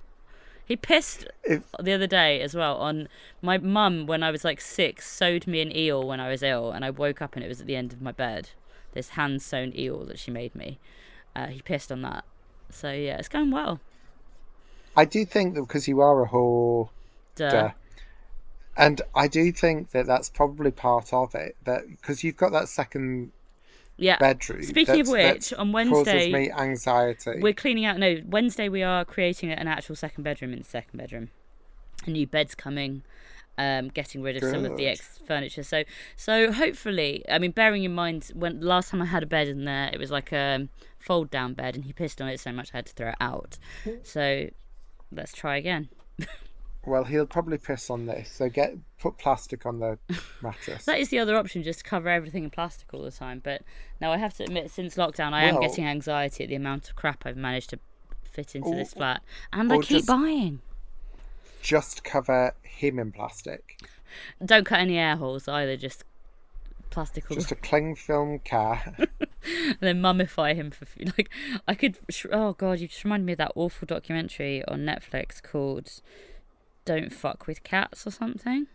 He 0.65 0.75
pissed 0.77 1.27
If, 1.43 1.63
the 1.81 1.91
other 1.93 2.05
day 2.07 2.41
as 2.41 2.53
well 2.55 2.77
on 2.77 3.09
my 3.41 3.57
mum 3.57 4.05
when 4.05 4.21
I 4.21 4.29
was 4.29 4.45
like 4.45 4.61
six 4.61 5.11
sewed 5.11 5.47
me 5.47 5.61
an 5.61 5.75
eel 5.75 6.07
when 6.07 6.19
I 6.19 6.29
was 6.29 6.43
ill 6.43 6.71
and 6.71 6.85
I 6.85 6.91
woke 6.91 7.21
up 7.23 7.35
and 7.35 7.43
it 7.43 7.47
was 7.47 7.59
at 7.59 7.65
the 7.67 7.75
end 7.75 7.91
of 7.91 8.01
my 8.01 8.11
bed. 8.11 8.51
This 8.93 9.09
hand 9.09 9.41
sewn 9.41 9.73
eel 9.77 10.05
that 10.05 10.19
she 10.19 10.31
made 10.31 10.55
me. 10.55 10.79
Uh, 11.35 11.47
he 11.47 11.61
pissed 11.61 11.91
on 11.91 12.01
that. 12.01 12.25
So 12.71 12.91
yeah, 12.91 13.17
it's 13.17 13.29
going 13.29 13.51
well. 13.51 13.79
I 14.95 15.05
do 15.05 15.25
think 15.25 15.55
that 15.55 15.61
because 15.61 15.87
you 15.87 16.01
are 16.01 16.23
a 16.23 16.27
whore, 16.27 16.89
Duh. 17.35 17.71
And 18.77 19.01
I 19.13 19.27
do 19.27 19.51
think 19.51 19.91
that 19.91 20.05
that's 20.05 20.29
probably 20.29 20.71
part 20.71 21.13
of 21.13 21.35
it. 21.35 21.55
That 21.65 21.87
because 21.89 22.23
you've 22.23 22.37
got 22.37 22.51
that 22.53 22.69
second 22.69 23.31
Yeah. 23.97 24.17
bedroom. 24.17 24.63
Speaking 24.63 25.01
of 25.01 25.07
which, 25.09 25.53
on 25.53 25.73
causes 25.73 26.05
Wednesday 26.05 26.31
me 26.31 26.51
anxiety. 26.51 27.39
we're 27.41 27.53
cleaning 27.53 27.85
out. 27.85 27.97
No, 27.97 28.21
Wednesday 28.25 28.69
we 28.69 28.81
are 28.81 29.03
creating 29.03 29.51
an 29.51 29.67
actual 29.67 29.95
second 29.95 30.23
bedroom 30.23 30.53
in 30.53 30.59
the 30.59 30.65
second 30.65 30.97
bedroom. 30.97 31.29
A 32.07 32.09
new 32.09 32.25
bed's 32.25 32.55
coming. 32.55 33.03
Um, 33.61 33.89
getting 33.89 34.21
rid 34.21 34.37
of 34.41 34.49
some 34.49 34.63
of 34.63 34.77
the 34.77 34.83
Good. 34.85 34.87
ex 34.87 35.19
furniture. 35.27 35.63
So, 35.63 35.83
so 36.15 36.49
hopefully, 36.53 37.25
I 37.27 37.39
mean, 37.39 37.51
bearing 37.51 37.83
in 37.83 37.93
mind 37.93 38.31
when 38.33 38.61
last 38.61 38.89
time 38.91 39.01
I 39.01 39.05
had 39.05 39.21
a 39.21 39.25
bed 39.25 39.49
in 39.49 39.65
there, 39.65 39.89
it 39.91 39.99
was 39.99 40.11
like 40.11 40.31
a 40.31 40.69
fold 40.97 41.29
down 41.29 41.55
bed, 41.55 41.75
and 41.75 41.83
he 41.83 41.91
pissed 41.91 42.21
on 42.21 42.29
it 42.29 42.39
so 42.39 42.53
much 42.53 42.69
I 42.73 42.77
had 42.77 42.85
to 42.85 42.93
throw 42.93 43.09
it 43.09 43.15
out. 43.19 43.57
So, 44.03 44.47
let's 45.11 45.33
try 45.33 45.57
again. 45.57 45.89
Well, 46.85 47.03
he'll 47.03 47.25
probably 47.27 47.57
piss 47.57 47.89
on 47.89 48.05
this, 48.05 48.31
so 48.31 48.47
get 48.49 48.73
put 48.99 49.17
plastic 49.17 49.65
on 49.65 49.79
the 49.79 49.99
mattress. 50.41 50.85
That 50.85 50.97
is 50.99 51.09
the 51.09 51.19
other 51.19 51.35
option, 51.37 51.61
just 51.61 51.79
to 51.79 51.85
cover 51.85 52.07
everything 52.07 52.45
in 52.45 52.49
plastic 52.49 52.93
all 52.93 53.03
the 53.03 53.11
time. 53.11 53.41
But 53.43 53.63
now 53.99 54.13
I 54.13 54.17
have 54.17 54.33
to 54.37 54.43
admit, 54.43 54.71
since 54.71 54.95
lockdown, 54.95 55.33
I 55.33 55.43
am 55.43 55.59
getting 55.59 55.85
anxiety 55.85 56.45
at 56.45 56.49
the 56.49 56.55
amount 56.55 56.89
of 56.89 56.95
crap 56.95 57.25
I've 57.25 57.35
managed 57.35 57.71
to 57.71 57.79
fit 58.23 58.55
into 58.55 58.71
this 58.71 58.93
flat, 58.93 59.21
and 59.51 59.71
I 59.71 59.77
keep 59.79 59.97
just- 59.97 60.07
buying. 60.07 60.61
Just 61.61 62.03
cover 62.03 62.53
him 62.63 62.99
in 62.99 63.11
plastic. 63.11 63.79
Don't 64.43 64.65
cut 64.65 64.79
any 64.79 64.97
air 64.97 65.15
holes 65.17 65.47
either, 65.47 65.77
just 65.77 66.03
plastic 66.89 67.27
Just 67.29 67.51
a 67.51 67.55
cling 67.67 67.95
film 67.95 68.39
car. 68.39 68.81
and 68.97 69.77
then 69.79 70.01
mummify 70.01 70.55
him 70.55 70.71
for 70.71 70.85
like 71.17 71.29
I 71.67 71.75
could. 71.75 71.99
Oh 72.31 72.53
god, 72.53 72.79
you 72.79 72.87
just 72.87 73.03
reminded 73.03 73.25
me 73.25 73.33
of 73.33 73.37
that 73.37 73.51
awful 73.55 73.85
documentary 73.85 74.63
on 74.65 74.79
Netflix 74.79 75.41
called 75.43 76.01
"Don't 76.85 77.11
Fuck 77.13 77.45
with 77.45 77.63
Cats" 77.63 78.07
or 78.07 78.11
something. 78.11 78.67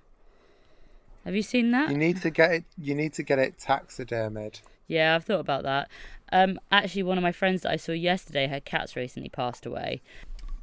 Have 1.24 1.34
you 1.34 1.42
seen 1.42 1.70
that? 1.70 1.90
you 1.90 1.96
need 1.96 2.20
to 2.22 2.30
get 2.30 2.52
it. 2.52 2.64
You 2.78 2.94
need 2.94 3.14
to 3.14 3.22
get 3.22 3.38
it 3.38 3.56
taxidermied. 3.58 4.60
Yeah, 4.86 5.14
I've 5.14 5.24
thought 5.24 5.40
about 5.40 5.62
that. 5.62 5.88
Um, 6.30 6.60
actually, 6.70 7.02
one 7.04 7.16
of 7.16 7.22
my 7.22 7.32
friends 7.32 7.62
that 7.62 7.70
I 7.72 7.76
saw 7.76 7.92
yesterday, 7.92 8.46
her 8.48 8.60
cat's 8.60 8.94
recently 8.94 9.30
passed 9.30 9.64
away, 9.64 10.02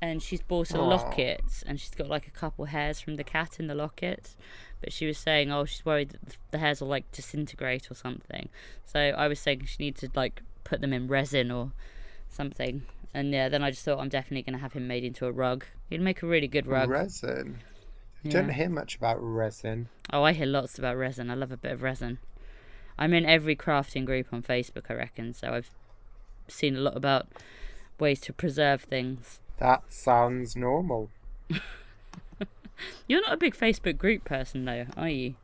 and 0.02 0.22
she's 0.22 0.42
bought 0.42 0.72
a 0.72 0.80
Aw. 0.80 0.88
locket, 0.88 1.64
and 1.68 1.80
she's 1.80 1.92
got 1.92 2.08
like 2.08 2.28
a 2.28 2.32
couple 2.32 2.66
hairs 2.66 3.00
from 3.00 3.16
the 3.16 3.24
cat 3.24 3.60
in 3.60 3.68
the 3.68 3.76
locket. 3.76 4.36
But 4.82 4.92
she 4.92 5.06
was 5.06 5.18
saying, 5.18 5.52
oh, 5.52 5.66
she's 5.66 5.86
worried 5.86 6.10
that 6.10 6.38
the 6.50 6.58
hairs 6.58 6.82
will 6.82 6.88
like 6.88 7.12
disintegrate 7.12 7.92
or 7.92 7.94
something. 7.94 8.50
So 8.84 9.00
I 9.00 9.28
was 9.28 9.40
saying 9.40 9.66
she 9.66 9.84
needs 9.84 10.00
to 10.02 10.10
like 10.16 10.42
put 10.64 10.82
them 10.82 10.92
in 10.92 11.08
resin 11.08 11.52
or 11.52 11.72
something. 12.30 12.82
And 13.14 13.32
yeah, 13.32 13.48
then 13.48 13.64
I 13.64 13.70
just 13.70 13.86
thought 13.86 14.00
I'm 14.00 14.10
definitely 14.10 14.42
going 14.42 14.58
to 14.58 14.62
have 14.62 14.74
him 14.74 14.88
made 14.88 15.04
into 15.04 15.28
a 15.28 15.32
rug. 15.32 15.66
He'd 15.90 16.02
make 16.02 16.24
a 16.24 16.28
really 16.28 16.48
good 16.48 16.66
rug. 16.66 16.90
Resin. 16.90 17.60
Yeah. 18.24 18.32
Don't 18.32 18.50
hear 18.50 18.70
much 18.70 18.96
about 18.96 19.18
resin. 19.20 19.90
Oh, 20.12 20.24
I 20.24 20.34
hear 20.34 20.46
lots 20.46 20.80
about 20.80 20.98
resin. 20.98 21.30
I 21.30 21.36
love 21.36 21.52
a 21.52 21.58
bit 21.58 21.74
of 21.74 21.84
resin. 21.84 22.20
I'm 22.98 23.14
in 23.14 23.26
every 23.26 23.56
crafting 23.56 24.06
group 24.06 24.28
on 24.32 24.44
Facebook, 24.44 24.86
I 24.90 24.94
reckon, 24.94 25.34
so 25.34 25.50
I've 25.50 25.72
seen 26.48 26.76
a 26.76 26.80
lot 26.80 26.96
about 26.96 27.28
ways 28.00 28.22
to 28.22 28.34
preserve 28.34 28.84
things. 28.84 29.41
That 29.62 29.84
sounds 29.94 30.56
normal. 30.56 31.12
You're 33.08 33.22
not 33.22 33.34
a 33.34 33.38
big 33.38 33.56
Facebook 33.56 33.96
group 33.96 34.24
person, 34.24 34.66
though, 34.66 34.88
are 34.98 35.08
you? 35.08 35.36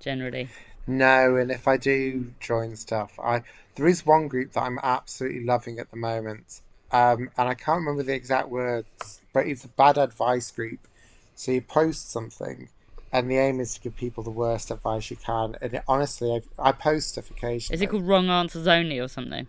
Generally. 0.00 0.48
No, 0.86 1.36
and 1.36 1.50
if 1.50 1.68
I 1.68 1.76
do 1.76 2.32
join 2.40 2.76
stuff, 2.76 3.18
I 3.22 3.42
there 3.74 3.86
is 3.86 4.06
one 4.06 4.28
group 4.28 4.52
that 4.52 4.62
I'm 4.62 4.78
absolutely 4.82 5.44
loving 5.44 5.78
at 5.78 5.90
the 5.90 5.98
moment, 5.98 6.62
um, 6.90 7.28
and 7.36 7.50
I 7.50 7.52
can't 7.52 7.80
remember 7.80 8.02
the 8.02 8.14
exact 8.14 8.48
words, 8.48 9.20
but 9.34 9.46
it's 9.46 9.66
a 9.66 9.68
bad 9.68 9.98
advice 9.98 10.50
group. 10.50 10.88
So 11.34 11.52
you 11.52 11.60
post 11.60 12.10
something, 12.10 12.70
and 13.12 13.30
the 13.30 13.36
aim 13.36 13.60
is 13.60 13.74
to 13.74 13.80
give 13.82 13.94
people 13.94 14.24
the 14.24 14.30
worst 14.30 14.70
advice 14.70 15.10
you 15.10 15.18
can. 15.18 15.54
And 15.60 15.74
it, 15.74 15.82
honestly, 15.86 16.32
I, 16.58 16.70
I 16.70 16.72
post 16.72 17.10
stuff 17.10 17.30
occasionally. 17.30 17.74
Is 17.74 17.82
it 17.82 17.90
called 17.90 18.06
Wrong 18.06 18.30
Answers 18.30 18.66
Only 18.66 18.98
or 18.98 19.08
something? 19.08 19.48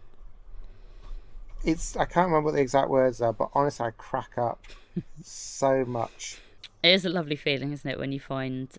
It's 1.64 1.96
I 1.96 2.06
can't 2.06 2.28
remember 2.28 2.46
what 2.46 2.56
the 2.56 2.62
exact 2.62 2.90
words 2.90 3.22
are, 3.22 3.34
but 3.34 3.50
honestly, 3.54 3.86
I 3.86 3.92
crack 3.92 4.38
up 4.38 4.64
so 5.24 5.86
much. 5.86 6.40
It 6.84 6.90
is 6.90 7.06
a 7.06 7.10
lovely 7.10 7.36
feeling, 7.36 7.74
isn't 7.74 7.90
it, 7.90 8.00
when 8.00 8.12
you 8.12 8.20
find 8.20 8.70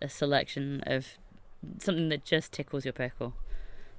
a 0.00 0.08
selection 0.08 0.82
of 0.86 1.18
something 1.78 2.08
that 2.08 2.24
just 2.24 2.52
tickles 2.52 2.84
your 2.84 2.92
pickle 2.92 3.34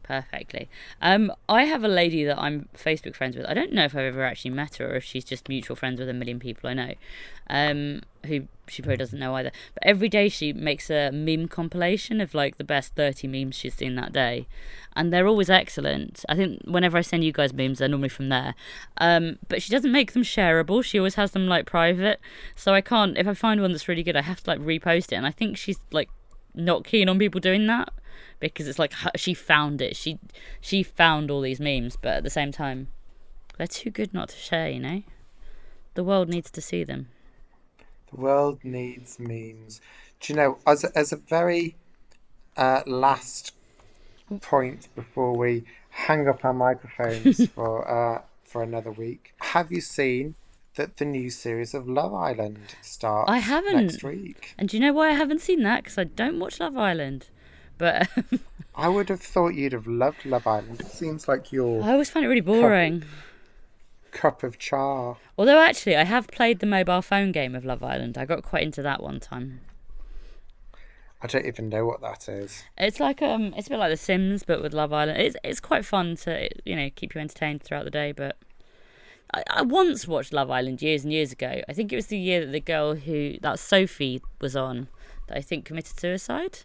perfectly. 0.04 0.70
Um, 1.02 1.32
I 1.50 1.64
have 1.64 1.84
a 1.84 1.88
lady 1.88 2.24
that 2.26 2.38
I'm 2.38 2.70
Facebook 2.76 3.16
friends 3.16 3.36
with. 3.36 3.46
I 3.46 3.54
don't 3.54 3.72
know 3.72 3.86
if 3.86 3.96
I've 3.96 4.02
ever 4.02 4.24
actually 4.24 4.52
met 4.52 4.76
her 4.76 4.92
or 4.92 4.96
if 4.96 5.04
she's 5.04 5.26
just 5.26 5.50
mutual 5.50 5.76
friends 5.76 6.00
with 6.00 6.10
a 6.10 6.14
million 6.14 6.40
people 6.40 6.70
I 6.70 6.74
know, 6.74 6.94
um, 7.50 8.02
who 8.26 8.48
she 8.68 8.82
probably 8.82 8.98
doesn't 8.98 9.20
know 9.20 9.36
either. 9.36 9.52
But 9.74 9.84
every 9.86 10.10
day 10.10 10.30
she 10.30 10.54
makes 10.54 10.90
a 10.90 11.12
meme 11.12 11.48
compilation 11.48 12.22
of 12.22 12.34
like 12.34 12.58
the 12.58 12.64
best 12.64 12.96
30 12.96 13.28
memes 13.28 13.56
she's 13.56 13.74
seen 13.74 13.96
that 13.96 14.14
day. 14.14 14.48
And 14.96 15.12
they're 15.12 15.28
always 15.28 15.50
excellent. 15.50 16.24
I 16.30 16.36
think 16.36 16.62
whenever 16.66 16.98
I 16.98 17.02
send 17.02 17.24
you 17.24 17.32
guys 17.32 17.54
memes, 17.54 17.80
they're 17.80 17.88
normally 17.88 18.10
from 18.10 18.30
there. 18.30 18.54
Um, 18.98 19.40
but 19.48 19.62
she 19.62 19.72
doesn't 19.72 19.92
make 19.92 20.14
them 20.14 20.24
shareable. 20.24 20.84
She 20.84 21.00
always 21.00 21.16
has 21.16 21.32
them 21.32 21.48
like 21.48 21.66
private. 21.66 22.20
So 22.56 22.74
I 22.74 22.82
can't, 22.82 23.18
if 23.18 23.28
I 23.28 23.34
find 23.34 23.62
one 23.62 23.72
that's 23.72 23.88
really 23.88 24.04
good, 24.04 24.16
I 24.16 24.22
have 24.22 24.44
to 24.44 24.50
like 24.52 24.60
repost 24.60 25.12
it. 25.12 25.16
And 25.16 25.26
I 25.26 25.32
think 25.32 25.58
she's 25.58 25.80
like 25.92 26.10
not 26.54 26.84
keen 26.84 27.10
on 27.10 27.18
people 27.18 27.42
doing 27.42 27.66
that 27.66 27.92
because 28.50 28.68
it's 28.68 28.80
like 28.80 28.94
she 29.16 29.34
found 29.34 29.82
it. 29.82 29.96
She 29.96 30.20
she 30.60 30.84
found 30.84 31.32
all 31.32 31.42
these 31.42 31.60
memes, 31.60 31.96
but 31.96 32.14
at 32.14 32.24
the 32.24 32.30
same 32.30 32.52
time, 32.52 32.88
they're 33.58 33.68
too 33.68 33.90
good 33.90 34.14
not 34.14 34.30
to 34.30 34.38
share. 34.38 34.70
You 34.70 34.80
know, 34.80 35.04
the 35.94 36.04
world 36.04 36.30
needs 36.30 36.52
to 36.52 36.62
see 36.62 36.84
them. 36.84 37.08
The 38.12 38.20
world 38.20 38.60
needs 38.64 39.20
memes. 39.20 39.82
Do 40.20 40.34
you 40.34 40.38
know, 40.38 40.58
as 40.66 40.84
a, 40.84 40.98
as 40.98 41.12
a 41.12 41.18
very 41.18 41.76
uh, 42.56 42.82
last 42.86 43.54
point 44.42 44.88
before 44.96 45.36
we 45.36 45.64
hang 45.90 46.28
up 46.28 46.44
our 46.46 46.54
microphones 46.54 47.48
for 47.56 47.88
uh, 47.90 48.22
for 48.44 48.64
another 48.64 48.92
week, 48.92 49.34
have 49.40 49.72
you 49.72 49.82
seen 49.82 50.36
that 50.76 50.98
the 50.98 51.06
new 51.06 51.30
series 51.30 51.74
of 51.74 51.88
Love 51.88 52.14
Island 52.14 52.76
starts 52.82 53.30
I 53.30 53.38
haven't. 53.38 53.88
next 53.88 54.04
week? 54.04 54.56
And 54.58 54.70
do 54.70 54.78
you 54.78 54.82
know 54.82 54.94
why 54.94 55.10
I 55.10 55.14
haven't 55.14 55.42
seen 55.42 55.62
that? 55.64 55.84
Because 55.84 55.98
I 55.98 56.04
don't 56.06 56.40
watch 56.40 56.60
Love 56.60 56.78
Island. 56.78 57.28
But 57.78 58.10
I 58.76 58.88
would 58.88 59.10
have 59.10 59.22
thought 59.22 59.54
you'd 59.56 59.74
have 59.74 59.88
loved 59.88 60.26
Love 60.26 60.48
Island. 60.48 60.82
It 60.82 60.88
seems 60.88 61.28
like 61.28 61.52
your 61.52 61.84
I 61.84 61.92
always 61.92 62.10
find 62.10 62.26
it 62.26 62.30
really 62.30 62.42
boring. 62.42 63.04
cup 64.12 64.44
of 64.44 64.60
char. 64.60 65.18
Although 65.38 65.60
actually, 65.60 65.96
I 65.96 66.04
have 66.04 66.28
played 66.28 66.60
the 66.60 66.66
mobile 66.66 67.02
phone 67.02 67.32
game 67.32 67.56
of 67.56 67.66
Love 67.66 67.84
Island. 67.84 68.18
I 68.18 68.26
got 68.26 68.44
quite 68.44 68.64
into 68.64 68.82
that 68.82 69.02
one 69.02 69.20
time. 69.20 69.62
I 71.22 71.28
don't 71.28 71.46
even 71.46 71.70
know 71.70 71.86
what 71.86 72.02
that 72.02 72.28
is. 72.28 72.64
It's 72.78 73.00
like 73.00 73.22
um, 73.22 73.54
it's 73.56 73.68
a 73.68 73.70
bit 73.70 73.80
like 73.80 73.92
The 73.92 73.98
Sims, 73.98 74.44
but 74.44 74.62
with 74.62 74.74
Love 74.74 74.92
Island. 74.92 75.22
It's 75.22 75.38
it's 75.44 75.60
quite 75.62 75.86
fun 75.86 76.16
to 76.18 76.50
you 76.66 76.76
know 76.76 76.90
keep 76.94 77.16
you 77.16 77.22
entertained 77.22 77.64
throughout 77.64 77.86
the 77.86 77.92
day. 77.92 78.12
But 78.12 78.38
I, 79.34 79.44
I 79.50 79.62
once 79.62 80.08
watched 80.08 80.34
Love 80.34 80.52
Island 80.52 80.82
years 80.82 81.04
and 81.04 81.14
years 81.14 81.32
ago. 81.32 81.62
I 81.70 81.74
think 81.74 81.94
it 81.94 81.96
was 81.96 82.08
the 82.08 82.18
year 82.18 82.46
that 82.46 82.52
the 82.52 82.60
girl 82.60 82.96
who 82.96 83.38
that 83.42 83.60
Sophie 83.60 84.22
was 84.42 84.56
on 84.56 84.90
that 85.28 85.38
I 85.38 85.42
think 85.42 85.64
committed 85.64 85.98
suicide. 85.98 86.60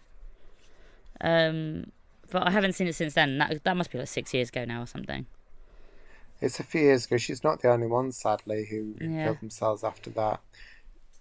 Um, 1.20 1.90
but 2.30 2.46
I 2.46 2.50
haven't 2.50 2.72
seen 2.74 2.86
it 2.86 2.94
since 2.94 3.14
then. 3.14 3.38
That 3.38 3.64
that 3.64 3.76
must 3.76 3.90
be 3.90 3.98
like 3.98 4.08
six 4.08 4.32
years 4.34 4.48
ago 4.50 4.64
now 4.64 4.82
or 4.82 4.86
something. 4.86 5.26
It's 6.40 6.60
a 6.60 6.62
few 6.64 6.82
years 6.82 7.06
ago. 7.06 7.16
She's 7.16 7.42
not 7.42 7.62
the 7.62 7.70
only 7.70 7.86
one, 7.88 8.12
sadly, 8.12 8.66
who 8.70 8.94
Yeah. 9.00 9.24
killed 9.24 9.40
themselves 9.40 9.82
after 9.82 10.10
that. 10.10 10.40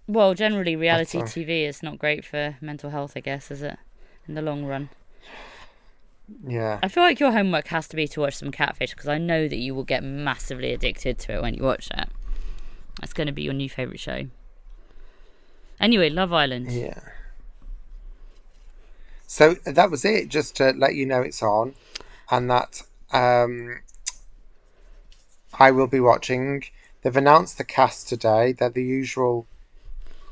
Well, 0.08 0.34
generally, 0.36 0.76
reality 0.76 1.18
That's, 1.20 1.34
TV 1.34 1.66
is 1.68 1.82
not 1.82 1.98
great 1.98 2.24
for 2.24 2.56
mental 2.62 2.92
health, 2.92 3.14
I 3.16 3.22
guess, 3.22 3.50
is 3.52 3.62
it? 3.62 3.78
In 4.28 4.36
the 4.36 4.42
long 4.42 4.64
run. 4.66 4.90
Yeah. 6.46 6.80
I 6.84 6.88
feel 6.88 7.04
like 7.04 7.20
your 7.20 7.32
homework 7.32 7.68
has 7.70 7.88
to 7.90 7.96
be 7.96 8.08
to 8.10 8.20
watch 8.22 8.36
some 8.36 8.52
catfish 8.52 8.92
because 8.92 9.08
I 9.08 9.18
know 9.18 9.48
that 9.48 9.56
you 9.58 9.74
will 9.74 9.84
get 9.84 10.04
massively 10.04 10.72
addicted 10.74 11.18
to 11.20 11.34
it 11.36 11.42
when 11.42 11.54
you 11.56 11.64
watch 11.64 11.90
it. 11.98 12.10
That's 13.00 13.14
going 13.14 13.28
to 13.28 13.34
be 13.34 13.44
your 13.44 13.54
new 13.54 13.70
favourite 13.70 14.00
show. 14.00 14.28
Anyway, 15.80 16.10
Love 16.10 16.34
Island. 16.34 16.72
Yeah. 16.72 17.00
So 19.28 19.56
that 19.66 19.92
was 19.92 20.06
it. 20.06 20.30
Just 20.30 20.56
to 20.58 20.72
let 20.72 20.96
you 20.96 21.06
know 21.06 21.22
it's 21.22 21.44
on, 21.44 21.76
and 22.32 22.50
that 22.50 22.82
um, 23.12 23.82
I 25.60 25.72
will 25.72 25.88
be 25.88 26.00
watching. 26.00 26.64
They've 27.02 27.16
announced 27.16 27.58
the 27.58 27.64
cast 27.64 28.08
today. 28.10 28.54
They're 28.54 28.70
the 28.70 28.84
usual 28.84 29.46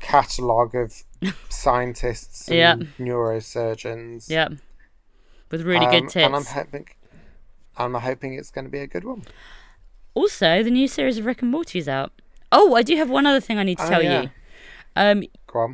catalogue 0.00 0.74
of 0.74 1.02
scientists 1.48 2.48
and 2.48 2.56
Yeah. 2.58 2.74
neurosurgeons. 2.98 4.28
Yep. 4.28 4.52
With 5.50 5.62
really 5.62 5.86
Um, 5.86 5.90
good 5.92 6.08
tips. 6.10 6.16
And 6.16 6.34
I'm 6.34 6.44
hoping, 6.44 6.88
I'm 7.76 7.94
hoping 7.94 8.34
it's 8.34 8.50
going 8.50 8.64
to 8.64 8.70
be 8.70 8.80
a 8.80 8.86
good 8.86 9.04
one. 9.04 9.24
Also, 10.14 10.62
the 10.62 10.70
new 10.70 10.88
series 10.88 11.18
of 11.18 11.26
Rick 11.26 11.42
and 11.42 11.50
Morty 11.50 11.78
is 11.78 11.88
out. 11.88 12.12
Oh, 12.50 12.74
I 12.74 12.82
do 12.82 12.96
have 12.96 13.10
one 13.10 13.26
other 13.26 13.40
thing 13.40 13.58
I 13.58 13.62
need 13.62 13.78
to 13.78 13.84
Oh, 13.86 13.88
tell 13.88 14.02
yeah. 14.02 14.22
you. 14.22 14.30
Um, 14.96 15.24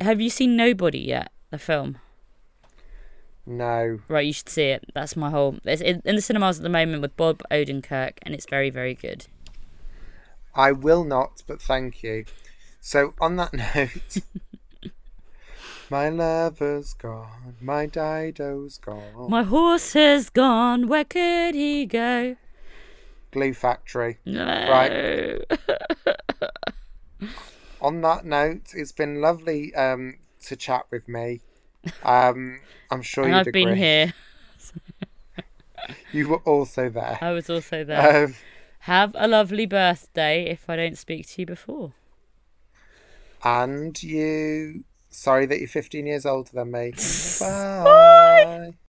have 0.01 0.19
you 0.19 0.29
seen 0.29 0.55
Nobody 0.55 0.99
yet? 0.99 1.31
The 1.49 1.57
film. 1.57 1.97
No. 3.45 3.99
Right, 4.07 4.25
you 4.25 4.33
should 4.33 4.49
see 4.49 4.65
it. 4.65 4.85
That's 4.93 5.15
my 5.15 5.29
whole. 5.29 5.57
It's 5.65 5.81
in, 5.81 6.01
in 6.05 6.15
the 6.15 6.21
cinemas 6.21 6.57
at 6.59 6.63
the 6.63 6.69
moment 6.69 7.01
with 7.01 7.17
Bob 7.17 7.41
Odenkirk, 7.51 8.17
and 8.21 8.33
it's 8.33 8.45
very, 8.49 8.69
very 8.69 8.93
good. 8.93 9.27
I 10.55 10.71
will 10.71 11.03
not, 11.03 11.43
but 11.47 11.61
thank 11.61 12.03
you. 12.03 12.25
So, 12.79 13.13
on 13.19 13.35
that 13.37 13.53
note, 13.75 14.23
My 15.89 16.09
lover's 16.09 16.93
gone, 16.93 17.55
my 17.61 17.85
Dido's 17.85 18.79
gone. 18.79 19.29
My 19.29 19.43
horse 19.43 19.95
is 19.95 20.29
gone. 20.29 20.87
Where 20.87 21.03
could 21.03 21.53
he 21.55 21.85
go? 21.85 22.35
Glue 23.31 23.53
Factory. 23.53 24.17
No. 24.25 24.43
Right. 24.43 25.41
On 27.81 28.01
that 28.01 28.25
note, 28.25 28.73
it's 28.73 28.91
been 28.91 29.21
lovely 29.21 29.75
um, 29.75 30.17
to 30.45 30.55
chat 30.55 30.85
with 30.89 31.07
me. 31.07 31.41
Um, 32.03 32.61
I'm 32.89 33.01
sure 33.01 33.27
you'd 33.27 33.35
I've 33.35 33.47
agree. 33.47 33.63
been 33.65 33.75
here. 33.75 34.13
You 36.11 36.29
were 36.29 36.37
also 36.37 36.89
there. 36.89 37.19
I 37.21 37.31
was 37.31 37.49
also 37.49 37.83
there. 37.83 38.25
Um, 38.25 38.35
Have 38.81 39.15
a 39.17 39.27
lovely 39.27 39.65
birthday 39.65 40.45
if 40.49 40.69
I 40.69 40.75
don't 40.75 40.97
speak 40.97 41.27
to 41.29 41.41
you 41.41 41.45
before. 41.45 41.93
and 43.43 44.01
you. 44.01 44.83
Sorry 45.09 45.45
that 45.45 45.59
you're 45.59 45.67
15 45.67 46.07
years 46.07 46.25
older 46.25 46.49
than 46.53 46.71
me. 46.71 46.93
Bye. 47.39 48.73